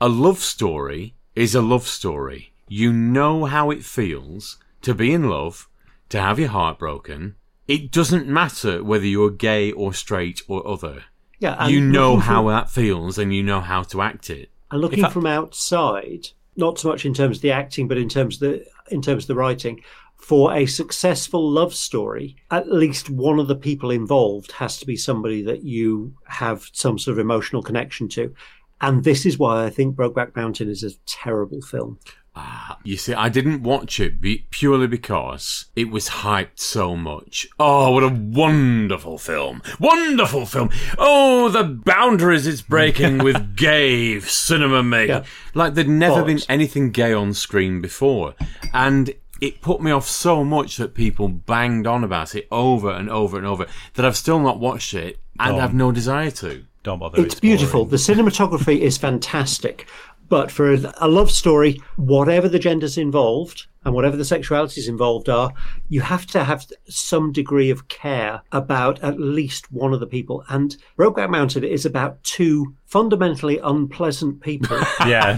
a 0.01 0.09
love 0.09 0.39
story 0.39 1.15
is 1.35 1.55
a 1.55 1.63
love 1.63 1.87
story. 1.87 2.53
You 2.69 2.93
know 2.93 3.45
how 3.45 3.71
it 3.71 3.85
feels 3.85 4.59
to 4.83 4.95
be 4.95 5.13
in 5.13 5.29
love, 5.29 5.69
to 6.09 6.21
have 6.21 6.39
your 6.39 6.49
heart 6.49 6.79
broken. 6.79 7.37
It 7.69 7.91
doesn't 7.93 8.27
matter 8.27 8.83
whether 8.83 9.07
you're 9.07 9.31
gay 9.31 9.73
or 9.73 9.95
straight 9.95 10.43
or 10.49 10.67
other. 10.67 11.05
Yeah, 11.39 11.67
you 11.67 11.81
know 11.81 12.19
how 12.19 12.43
from- 12.43 12.53
that 12.53 12.71
feels 12.71 13.19
and 13.19 13.35
you 13.35 13.43
know 13.43 13.61
how 13.61 13.83
to 13.85 14.03
act 14.03 14.31
it. 14.31 14.51
And 14.71 14.81
looking 14.81 15.05
from 15.11 15.27
outside, 15.27 16.29
not 16.57 16.79
so 16.79 16.89
much 16.89 17.05
in 17.05 17.15
terms 17.15 17.39
of 17.39 17.43
the 17.43 17.51
acting, 17.51 17.89
but 17.89 17.99
in 17.99 18.09
terms 18.09 18.37
of 18.37 18.41
the 18.41 18.67
in 18.91 19.03
terms 19.03 19.25
of 19.25 19.29
the 19.29 19.35
writing, 19.35 19.81
for 20.23 20.55
a 20.55 20.67
successful 20.67 21.51
love 21.51 21.75
story, 21.75 22.37
at 22.51 22.71
least 22.73 23.11
one 23.11 23.41
of 23.41 23.49
the 23.49 23.57
people 23.57 23.91
involved 23.91 24.53
has 24.53 24.79
to 24.79 24.87
be 24.87 24.97
somebody 24.97 25.43
that 25.43 25.65
you 25.65 26.15
have 26.29 26.69
some 26.73 26.97
sort 26.99 27.13
of 27.13 27.19
emotional 27.19 27.63
connection 27.63 28.09
to. 28.11 28.33
And 28.81 29.03
this 29.05 29.27
is 29.27 29.37
why 29.39 29.65
I 29.65 29.71
think 29.71 29.97
Brokeback 29.97 30.35
Mountain 30.37 30.69
is 30.71 30.83
a 30.85 30.91
terrible 31.07 31.61
film. 31.61 31.99
Ah, 32.35 32.79
you 32.83 32.97
see, 32.97 33.13
I 33.13 33.29
didn't 33.29 33.63
watch 33.63 34.01
it 34.01 34.19
be- 34.21 34.47
purely 34.51 34.87
because 34.87 35.67
it 35.77 35.91
was 35.91 36.09
hyped 36.09 36.59
so 36.59 36.97
much. 36.97 37.47
Oh, 37.61 37.91
what 37.91 38.03
a 38.05 38.09
wonderful 38.09 39.19
film! 39.19 39.61
Wonderful 39.79 40.47
film! 40.47 40.71
Oh, 40.97 41.51
the 41.51 41.63
boundaries 41.65 42.47
it's 42.47 42.63
breaking 42.63 43.19
with 43.19 43.55
gay 43.57 44.19
cinema 44.21 44.83
making. 44.83 45.17
Yeah. 45.17 45.25
Like 45.53 45.75
there'd 45.75 45.89
never 45.89 46.21
But- 46.23 46.27
been 46.29 46.41
anything 46.49 46.91
gay 46.91 47.13
on 47.13 47.35
screen 47.35 47.83
before. 47.83 48.35
And 48.73 49.13
it 49.43 49.61
put 49.61 49.83
me 49.83 49.91
off 49.91 50.07
so 50.07 50.45
much 50.45 50.77
that 50.77 50.95
people 50.95 51.27
banged 51.27 51.85
on 51.85 52.05
about 52.05 52.37
it 52.37 52.47
over 52.53 52.93
and 52.93 53.11
over 53.11 53.37
and 53.37 53.45
over 53.45 53.67
that 53.95 54.07
I've 54.07 54.17
still 54.17 54.39
not 54.39 54.61
watched 54.61 54.95
it 54.95 55.19
and 55.41 55.55
Don't. 55.55 55.61
have 55.61 55.75
no 55.75 55.91
desire 55.91 56.31
to. 56.31 56.65
Don't 56.85 57.01
bother. 57.01 57.21
It's 57.21 57.41
beautiful. 57.41 57.85
The 57.85 57.97
cinematography 57.97 58.79
is 58.79 58.97
fantastic. 58.97 59.89
But 60.29 60.53
for 60.53 60.73
a 60.73 60.95
a 60.99 61.09
love 61.09 61.31
story, 61.31 61.81
whatever 61.97 62.49
the 62.49 62.61
genders 62.61 62.97
involved 62.97 63.67
and 63.85 63.95
whatever 63.95 64.17
the 64.17 64.23
sexualities 64.23 64.89
involved 64.89 65.29
are, 65.29 65.53
you 65.89 66.01
have 66.01 66.27
to 66.27 66.45
have 66.45 66.67
some 66.89 67.33
degree 67.33 67.71
of 67.71 67.89
care 67.89 68.43
about 68.53 69.03
at 69.03 69.19
least 69.19 69.71
one 69.73 69.93
of 69.93 70.01
the 70.01 70.07
people. 70.07 70.45
And 70.49 70.77
Brokeback 70.99 71.31
Mountain 71.31 71.65
is 71.65 71.85
about 71.85 72.23
two 72.23 72.75
fundamentally 72.87 73.59
unpleasant 73.59 74.41
people 74.41 74.79
Yeah. 75.07 75.37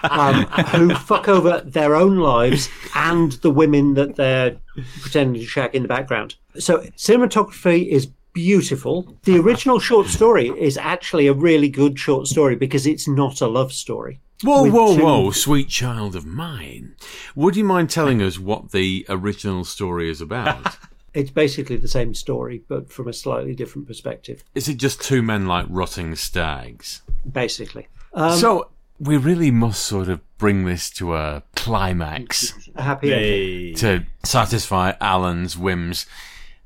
um, 0.10 0.44
who 0.66 0.94
fuck 0.94 1.28
over 1.28 1.60
their 1.60 1.94
own 1.94 2.18
lives 2.18 2.68
and 2.94 3.32
the 3.32 3.50
women 3.50 3.94
that 3.94 4.16
they're 4.16 4.56
pretending 5.00 5.40
to 5.40 5.46
shag 5.46 5.74
in 5.74 5.82
the 5.82 5.88
background. 5.88 6.34
So 6.58 6.78
cinematography 6.96 7.86
is 7.86 8.08
beautiful. 8.32 9.16
The 9.24 9.38
original 9.38 9.78
short 9.78 10.06
story 10.06 10.48
is 10.48 10.76
actually 10.78 11.26
a 11.26 11.32
really 11.32 11.68
good 11.68 11.98
short 11.98 12.26
story 12.26 12.56
because 12.56 12.86
it's 12.86 13.06
not 13.08 13.40
a 13.40 13.46
love 13.46 13.72
story. 13.72 14.20
Whoa, 14.42 14.68
whoa, 14.70 14.96
two- 14.96 15.04
whoa, 15.04 15.30
sweet 15.30 15.68
child 15.68 16.16
of 16.16 16.26
mine. 16.26 16.96
Would 17.36 17.56
you 17.56 17.64
mind 17.64 17.90
telling 17.90 18.20
us 18.20 18.38
what 18.38 18.72
the 18.72 19.06
original 19.08 19.64
story 19.64 20.10
is 20.10 20.20
about? 20.20 20.76
It's 21.14 21.30
basically 21.30 21.76
the 21.76 21.88
same 21.88 22.14
story, 22.14 22.62
but 22.68 22.90
from 22.90 23.06
a 23.06 23.12
slightly 23.12 23.54
different 23.54 23.86
perspective, 23.86 24.42
is 24.54 24.66
it 24.66 24.78
just 24.78 25.02
two 25.02 25.20
men 25.20 25.46
like 25.46 25.66
rotting 25.68 26.16
stags? 26.16 27.02
basically. 27.30 27.86
Um, 28.14 28.38
so, 28.38 28.70
we 28.98 29.18
really 29.18 29.50
must 29.50 29.82
sort 29.82 30.08
of 30.08 30.20
bring 30.38 30.64
this 30.64 30.88
to 30.92 31.14
a 31.14 31.42
climax 31.54 32.54
a 32.74 32.82
happy 32.82 33.12
ending. 33.12 33.74
to 33.76 34.06
satisfy 34.24 34.94
Alan's 35.02 35.54
whims. 35.54 36.06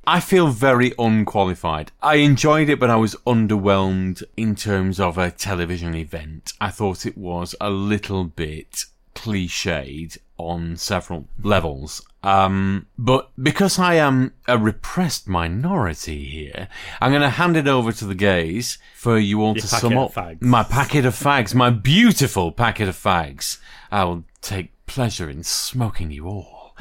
I 0.07 0.21
feel 0.21 0.49
very 0.49 0.93
unqualified. 0.99 1.91
I 2.01 2.17
enjoyed 2.17 2.69
it, 2.69 2.79
but 2.79 2.91
I 2.91 2.97
was 2.97 3.17
underwhelmed 3.27 4.23
in 4.37 4.55
terms 4.55 5.01
of 5.01 5.19
a 5.19 5.33
television 5.33 5.95
event. 5.97 6.53
I 6.61 6.71
thought 6.71 7.07
it 7.07 7.19
was 7.19 7.57
a 7.61 7.71
little 7.71 8.25
bit 8.25 8.85
cliched 9.17 10.19
on 10.39 10.77
several 10.77 11.27
levels. 11.43 12.07
Um, 12.23 12.87
but 12.97 13.31
because 13.41 13.79
I 13.79 13.95
am 13.95 14.35
a 14.47 14.59
repressed 14.59 15.27
minority 15.27 16.25
here, 16.25 16.69
I'm 17.01 17.11
going 17.11 17.23
to 17.23 17.31
hand 17.31 17.57
it 17.57 17.67
over 17.67 17.91
to 17.93 18.05
the 18.05 18.15
gays 18.15 18.79
for 18.95 19.19
you 19.19 19.43
all 19.43 19.55
Your 19.55 19.63
to 19.63 19.67
sum 19.67 19.97
up 19.97 20.13
fags. 20.13 20.43
my 20.43 20.63
packet 20.63 21.05
of 21.05 21.15
fags, 21.15 21.55
my 21.55 21.71
beautiful 21.71 22.53
packet 22.53 22.89
of 22.89 22.97
fags. 22.97 23.59
I 23.91 24.05
will 24.05 24.25
take 24.41 24.71
pleasure 24.87 25.29
in 25.31 25.43
smoking 25.43 26.11
you 26.11 26.27
all. 26.29 26.77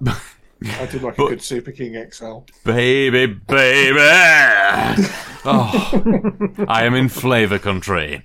I 0.64 0.86
did 0.86 1.02
like 1.02 1.14
a 1.18 1.28
good 1.28 1.42
Super 1.42 1.70
King 1.72 2.10
XL. 2.10 2.38
Baby, 2.64 3.26
baby. 3.26 3.98
Oh, 5.50 6.34
I 6.66 6.84
am 6.84 6.94
in 6.94 7.08
flavour 7.08 7.58
country. 7.58 8.22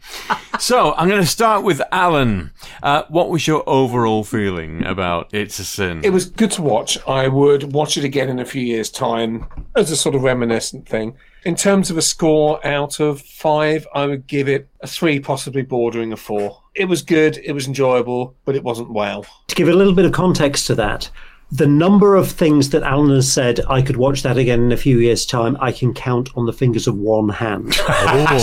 So 0.59 0.93
I'm 0.95 1.07
going 1.07 1.21
to 1.21 1.27
start 1.27 1.63
with 1.63 1.81
Alan. 1.91 2.51
Uh, 2.81 3.03
what 3.07 3.29
was 3.29 3.47
your 3.47 3.63
overall 3.69 4.23
feeling 4.23 4.83
about 4.83 5.33
It's 5.33 5.59
a 5.59 5.63
Sin? 5.63 6.01
It 6.03 6.09
was 6.09 6.25
good 6.25 6.51
to 6.51 6.61
watch. 6.61 6.97
I 7.07 7.27
would 7.27 7.71
watch 7.71 7.97
it 7.97 8.03
again 8.03 8.29
in 8.29 8.39
a 8.39 8.45
few 8.45 8.63
years' 8.63 8.89
time 8.89 9.45
as 9.75 9.91
a 9.91 9.95
sort 9.95 10.15
of 10.15 10.23
reminiscent 10.23 10.89
thing. 10.89 11.15
In 11.45 11.55
terms 11.55 11.89
of 11.89 11.97
a 11.97 12.01
score 12.01 12.65
out 12.65 12.99
of 12.99 13.21
five, 13.21 13.85
I 13.93 14.05
would 14.07 14.27
give 14.27 14.49
it 14.49 14.67
a 14.81 14.87
three, 14.87 15.19
possibly 15.19 15.61
bordering 15.61 16.11
a 16.11 16.17
four. 16.17 16.61
It 16.73 16.85
was 16.85 17.01
good, 17.03 17.37
it 17.37 17.51
was 17.51 17.67
enjoyable, 17.67 18.35
but 18.43 18.55
it 18.55 18.63
wasn't 18.63 18.89
wow. 18.89 19.23
To 19.47 19.55
give 19.55 19.67
a 19.67 19.73
little 19.73 19.93
bit 19.93 20.05
of 20.05 20.13
context 20.13 20.67
to 20.67 20.75
that, 20.75 21.09
the 21.53 21.67
number 21.67 22.15
of 22.15 22.31
things 22.31 22.71
that 22.71 22.81
Alan 22.81 23.11
has 23.11 23.31
said, 23.31 23.59
I 23.69 23.83
could 23.83 23.95
watch 23.97 24.23
that 24.23 24.37
again 24.37 24.63
in 24.63 24.71
a 24.71 24.77
few 24.77 24.97
years' 24.97 25.23
time, 25.23 25.55
I 25.61 25.71
can 25.71 25.93
count 25.93 26.29
on 26.35 26.47
the 26.47 26.53
fingers 26.53 26.87
of 26.87 26.97
one 26.97 27.29
hand. 27.29 27.77
Oh. 27.95 28.37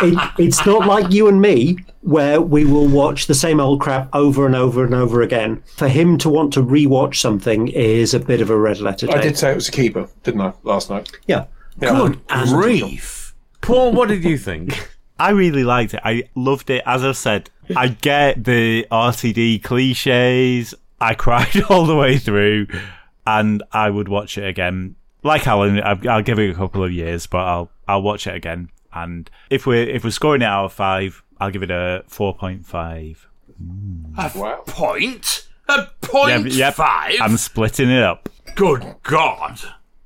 So 0.00 0.06
it, 0.06 0.30
it's 0.38 0.66
not 0.66 0.86
like 0.86 1.12
you 1.12 1.28
and 1.28 1.40
me, 1.40 1.78
where 2.00 2.40
we 2.40 2.64
will 2.64 2.88
watch 2.88 3.26
the 3.26 3.34
same 3.34 3.60
old 3.60 3.80
crap 3.80 4.08
over 4.14 4.46
and 4.46 4.56
over 4.56 4.84
and 4.84 4.94
over 4.94 5.22
again. 5.22 5.62
For 5.76 5.86
him 5.88 6.18
to 6.18 6.28
want 6.28 6.52
to 6.54 6.60
rewatch 6.62 7.16
something 7.16 7.68
is 7.68 8.12
a 8.14 8.18
bit 8.20 8.40
of 8.40 8.50
a 8.50 8.56
red 8.58 8.80
letter. 8.80 9.06
I 9.10 9.20
did 9.20 9.38
say 9.38 9.52
it 9.52 9.54
was 9.54 9.68
a 9.68 9.72
keeper, 9.72 10.08
didn't 10.24 10.40
I, 10.40 10.52
last 10.64 10.90
night? 10.90 11.12
Yeah. 11.26 11.44
Good 11.78 12.18
And- 12.28 12.48
grief. 12.50 13.34
Paul, 13.60 13.92
what 13.92 14.08
did 14.08 14.24
you 14.24 14.36
think? 14.38 14.88
I 15.18 15.30
really 15.30 15.62
liked 15.64 15.94
it. 15.94 16.00
I 16.04 16.24
loved 16.34 16.70
it. 16.70 16.82
As 16.86 17.04
I've 17.04 17.16
said, 17.16 17.50
I 17.76 17.88
get 17.88 18.42
the 18.44 18.86
RTD 18.90 19.62
cliches. 19.62 20.74
I 21.00 21.14
cried 21.14 21.62
all 21.70 21.86
the 21.86 21.96
way 21.96 22.18
through, 22.18 22.66
and 23.26 23.62
I 23.72 23.90
would 23.90 24.08
watch 24.08 24.38
it 24.38 24.44
again. 24.46 24.96
Like 25.22 25.46
Alan, 25.46 25.80
I'll, 25.82 26.08
I'll 26.08 26.22
give 26.22 26.38
it 26.38 26.50
a 26.50 26.54
couple 26.54 26.84
of 26.84 26.92
years, 26.92 27.26
but 27.26 27.38
I'll 27.38 27.70
I'll 27.88 28.02
watch 28.02 28.26
it 28.26 28.34
again. 28.34 28.70
And 28.92 29.30
if 29.50 29.66
we're 29.66 29.88
if 29.88 30.04
we're 30.04 30.10
scoring 30.10 30.42
it 30.42 30.46
out 30.46 30.66
of 30.66 30.72
five, 30.72 31.22
I'll 31.40 31.50
give 31.50 31.62
it 31.62 31.70
a 31.70 32.04
four 32.08 32.34
point 32.36 32.66
five. 32.66 33.26
A 34.18 34.30
point? 34.66 35.48
A 35.68 35.86
point 36.00 36.52
five? 36.52 37.14
I'm 37.20 37.36
splitting 37.36 37.90
it 37.90 38.02
up. 38.02 38.28
Good 38.54 38.96
God. 39.02 39.60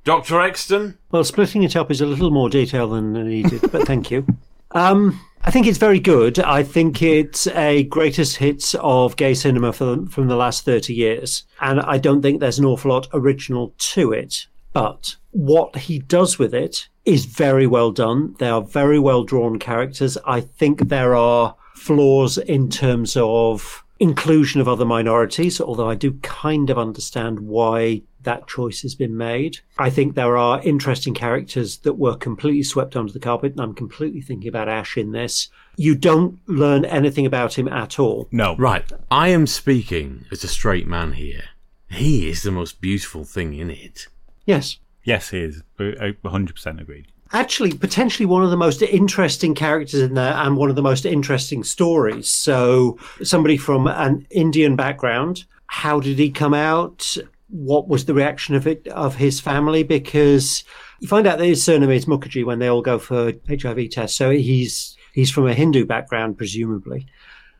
Dr. 0.05 0.41
Exton? 0.41 0.97
Well, 1.11 1.23
splitting 1.23 1.63
it 1.63 1.75
up 1.75 1.91
is 1.91 2.01
a 2.01 2.05
little 2.05 2.31
more 2.31 2.49
detail 2.49 2.89
than 2.89 3.13
needed, 3.13 3.61
but 3.71 3.85
thank 3.85 4.11
you. 4.11 4.25
Um, 4.71 5.19
I 5.43 5.51
think 5.51 5.67
it's 5.67 5.77
very 5.77 5.99
good. 5.99 6.37
I 6.39 6.63
think 6.63 7.01
it's 7.01 7.47
a 7.47 7.83
greatest 7.83 8.37
hits 8.37 8.75
of 8.75 9.15
gay 9.15 9.33
cinema 9.33 9.71
from, 9.71 10.07
from 10.07 10.27
the 10.27 10.35
last 10.35 10.65
30 10.65 10.93
years. 10.93 11.43
And 11.61 11.79
I 11.79 11.97
don't 11.97 12.21
think 12.21 12.39
there's 12.39 12.59
an 12.59 12.65
awful 12.65 12.91
lot 12.91 13.07
original 13.13 13.73
to 13.77 14.11
it. 14.11 14.47
But 14.73 15.15
what 15.31 15.75
he 15.75 15.99
does 15.99 16.37
with 16.37 16.53
it 16.53 16.89
is 17.05 17.25
very 17.25 17.65
well 17.65 17.91
done. 17.91 18.35
They 18.37 18.49
are 18.49 18.61
very 18.61 18.99
well 18.99 19.23
drawn 19.23 19.59
characters. 19.59 20.17
I 20.25 20.41
think 20.41 20.89
there 20.89 21.15
are 21.15 21.55
flaws 21.75 22.37
in 22.37 22.69
terms 22.69 23.15
of 23.17 23.83
inclusion 23.99 24.61
of 24.61 24.67
other 24.67 24.85
minorities, 24.85 25.59
although 25.59 25.89
I 25.89 25.95
do 25.95 26.13
kind 26.21 26.69
of 26.69 26.77
understand 26.77 27.41
why 27.41 28.01
that 28.23 28.47
choice 28.47 28.81
has 28.81 28.95
been 28.95 29.15
made. 29.15 29.59
I 29.77 29.89
think 29.89 30.15
there 30.15 30.37
are 30.37 30.61
interesting 30.63 31.13
characters 31.13 31.77
that 31.79 31.93
were 31.93 32.15
completely 32.15 32.63
swept 32.63 32.95
under 32.95 33.11
the 33.11 33.19
carpet, 33.19 33.53
and 33.53 33.61
I'm 33.61 33.73
completely 33.73 34.21
thinking 34.21 34.49
about 34.49 34.69
Ash 34.69 34.97
in 34.97 35.11
this. 35.11 35.49
You 35.77 35.95
don't 35.95 36.39
learn 36.47 36.85
anything 36.85 37.25
about 37.25 37.57
him 37.57 37.67
at 37.67 37.99
all. 37.99 38.27
No. 38.31 38.55
Right. 38.57 38.89
I 39.09 39.29
am 39.29 39.47
speaking 39.47 40.25
as 40.31 40.43
a 40.43 40.47
straight 40.47 40.87
man 40.87 41.13
here. 41.13 41.43
He 41.89 42.29
is 42.29 42.43
the 42.43 42.51
most 42.51 42.81
beautiful 42.81 43.23
thing 43.23 43.53
in 43.53 43.69
it. 43.69 44.07
Yes. 44.45 44.77
Yes, 45.03 45.29
he 45.29 45.39
is. 45.39 45.63
100% 45.79 46.67
uh, 46.67 46.81
agreed. 46.81 47.07
Actually, 47.31 47.73
potentially 47.73 48.25
one 48.25 48.43
of 48.43 48.49
the 48.49 48.57
most 48.57 48.81
interesting 48.81 49.53
characters 49.53 50.01
in 50.01 50.15
there 50.15 50.33
and 50.33 50.57
one 50.57 50.69
of 50.69 50.75
the 50.75 50.81
most 50.81 51.05
interesting 51.05 51.63
stories. 51.63 52.27
So, 52.29 52.97
somebody 53.21 53.57
from 53.57 53.87
an 53.87 54.25
Indian 54.31 54.75
background. 54.75 55.45
How 55.67 55.99
did 55.99 56.17
he 56.17 56.31
come 56.31 56.55
out? 56.55 57.17
what 57.49 57.87
was 57.87 58.05
the 58.05 58.13
reaction 58.13 58.55
of 58.55 58.67
it 58.67 58.87
of 58.89 59.15
his 59.15 59.39
family 59.39 59.83
because 59.83 60.63
you 60.99 61.07
find 61.07 61.25
out 61.25 61.39
that 61.39 61.45
his 61.45 61.63
surname 61.63 61.89
is 61.89 62.05
Mukherjee 62.05 62.45
when 62.45 62.59
they 62.59 62.67
all 62.67 62.81
go 62.81 62.99
for 62.99 63.33
HIV 63.47 63.89
tests. 63.89 64.17
So 64.17 64.29
he's 64.29 64.95
he's 65.13 65.31
from 65.31 65.47
a 65.47 65.53
Hindu 65.53 65.85
background, 65.85 66.37
presumably. 66.37 67.07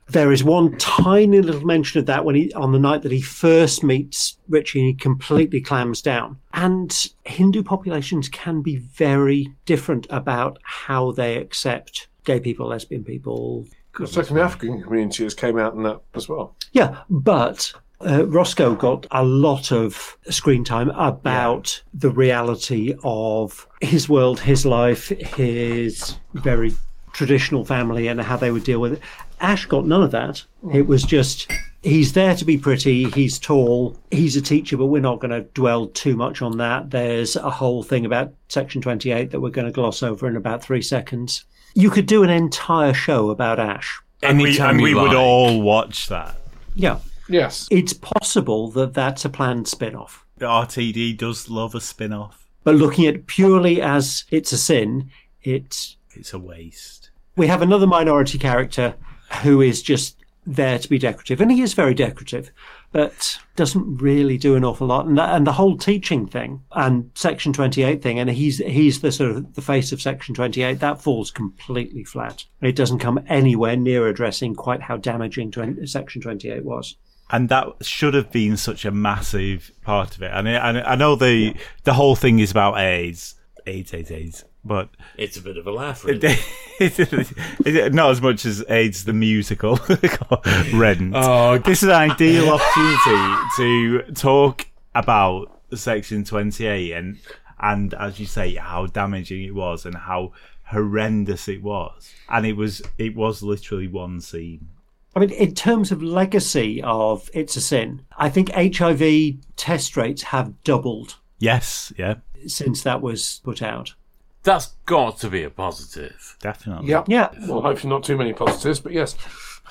There 0.09 0.31
is 0.31 0.43
one 0.43 0.75
tiny 0.77 1.39
little 1.39 1.65
mention 1.65 1.99
of 1.99 2.07
that 2.07 2.25
when 2.25 2.35
he 2.35 2.51
on 2.53 2.71
the 2.71 2.79
night 2.79 3.03
that 3.03 3.11
he 3.11 3.21
first 3.21 3.83
meets 3.83 4.37
Richie, 4.47 4.81
he 4.81 4.93
completely 4.93 5.61
clams 5.61 6.01
down. 6.01 6.37
And 6.53 7.07
Hindu 7.25 7.63
populations 7.63 8.27
can 8.27 8.61
be 8.61 8.77
very 8.77 9.53
different 9.65 10.07
about 10.09 10.57
how 10.63 11.11
they 11.11 11.37
accept 11.37 12.07
gay 12.23 12.39
people, 12.39 12.67
lesbian 12.67 13.03
people. 13.03 13.65
Certainly, 14.05 14.41
African 14.41 14.81
communities 14.81 15.33
came 15.33 15.59
out 15.59 15.73
in 15.73 15.83
that 15.83 16.01
as 16.15 16.29
well. 16.29 16.55
Yeah, 16.71 17.01
but 17.09 17.71
uh, 18.01 18.25
Roscoe 18.27 18.75
got 18.75 19.05
a 19.11 19.23
lot 19.23 19.71
of 19.71 20.17
screen 20.29 20.63
time 20.63 20.89
about 20.91 21.75
yeah. 21.75 21.99
the 21.99 22.09
reality 22.09 22.95
of 23.03 23.67
his 23.81 24.07
world, 24.07 24.39
his 24.39 24.65
life, 24.65 25.09
his 25.09 26.17
very 26.33 26.73
traditional 27.13 27.65
family, 27.65 28.07
and 28.07 28.21
how 28.21 28.37
they 28.37 28.51
would 28.51 28.63
deal 28.63 28.79
with 28.79 28.93
it. 28.93 29.01
Ash 29.41 29.65
got 29.65 29.85
none 29.85 30.03
of 30.03 30.11
that. 30.11 30.43
It 30.73 30.87
was 30.87 31.03
just 31.03 31.51
he's 31.81 32.13
there 32.13 32.35
to 32.35 32.45
be 32.45 32.57
pretty, 32.57 33.09
he's 33.11 33.39
tall, 33.39 33.97
he's 34.11 34.35
a 34.35 34.41
teacher, 34.41 34.77
but 34.77 34.87
we're 34.87 35.01
not 35.01 35.19
going 35.19 35.31
to 35.31 35.49
dwell 35.53 35.87
too 35.87 36.15
much 36.15 36.41
on 36.41 36.57
that. 36.57 36.91
There's 36.91 37.35
a 37.35 37.49
whole 37.49 37.83
thing 37.83 38.05
about 38.05 38.33
Section 38.49 38.81
28 38.81 39.31
that 39.31 39.39
we're 39.39 39.49
going 39.49 39.67
to 39.67 39.71
gloss 39.71 40.03
over 40.03 40.27
in 40.27 40.35
about 40.35 40.63
three 40.63 40.81
seconds. 40.81 41.45
You 41.73 41.89
could 41.89 42.05
do 42.05 42.23
an 42.23 42.29
entire 42.29 42.93
show 42.93 43.29
about 43.29 43.59
Ash. 43.59 43.99
And 44.21 44.41
we, 44.41 44.59
and 44.59 44.81
we 44.81 44.93
would 44.93 45.15
all 45.15 45.61
watch 45.61 46.07
that. 46.09 46.35
Yeah. 46.75 46.99
Yes. 47.29 47.67
It's 47.71 47.93
possible 47.93 48.69
that 48.71 48.93
that's 48.93 49.23
a 49.23 49.29
planned 49.29 49.67
spin 49.67 49.95
off. 49.95 50.25
The 50.37 50.47
RTD 50.47 51.17
does 51.17 51.49
love 51.49 51.75
a 51.75 51.81
spin 51.81 52.11
off. 52.11 52.45
But 52.63 52.75
looking 52.75 53.05
at 53.05 53.27
purely 53.27 53.81
as 53.81 54.25
it's 54.31 54.51
a 54.51 54.57
sin, 54.57 55.11
it's. 55.43 55.95
It's 56.15 56.33
a 56.33 56.39
waste. 56.39 56.98
We 57.35 57.47
have 57.47 57.61
another 57.61 57.87
minority 57.87 58.37
character 58.37 58.95
who 59.43 59.61
is 59.61 59.81
just 59.81 60.17
there 60.45 60.79
to 60.79 60.89
be 60.89 60.97
decorative, 60.97 61.41
and 61.41 61.51
he 61.51 61.61
is 61.61 61.73
very 61.73 61.93
decorative, 61.93 62.51
but 62.91 63.37
doesn't 63.55 63.97
really 63.97 64.37
do 64.37 64.55
an 64.55 64.65
awful 64.65 64.87
lot. 64.87 65.05
And 65.05 65.17
the, 65.17 65.23
and 65.23 65.45
the 65.45 65.53
whole 65.53 65.77
teaching 65.77 66.27
thing 66.27 66.63
and 66.71 67.11
Section 67.13 67.53
28 67.53 68.01
thing, 68.01 68.19
and 68.19 68.29
he's 68.29 68.57
he's 68.57 69.01
the 69.01 69.11
sort 69.11 69.31
of 69.31 69.53
the 69.53 69.61
face 69.61 69.91
of 69.91 70.01
Section 70.01 70.33
28. 70.33 70.79
That 70.79 71.01
falls 71.01 71.29
completely 71.31 72.03
flat. 72.03 72.45
It 72.61 72.75
doesn't 72.75 72.99
come 72.99 73.23
anywhere 73.27 73.75
near 73.75 74.07
addressing 74.07 74.55
quite 74.55 74.81
how 74.81 74.97
damaging 74.97 75.51
20, 75.51 75.85
Section 75.85 76.21
28 76.21 76.63
was 76.63 76.95
and 77.31 77.49
that 77.49 77.67
should 77.81 78.13
have 78.13 78.31
been 78.31 78.57
such 78.57 78.85
a 78.85 78.91
massive 78.91 79.71
part 79.83 80.15
of 80.15 80.23
it. 80.23 80.31
And 80.33 80.49
I, 80.49 80.81
I 80.81 80.95
know 80.95 81.15
the 81.15 81.33
yeah. 81.33 81.53
the 81.83 81.93
whole 81.93 82.15
thing 82.15 82.39
is 82.39 82.51
about 82.51 82.77
AIDS, 82.79 83.35
AIDS, 83.67 83.93
AIDS, 83.93 84.11
AIDS, 84.11 84.45
but 84.63 84.89
it's 85.17 85.37
a 85.37 85.41
bit 85.41 85.57
of 85.57 85.67
a 85.67 85.71
laugh. 85.71 86.03
Really. 86.03 86.35
not 87.91 88.11
as 88.11 88.21
much 88.21 88.45
as 88.45 88.63
AIDS 88.69 89.05
the 89.05 89.13
musical, 89.13 89.79
Rent. 90.73 91.13
Oh, 91.15 91.57
this 91.57 91.83
is 91.83 91.89
an 91.89 91.95
ideal 91.95 92.49
opportunity 92.49 93.49
to 93.57 94.13
talk 94.13 94.67
about 94.95 95.61
Section 95.73 96.23
Twenty 96.23 96.65
Eight 96.65 96.93
and 96.93 97.19
and 97.59 97.93
as 97.93 98.19
you 98.19 98.25
say, 98.25 98.55
how 98.55 98.85
damaging 98.85 99.43
it 99.43 99.53
was 99.53 99.85
and 99.85 99.95
how 99.95 100.33
horrendous 100.63 101.47
it 101.47 101.61
was. 101.61 102.13
And 102.29 102.45
it 102.45 102.53
was 102.53 102.81
it 102.97 103.15
was 103.15 103.43
literally 103.43 103.87
one 103.87 104.21
scene 104.21 104.69
I 105.15 105.19
mean, 105.19 105.31
in 105.31 105.55
terms 105.55 105.91
of 105.91 106.03
legacy 106.03 106.81
of 106.83 107.29
It's 107.33 107.55
a 107.55 107.61
Sin, 107.61 108.05
I 108.17 108.29
think 108.29 108.51
HIV 108.53 109.35
test 109.55 109.97
rates 109.97 110.23
have 110.23 110.63
doubled. 110.63 111.17
Yes, 111.39 111.91
yeah. 111.97 112.15
Since 112.47 112.83
that 112.83 113.01
was 113.01 113.41
put 113.43 113.61
out. 113.61 113.95
That's 114.43 114.67
got 114.85 115.19
to 115.19 115.29
be 115.29 115.43
a 115.43 115.49
positive. 115.49 116.37
Definitely. 116.41 116.89
Yeah. 116.89 117.03
Yeah. 117.07 117.29
Well, 117.47 117.61
hopefully 117.61 117.89
not 117.89 118.03
too 118.03 118.17
many 118.17 118.33
positives, 118.33 118.79
but 118.79 118.93
yes. 118.93 119.15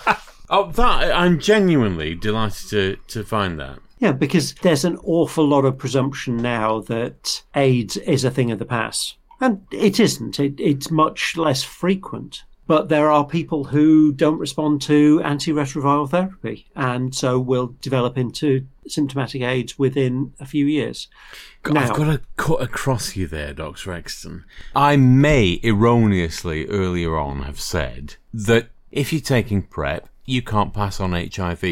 oh, 0.50 0.70
that 0.72 1.14
I'm 1.14 1.38
genuinely 1.40 2.14
delighted 2.14 2.68
to, 2.70 2.96
to 3.08 3.24
find 3.24 3.58
that. 3.60 3.78
Yeah, 3.98 4.12
because 4.12 4.54
there's 4.54 4.84
an 4.84 4.98
awful 5.02 5.46
lot 5.46 5.64
of 5.64 5.78
presumption 5.78 6.36
now 6.36 6.80
that 6.82 7.42
AIDS 7.56 7.96
is 7.96 8.24
a 8.24 8.30
thing 8.30 8.50
of 8.50 8.58
the 8.58 8.64
past. 8.64 9.16
And 9.40 9.62
it 9.70 9.98
isn't. 9.98 10.38
It, 10.38 10.54
it's 10.58 10.90
much 10.90 11.36
less 11.36 11.62
frequent. 11.62 12.44
But 12.66 12.90
there 12.90 13.10
are 13.10 13.26
people 13.26 13.64
who 13.64 14.12
don't 14.12 14.38
respond 14.38 14.82
to 14.82 15.20
antiretroviral 15.20 16.10
therapy 16.10 16.66
and 16.76 17.14
so 17.14 17.40
will 17.40 17.74
develop 17.80 18.18
into 18.18 18.66
symptomatic 18.86 19.40
AIDS 19.40 19.78
within 19.78 20.34
a 20.38 20.44
few 20.44 20.66
years. 20.66 21.08
Now, 21.66 21.82
I've 21.82 21.94
got 21.94 22.04
to 22.04 22.20
cut 22.36 22.62
across 22.62 23.14
you 23.16 23.26
there, 23.26 23.52
Dr. 23.52 23.92
Exton. 23.92 24.44
I 24.74 24.96
may 24.96 25.60
erroneously 25.62 26.66
earlier 26.66 27.16
on 27.18 27.42
have 27.42 27.60
said 27.60 28.14
that 28.32 28.68
if 28.90 29.12
you're 29.12 29.20
taking 29.20 29.62
PrEP, 29.62 30.08
you 30.24 30.42
can't 30.42 30.72
pass 30.72 31.00
on 31.00 31.12
HIV. 31.12 31.64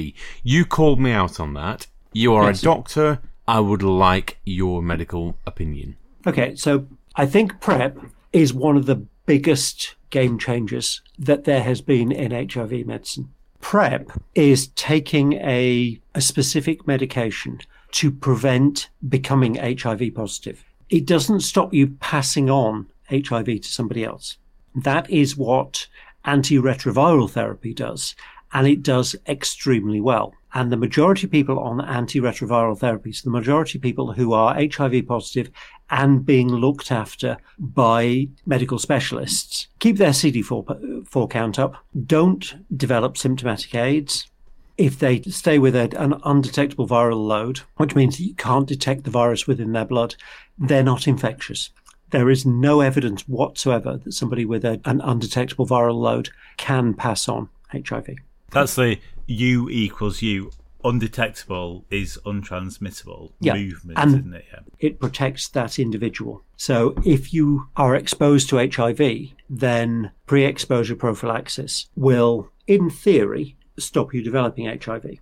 You 0.42 0.64
called 0.64 1.00
me 1.00 1.12
out 1.12 1.40
on 1.40 1.54
that. 1.54 1.86
You 2.12 2.34
are 2.34 2.48
yes. 2.48 2.60
a 2.60 2.64
doctor. 2.64 3.20
I 3.48 3.60
would 3.60 3.82
like 3.82 4.38
your 4.44 4.82
medical 4.82 5.36
opinion. 5.46 5.96
Okay, 6.26 6.56
so 6.56 6.86
I 7.14 7.26
think 7.26 7.60
PrEP 7.60 7.96
is 8.32 8.52
one 8.52 8.76
of 8.76 8.86
the 8.86 8.96
biggest 9.26 9.94
game 10.10 10.38
changers 10.38 11.02
that 11.18 11.44
there 11.44 11.62
has 11.62 11.80
been 11.80 12.12
in 12.12 12.32
HIV 12.32 12.86
medicine. 12.86 13.32
PrEP 13.60 14.10
is 14.34 14.68
taking 14.68 15.34
a, 15.34 16.00
a 16.14 16.20
specific 16.20 16.86
medication 16.86 17.60
to 17.92 18.10
prevent 18.10 18.88
becoming 19.08 19.56
HIV 19.56 20.14
positive. 20.14 20.64
It 20.88 21.06
doesn't 21.06 21.40
stop 21.40 21.74
you 21.74 21.88
passing 22.00 22.50
on 22.50 22.86
HIV 23.10 23.46
to 23.46 23.64
somebody 23.64 24.04
else. 24.04 24.38
That 24.74 25.08
is 25.10 25.36
what 25.36 25.86
antiretroviral 26.24 27.30
therapy 27.30 27.72
does, 27.72 28.14
and 28.52 28.66
it 28.66 28.82
does 28.82 29.16
extremely 29.26 30.00
well. 30.00 30.34
And 30.54 30.72
the 30.72 30.76
majority 30.76 31.26
of 31.26 31.30
people 31.30 31.58
on 31.58 31.78
antiretroviral 31.78 32.78
therapies, 32.78 33.22
the 33.22 33.30
majority 33.30 33.78
of 33.78 33.82
people 33.82 34.12
who 34.12 34.32
are 34.32 34.54
HIV 34.54 35.06
positive 35.06 35.50
and 35.90 36.24
being 36.24 36.48
looked 36.48 36.90
after 36.90 37.36
by 37.58 38.28
medical 38.46 38.78
specialists, 38.78 39.68
keep 39.80 39.98
their 39.98 40.10
CD4 40.10 41.30
count 41.30 41.58
up, 41.58 41.76
don't 42.06 42.54
develop 42.76 43.18
symptomatic 43.18 43.74
AIDS. 43.74 44.30
If 44.78 44.98
they 44.98 45.22
stay 45.22 45.58
with 45.58 45.74
an 45.74 46.20
undetectable 46.24 46.86
viral 46.86 47.26
load, 47.26 47.60
which 47.76 47.94
means 47.94 48.20
you 48.20 48.34
can't 48.34 48.68
detect 48.68 49.04
the 49.04 49.10
virus 49.10 49.46
within 49.46 49.72
their 49.72 49.86
blood, 49.86 50.16
they're 50.58 50.82
not 50.82 51.08
infectious. 51.08 51.70
There 52.10 52.30
is 52.30 52.46
no 52.46 52.80
evidence 52.80 53.22
whatsoever 53.22 53.96
that 53.96 54.12
somebody 54.12 54.44
with 54.44 54.64
a, 54.64 54.80
an 54.84 55.00
undetectable 55.00 55.66
viral 55.66 55.96
load 55.96 56.30
can 56.56 56.94
pass 56.94 57.28
on 57.28 57.48
HIV. 57.72 58.16
That's 58.50 58.76
the 58.76 58.98
U 59.26 59.68
equals 59.70 60.22
U. 60.22 60.50
Undetectable 60.84 61.84
is 61.90 62.16
untransmittable 62.24 63.32
yeah. 63.40 63.54
movement, 63.54 63.98
and 63.98 64.10
isn't 64.10 64.34
it? 64.34 64.44
Yeah. 64.52 64.60
It 64.78 65.00
protects 65.00 65.48
that 65.48 65.80
individual. 65.80 66.44
So 66.56 66.94
if 67.04 67.34
you 67.34 67.68
are 67.76 67.96
exposed 67.96 68.48
to 68.50 68.70
HIV 68.70 69.32
then 69.50 70.12
pre 70.26 70.44
exposure 70.44 70.94
prophylaxis 70.94 71.86
will, 71.96 72.50
in 72.66 72.90
theory, 72.90 73.56
stop 73.78 74.14
you 74.14 74.22
developing 74.22 74.66
HIV. 74.66 75.18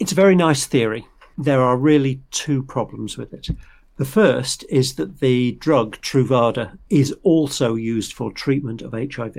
It's 0.00 0.12
a 0.12 0.16
very 0.16 0.34
nice 0.34 0.66
theory. 0.66 1.06
There 1.36 1.62
are 1.62 1.76
really 1.76 2.22
two 2.30 2.62
problems 2.62 3.16
with 3.16 3.32
it. 3.32 3.48
The 3.96 4.04
first 4.04 4.64
is 4.68 4.94
that 4.96 5.20
the 5.20 5.52
drug 5.52 5.96
Truvada 5.98 6.76
is 6.90 7.14
also 7.22 7.76
used 7.76 8.12
for 8.12 8.32
treatment 8.32 8.82
of 8.82 8.92
HIV. 8.92 9.36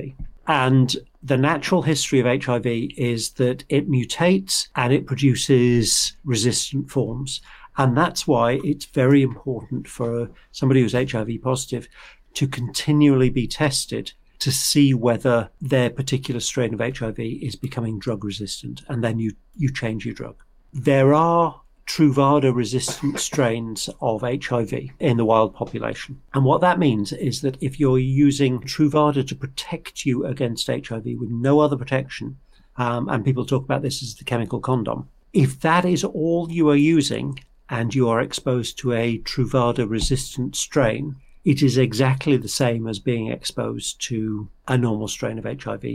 And 0.47 0.95
the 1.21 1.37
natural 1.37 1.81
history 1.81 2.19
of 2.19 2.43
HIV 2.43 2.65
is 2.97 3.31
that 3.31 3.65
it 3.67 3.89
mutates 3.89 4.69
and 4.75 4.93
it 4.93 5.07
produces 5.07 6.13
resistant 6.23 6.89
forms. 6.89 7.41
And 7.77 7.97
that's 7.97 8.25
why 8.25 8.59
it's 8.63 8.85
very 8.85 9.21
important 9.21 9.87
for 9.87 10.29
somebody 10.51 10.81
who's 10.81 10.93
HIV 10.93 11.41
positive 11.43 11.89
to 12.35 12.47
continually 12.47 13.29
be 13.29 13.47
tested 13.47 14.13
to 14.39 14.51
see 14.51 14.93
whether 14.93 15.49
their 15.61 15.89
particular 15.89 16.39
strain 16.39 16.73
of 16.73 16.79
HIV 16.79 17.19
is 17.19 17.55
becoming 17.55 17.99
drug 17.99 18.23
resistant. 18.23 18.81
And 18.87 19.03
then 19.03 19.19
you, 19.19 19.33
you 19.55 19.71
change 19.71 20.05
your 20.05 20.15
drug. 20.15 20.35
There 20.73 21.13
are 21.13 21.61
Truvada 21.87 22.53
resistant 22.53 23.19
strains 23.19 23.89
of 24.01 24.21
HIV 24.21 24.73
in 24.99 25.17
the 25.17 25.25
wild 25.25 25.53
population. 25.53 26.19
And 26.33 26.43
what 26.43 26.61
that 26.61 26.79
means 26.79 27.13
is 27.13 27.41
that 27.41 27.57
if 27.61 27.79
you're 27.79 27.99
using 27.99 28.59
Truvada 28.61 29.25
to 29.27 29.35
protect 29.35 30.05
you 30.05 30.25
against 30.25 30.67
HIV 30.67 31.05
with 31.19 31.29
no 31.29 31.59
other 31.59 31.77
protection, 31.77 32.37
um, 32.77 33.07
and 33.07 33.23
people 33.23 33.45
talk 33.45 33.63
about 33.63 33.83
this 33.83 34.01
as 34.01 34.15
the 34.15 34.23
chemical 34.23 34.59
condom, 34.59 35.07
if 35.31 35.59
that 35.61 35.85
is 35.85 36.03
all 36.03 36.51
you 36.51 36.69
are 36.69 36.75
using 36.75 37.39
and 37.69 37.93
you 37.93 38.09
are 38.09 38.21
exposed 38.21 38.77
to 38.79 38.93
a 38.93 39.19
Truvada 39.19 39.87
resistant 39.87 40.55
strain, 40.55 41.15
it 41.45 41.61
is 41.61 41.77
exactly 41.77 42.35
the 42.35 42.47
same 42.47 42.87
as 42.87 42.99
being 42.99 43.27
exposed 43.27 44.01
to 44.01 44.49
a 44.67 44.77
normal 44.77 45.07
strain 45.07 45.37
of 45.37 45.45
HIV 45.45 45.85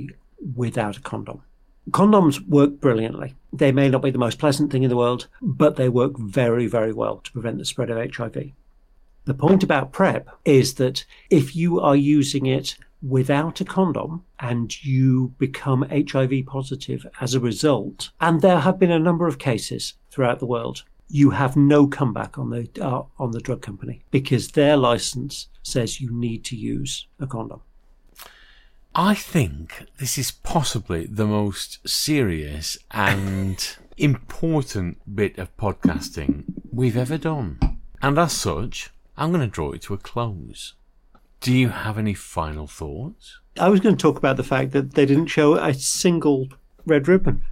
without 0.55 0.97
a 0.97 1.01
condom. 1.01 1.43
Condoms 1.91 2.47
work 2.47 2.81
brilliantly. 2.81 3.35
They 3.53 3.73
may 3.73 3.89
not 3.89 4.03
be 4.03 4.11
the 4.11 4.19
most 4.19 4.39
pleasant 4.39 4.71
thing 4.71 4.85
in 4.85 4.91
the 4.91 4.97
world, 4.97 5.27
but 5.43 5.75
they 5.75 5.89
work 5.89 6.17
very, 6.17 6.69
very 6.69 6.93
well 6.93 7.19
to 7.19 7.33
prevent 7.33 7.59
the 7.59 7.65
spread 7.65 7.91
of 7.91 7.99
HIV. 7.99 8.53
The 9.25 9.35
point 9.35 9.65
about 9.65 9.93
PrEP 9.93 10.29
is 10.45 10.75
that 10.75 11.05
if 11.31 11.57
you 11.57 11.81
are 11.81 11.97
using 11.97 12.47
it 12.47 12.77
without 13.03 13.61
a 13.61 13.65
condom 13.65 14.25
and 14.39 14.85
you 14.85 15.35
become 15.39 15.83
HIV 15.91 16.47
positive 16.47 17.07
as 17.21 17.35
a 17.35 17.41
result, 17.41 18.11
and 18.21 18.41
there 18.41 18.61
have 18.61 18.79
been 18.79 18.91
a 18.91 18.99
number 18.99 19.27
of 19.27 19.39
cases 19.39 19.95
throughout 20.11 20.39
the 20.39 20.47
world, 20.47 20.85
you 21.11 21.31
have 21.31 21.57
no 21.57 21.87
comeback 21.87 22.39
on 22.39 22.51
the 22.51 22.69
uh, 22.81 23.03
on 23.19 23.33
the 23.33 23.41
drug 23.41 23.63
company 23.63 24.05
because 24.11 24.49
their 24.49 24.77
license 24.77 25.49
says 25.63 26.01
you 26.01 26.11
need 26.13 26.45
to 26.45 26.57
use 26.57 27.07
a 27.19 27.27
condom. 27.27 27.61
I 28.95 29.15
think 29.15 29.85
this 29.99 30.19
is 30.19 30.31
possibly 30.31 31.07
the 31.07 31.27
most 31.27 31.89
serious 31.89 32.79
and 32.91 33.77
important 33.97 35.15
bit 35.15 35.39
of 35.39 35.57
podcasting 35.57 36.45
we've 36.73 36.97
ever 36.97 37.19
done. 37.19 37.59
And 38.03 38.19
as 38.19 38.33
such, 38.33 38.91
I'm 39.17 39.31
going 39.31 39.43
to 39.43 39.47
draw 39.47 39.73
it 39.73 39.83
to 39.83 39.95
a 39.95 39.99
close. 39.99 40.75
Do 41.41 41.53
you 41.53 41.69
have 41.69 41.99
any 41.99 42.15
final 42.15 42.67
thoughts? 42.67 43.39
I 43.59 43.69
was 43.69 43.81
going 43.81 43.97
to 43.97 44.03
talk 44.03 44.17
about 44.17 44.37
the 44.37 44.45
fact 44.45 44.73
that 44.73 44.95
they 44.95 45.07
didn't 45.07 45.27
show 45.27 45.55
a 45.55 45.75
single 45.75 46.49
red 46.87 47.09
ribbon. 47.09 47.43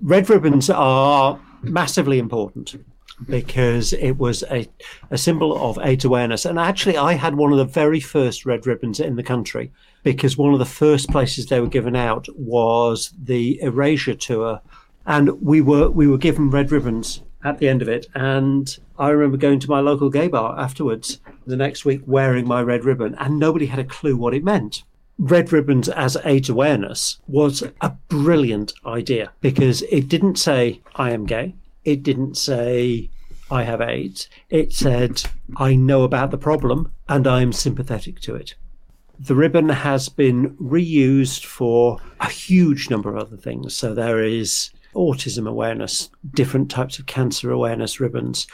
Red 0.00 0.30
ribbons 0.30 0.70
are 0.70 1.40
massively 1.62 2.18
important 2.18 2.76
because 3.28 3.92
it 3.94 4.12
was 4.12 4.42
a, 4.50 4.68
a 5.10 5.18
symbol 5.18 5.56
of 5.58 5.78
AIDS 5.82 6.04
awareness. 6.04 6.44
And 6.44 6.58
actually, 6.58 6.96
I 6.96 7.14
had 7.14 7.34
one 7.34 7.52
of 7.52 7.58
the 7.58 7.64
very 7.64 8.00
first 8.00 8.44
red 8.44 8.66
ribbons 8.66 9.00
in 9.00 9.16
the 9.16 9.22
country 9.22 9.72
because 10.02 10.36
one 10.36 10.52
of 10.52 10.58
the 10.58 10.64
first 10.64 11.08
places 11.08 11.46
they 11.46 11.60
were 11.60 11.66
given 11.66 11.96
out 11.96 12.28
was 12.36 13.12
the 13.18 13.60
Erasure 13.62 14.14
tour, 14.14 14.60
and 15.06 15.40
we 15.42 15.60
were 15.60 15.90
we 15.90 16.06
were 16.06 16.18
given 16.18 16.50
red 16.50 16.70
ribbons 16.70 17.22
at 17.44 17.58
the 17.58 17.68
end 17.68 17.82
of 17.82 17.88
it. 17.88 18.06
And 18.14 18.76
I 18.98 19.08
remember 19.08 19.36
going 19.36 19.60
to 19.60 19.70
my 19.70 19.80
local 19.80 20.10
gay 20.10 20.28
bar 20.28 20.58
afterwards 20.58 21.20
the 21.46 21.56
next 21.56 21.84
week 21.84 22.02
wearing 22.06 22.46
my 22.46 22.60
red 22.62 22.84
ribbon, 22.84 23.14
and 23.18 23.38
nobody 23.38 23.66
had 23.66 23.78
a 23.78 23.84
clue 23.84 24.16
what 24.16 24.34
it 24.34 24.44
meant. 24.44 24.82
Red 25.18 25.50
Ribbons 25.50 25.88
as 25.88 26.18
AIDS 26.26 26.50
awareness 26.50 27.18
was 27.26 27.62
a 27.80 27.88
brilliant 28.08 28.74
idea 28.84 29.32
because 29.40 29.80
it 29.90 30.08
didn't 30.08 30.36
say, 30.36 30.82
I 30.94 31.12
am 31.12 31.24
gay 31.24 31.54
it 31.86 32.02
didn't 32.02 32.36
say 32.36 33.08
I 33.50 33.62
have 33.62 33.80
AIDS. 33.80 34.28
It 34.50 34.72
said 34.72 35.22
I 35.56 35.76
know 35.76 36.02
about 36.02 36.32
the 36.32 36.36
problem 36.36 36.92
and 37.08 37.26
I 37.26 37.40
am 37.40 37.52
sympathetic 37.52 38.20
to 38.22 38.34
it. 38.34 38.56
The 39.18 39.36
ribbon 39.36 39.70
has 39.70 40.10
been 40.10 40.54
reused 40.56 41.46
for 41.46 41.98
a 42.20 42.28
huge 42.28 42.90
number 42.90 43.08
of 43.08 43.16
other 43.16 43.36
things. 43.36 43.74
So 43.74 43.94
there 43.94 44.22
is 44.22 44.70
autism 44.94 45.48
awareness, 45.48 46.10
different 46.34 46.70
types 46.70 46.98
of 46.98 47.06
cancer 47.06 47.50
awareness 47.50 48.00
ribbons, 48.00 48.46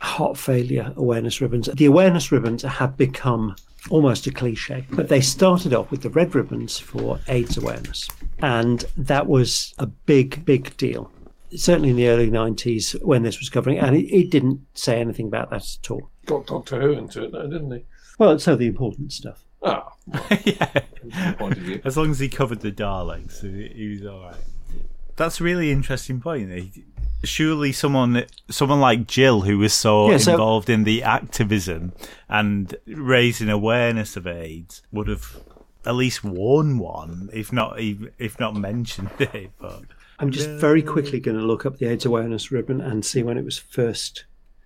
heart 0.00 0.36
failure 0.36 0.92
awareness 0.96 1.40
ribbons. 1.40 1.68
The 1.72 1.86
awareness 1.86 2.32
ribbons 2.32 2.62
have 2.62 2.96
become 2.96 3.54
almost 3.90 4.26
a 4.26 4.32
cliche, 4.32 4.86
but 4.90 5.08
they 5.08 5.20
started 5.20 5.72
off 5.72 5.90
with 5.90 6.02
the 6.02 6.10
red 6.10 6.34
ribbons 6.34 6.78
for 6.78 7.20
AIDS 7.28 7.56
awareness. 7.56 8.08
And 8.40 8.84
that 8.96 9.28
was 9.28 9.72
a 9.78 9.86
big, 9.86 10.44
big 10.44 10.76
deal 10.76 11.11
certainly 11.56 11.90
in 11.90 11.96
the 11.96 12.08
early 12.08 12.30
90s 12.30 13.02
when 13.02 13.22
this 13.22 13.38
was 13.38 13.48
covering, 13.48 13.78
and 13.78 13.96
he, 13.96 14.02
it 14.02 14.30
didn't 14.30 14.60
say 14.74 15.00
anything 15.00 15.26
about 15.26 15.50
that 15.50 15.64
at 15.82 15.90
all. 15.90 16.10
Got 16.26 16.46
Doctor 16.46 16.80
Who 16.80 16.92
into 16.92 17.24
it, 17.24 17.32
though, 17.32 17.48
didn't 17.48 17.70
he? 17.70 17.84
Well, 18.18 18.38
so 18.38 18.56
the 18.56 18.66
important 18.66 19.12
stuff. 19.12 19.44
Oh, 19.62 19.88
yeah. 20.44 20.80
Point 21.38 21.56
of 21.56 21.62
view. 21.62 21.80
As 21.84 21.96
long 21.96 22.10
as 22.10 22.18
he 22.18 22.28
covered 22.28 22.60
the 22.60 22.72
Daleks, 22.72 23.42
he 23.42 23.88
was 23.88 24.06
all 24.06 24.22
right. 24.22 24.36
That's 25.16 25.40
a 25.40 25.44
really 25.44 25.70
interesting 25.70 26.20
point. 26.20 26.50
Surely 27.24 27.70
someone, 27.70 28.24
someone 28.50 28.80
like 28.80 29.06
Jill, 29.06 29.42
who 29.42 29.58
was 29.58 29.72
so, 29.72 30.10
yeah, 30.10 30.16
so 30.16 30.32
involved 30.32 30.68
in 30.68 30.84
the 30.84 31.02
activism 31.02 31.92
and 32.28 32.74
raising 32.86 33.48
awareness 33.48 34.16
of 34.16 34.26
AIDS, 34.26 34.82
would 34.90 35.06
have 35.06 35.36
at 35.84 35.94
least 35.94 36.24
worn 36.24 36.78
one, 36.78 37.28
if 37.32 37.52
not 37.52 37.78
if 37.78 38.38
not 38.40 38.54
mentioned 38.54 39.10
it. 39.18 39.50
But 39.60 39.82
I'm 40.18 40.30
just 40.30 40.48
very 40.48 40.82
quickly 40.82 41.20
going 41.20 41.36
to 41.36 41.44
look 41.44 41.66
up 41.66 41.78
the 41.78 41.86
AIDS 41.86 42.04
awareness 42.04 42.52
ribbon 42.52 42.80
and 42.80 43.04
see 43.04 43.22
when 43.22 43.38
it 43.38 43.44
was 43.44 43.58
first. 43.58 44.24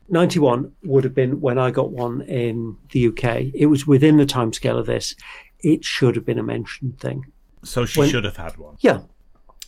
91 0.08 0.72
would 0.84 1.04
have 1.04 1.14
been 1.14 1.40
when 1.40 1.58
I 1.58 1.70
got 1.70 1.90
one 1.90 2.22
in 2.22 2.76
the 2.92 3.08
UK. 3.08 3.52
It 3.54 3.66
was 3.66 3.86
within 3.86 4.16
the 4.16 4.26
timescale 4.26 4.78
of 4.78 4.86
this. 4.86 5.14
It 5.60 5.84
should 5.84 6.14
have 6.16 6.24
been 6.24 6.38
a 6.38 6.44
mentioned 6.44 7.00
thing. 7.00 7.32
So 7.64 7.84
she 7.84 8.00
when, 8.00 8.10
should 8.10 8.24
have 8.24 8.36
had 8.36 8.56
one. 8.56 8.76
Yeah. 8.80 9.00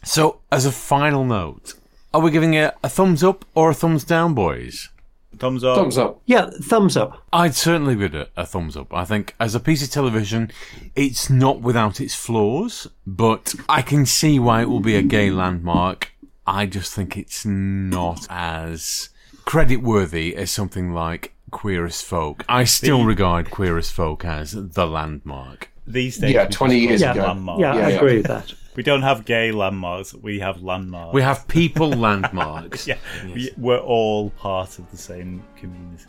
So, 0.04 0.40
as 0.52 0.64
a 0.64 0.70
final 0.70 1.24
note, 1.24 1.74
are 2.14 2.20
we 2.20 2.30
giving 2.30 2.54
it 2.54 2.76
a 2.84 2.88
thumbs 2.88 3.24
up 3.24 3.44
or 3.54 3.70
a 3.70 3.74
thumbs 3.74 4.04
down, 4.04 4.34
boys? 4.34 4.90
Thumbs 5.36 5.62
up. 5.62 5.76
Thumbs 5.76 5.98
up. 5.98 6.22
Yeah, 6.26 6.50
thumbs 6.62 6.96
up. 6.96 7.22
I'd 7.32 7.54
certainly 7.54 7.94
give 7.94 8.14
it 8.14 8.30
a, 8.36 8.42
a 8.42 8.46
thumbs 8.46 8.76
up. 8.76 8.92
I 8.94 9.04
think 9.04 9.34
as 9.38 9.54
a 9.54 9.60
piece 9.60 9.82
of 9.82 9.90
television, 9.90 10.50
it's 10.96 11.28
not 11.28 11.60
without 11.60 12.00
its 12.00 12.14
flaws, 12.14 12.88
but 13.06 13.54
I 13.68 13.82
can 13.82 14.06
see 14.06 14.38
why 14.38 14.62
it 14.62 14.68
will 14.68 14.80
be 14.80 14.96
a 14.96 15.02
gay 15.02 15.30
landmark. 15.30 16.12
I 16.46 16.66
just 16.66 16.94
think 16.94 17.16
it's 17.16 17.44
not 17.44 18.26
as 18.30 19.10
credit 19.44 19.82
worthy 19.82 20.34
as 20.34 20.50
something 20.50 20.92
like 20.92 21.34
Queer 21.50 21.86
as 21.86 22.00
Folk. 22.00 22.44
I 22.48 22.64
still 22.64 23.00
the, 23.00 23.06
regard 23.06 23.50
Queer 23.50 23.76
as 23.78 23.90
Folk 23.90 24.24
as 24.24 24.52
the 24.52 24.86
landmark. 24.86 25.70
These 25.86 26.18
days, 26.18 26.34
yeah, 26.34 26.46
twenty 26.46 26.78
years 26.78 27.00
yeah, 27.00 27.12
ago. 27.12 27.22
Landmark. 27.22 27.60
Yeah, 27.60 27.76
yeah, 27.76 27.86
I 27.86 27.90
agree 27.90 28.16
with 28.16 28.26
that. 28.26 28.52
We 28.78 28.84
don't 28.84 29.02
have 29.02 29.24
gay 29.24 29.50
landmarks. 29.50 30.14
We 30.14 30.38
have 30.38 30.62
landmarks. 30.62 31.12
We 31.12 31.20
have 31.22 31.48
people 31.48 31.90
landmarks. 31.90 32.86
yeah, 32.86 32.98
yes. 33.26 33.50
we, 33.56 33.74
are 33.74 33.78
all 33.78 34.30
part 34.30 34.78
of 34.78 34.88
the 34.92 34.96
same 34.96 35.42
community. 35.56 36.04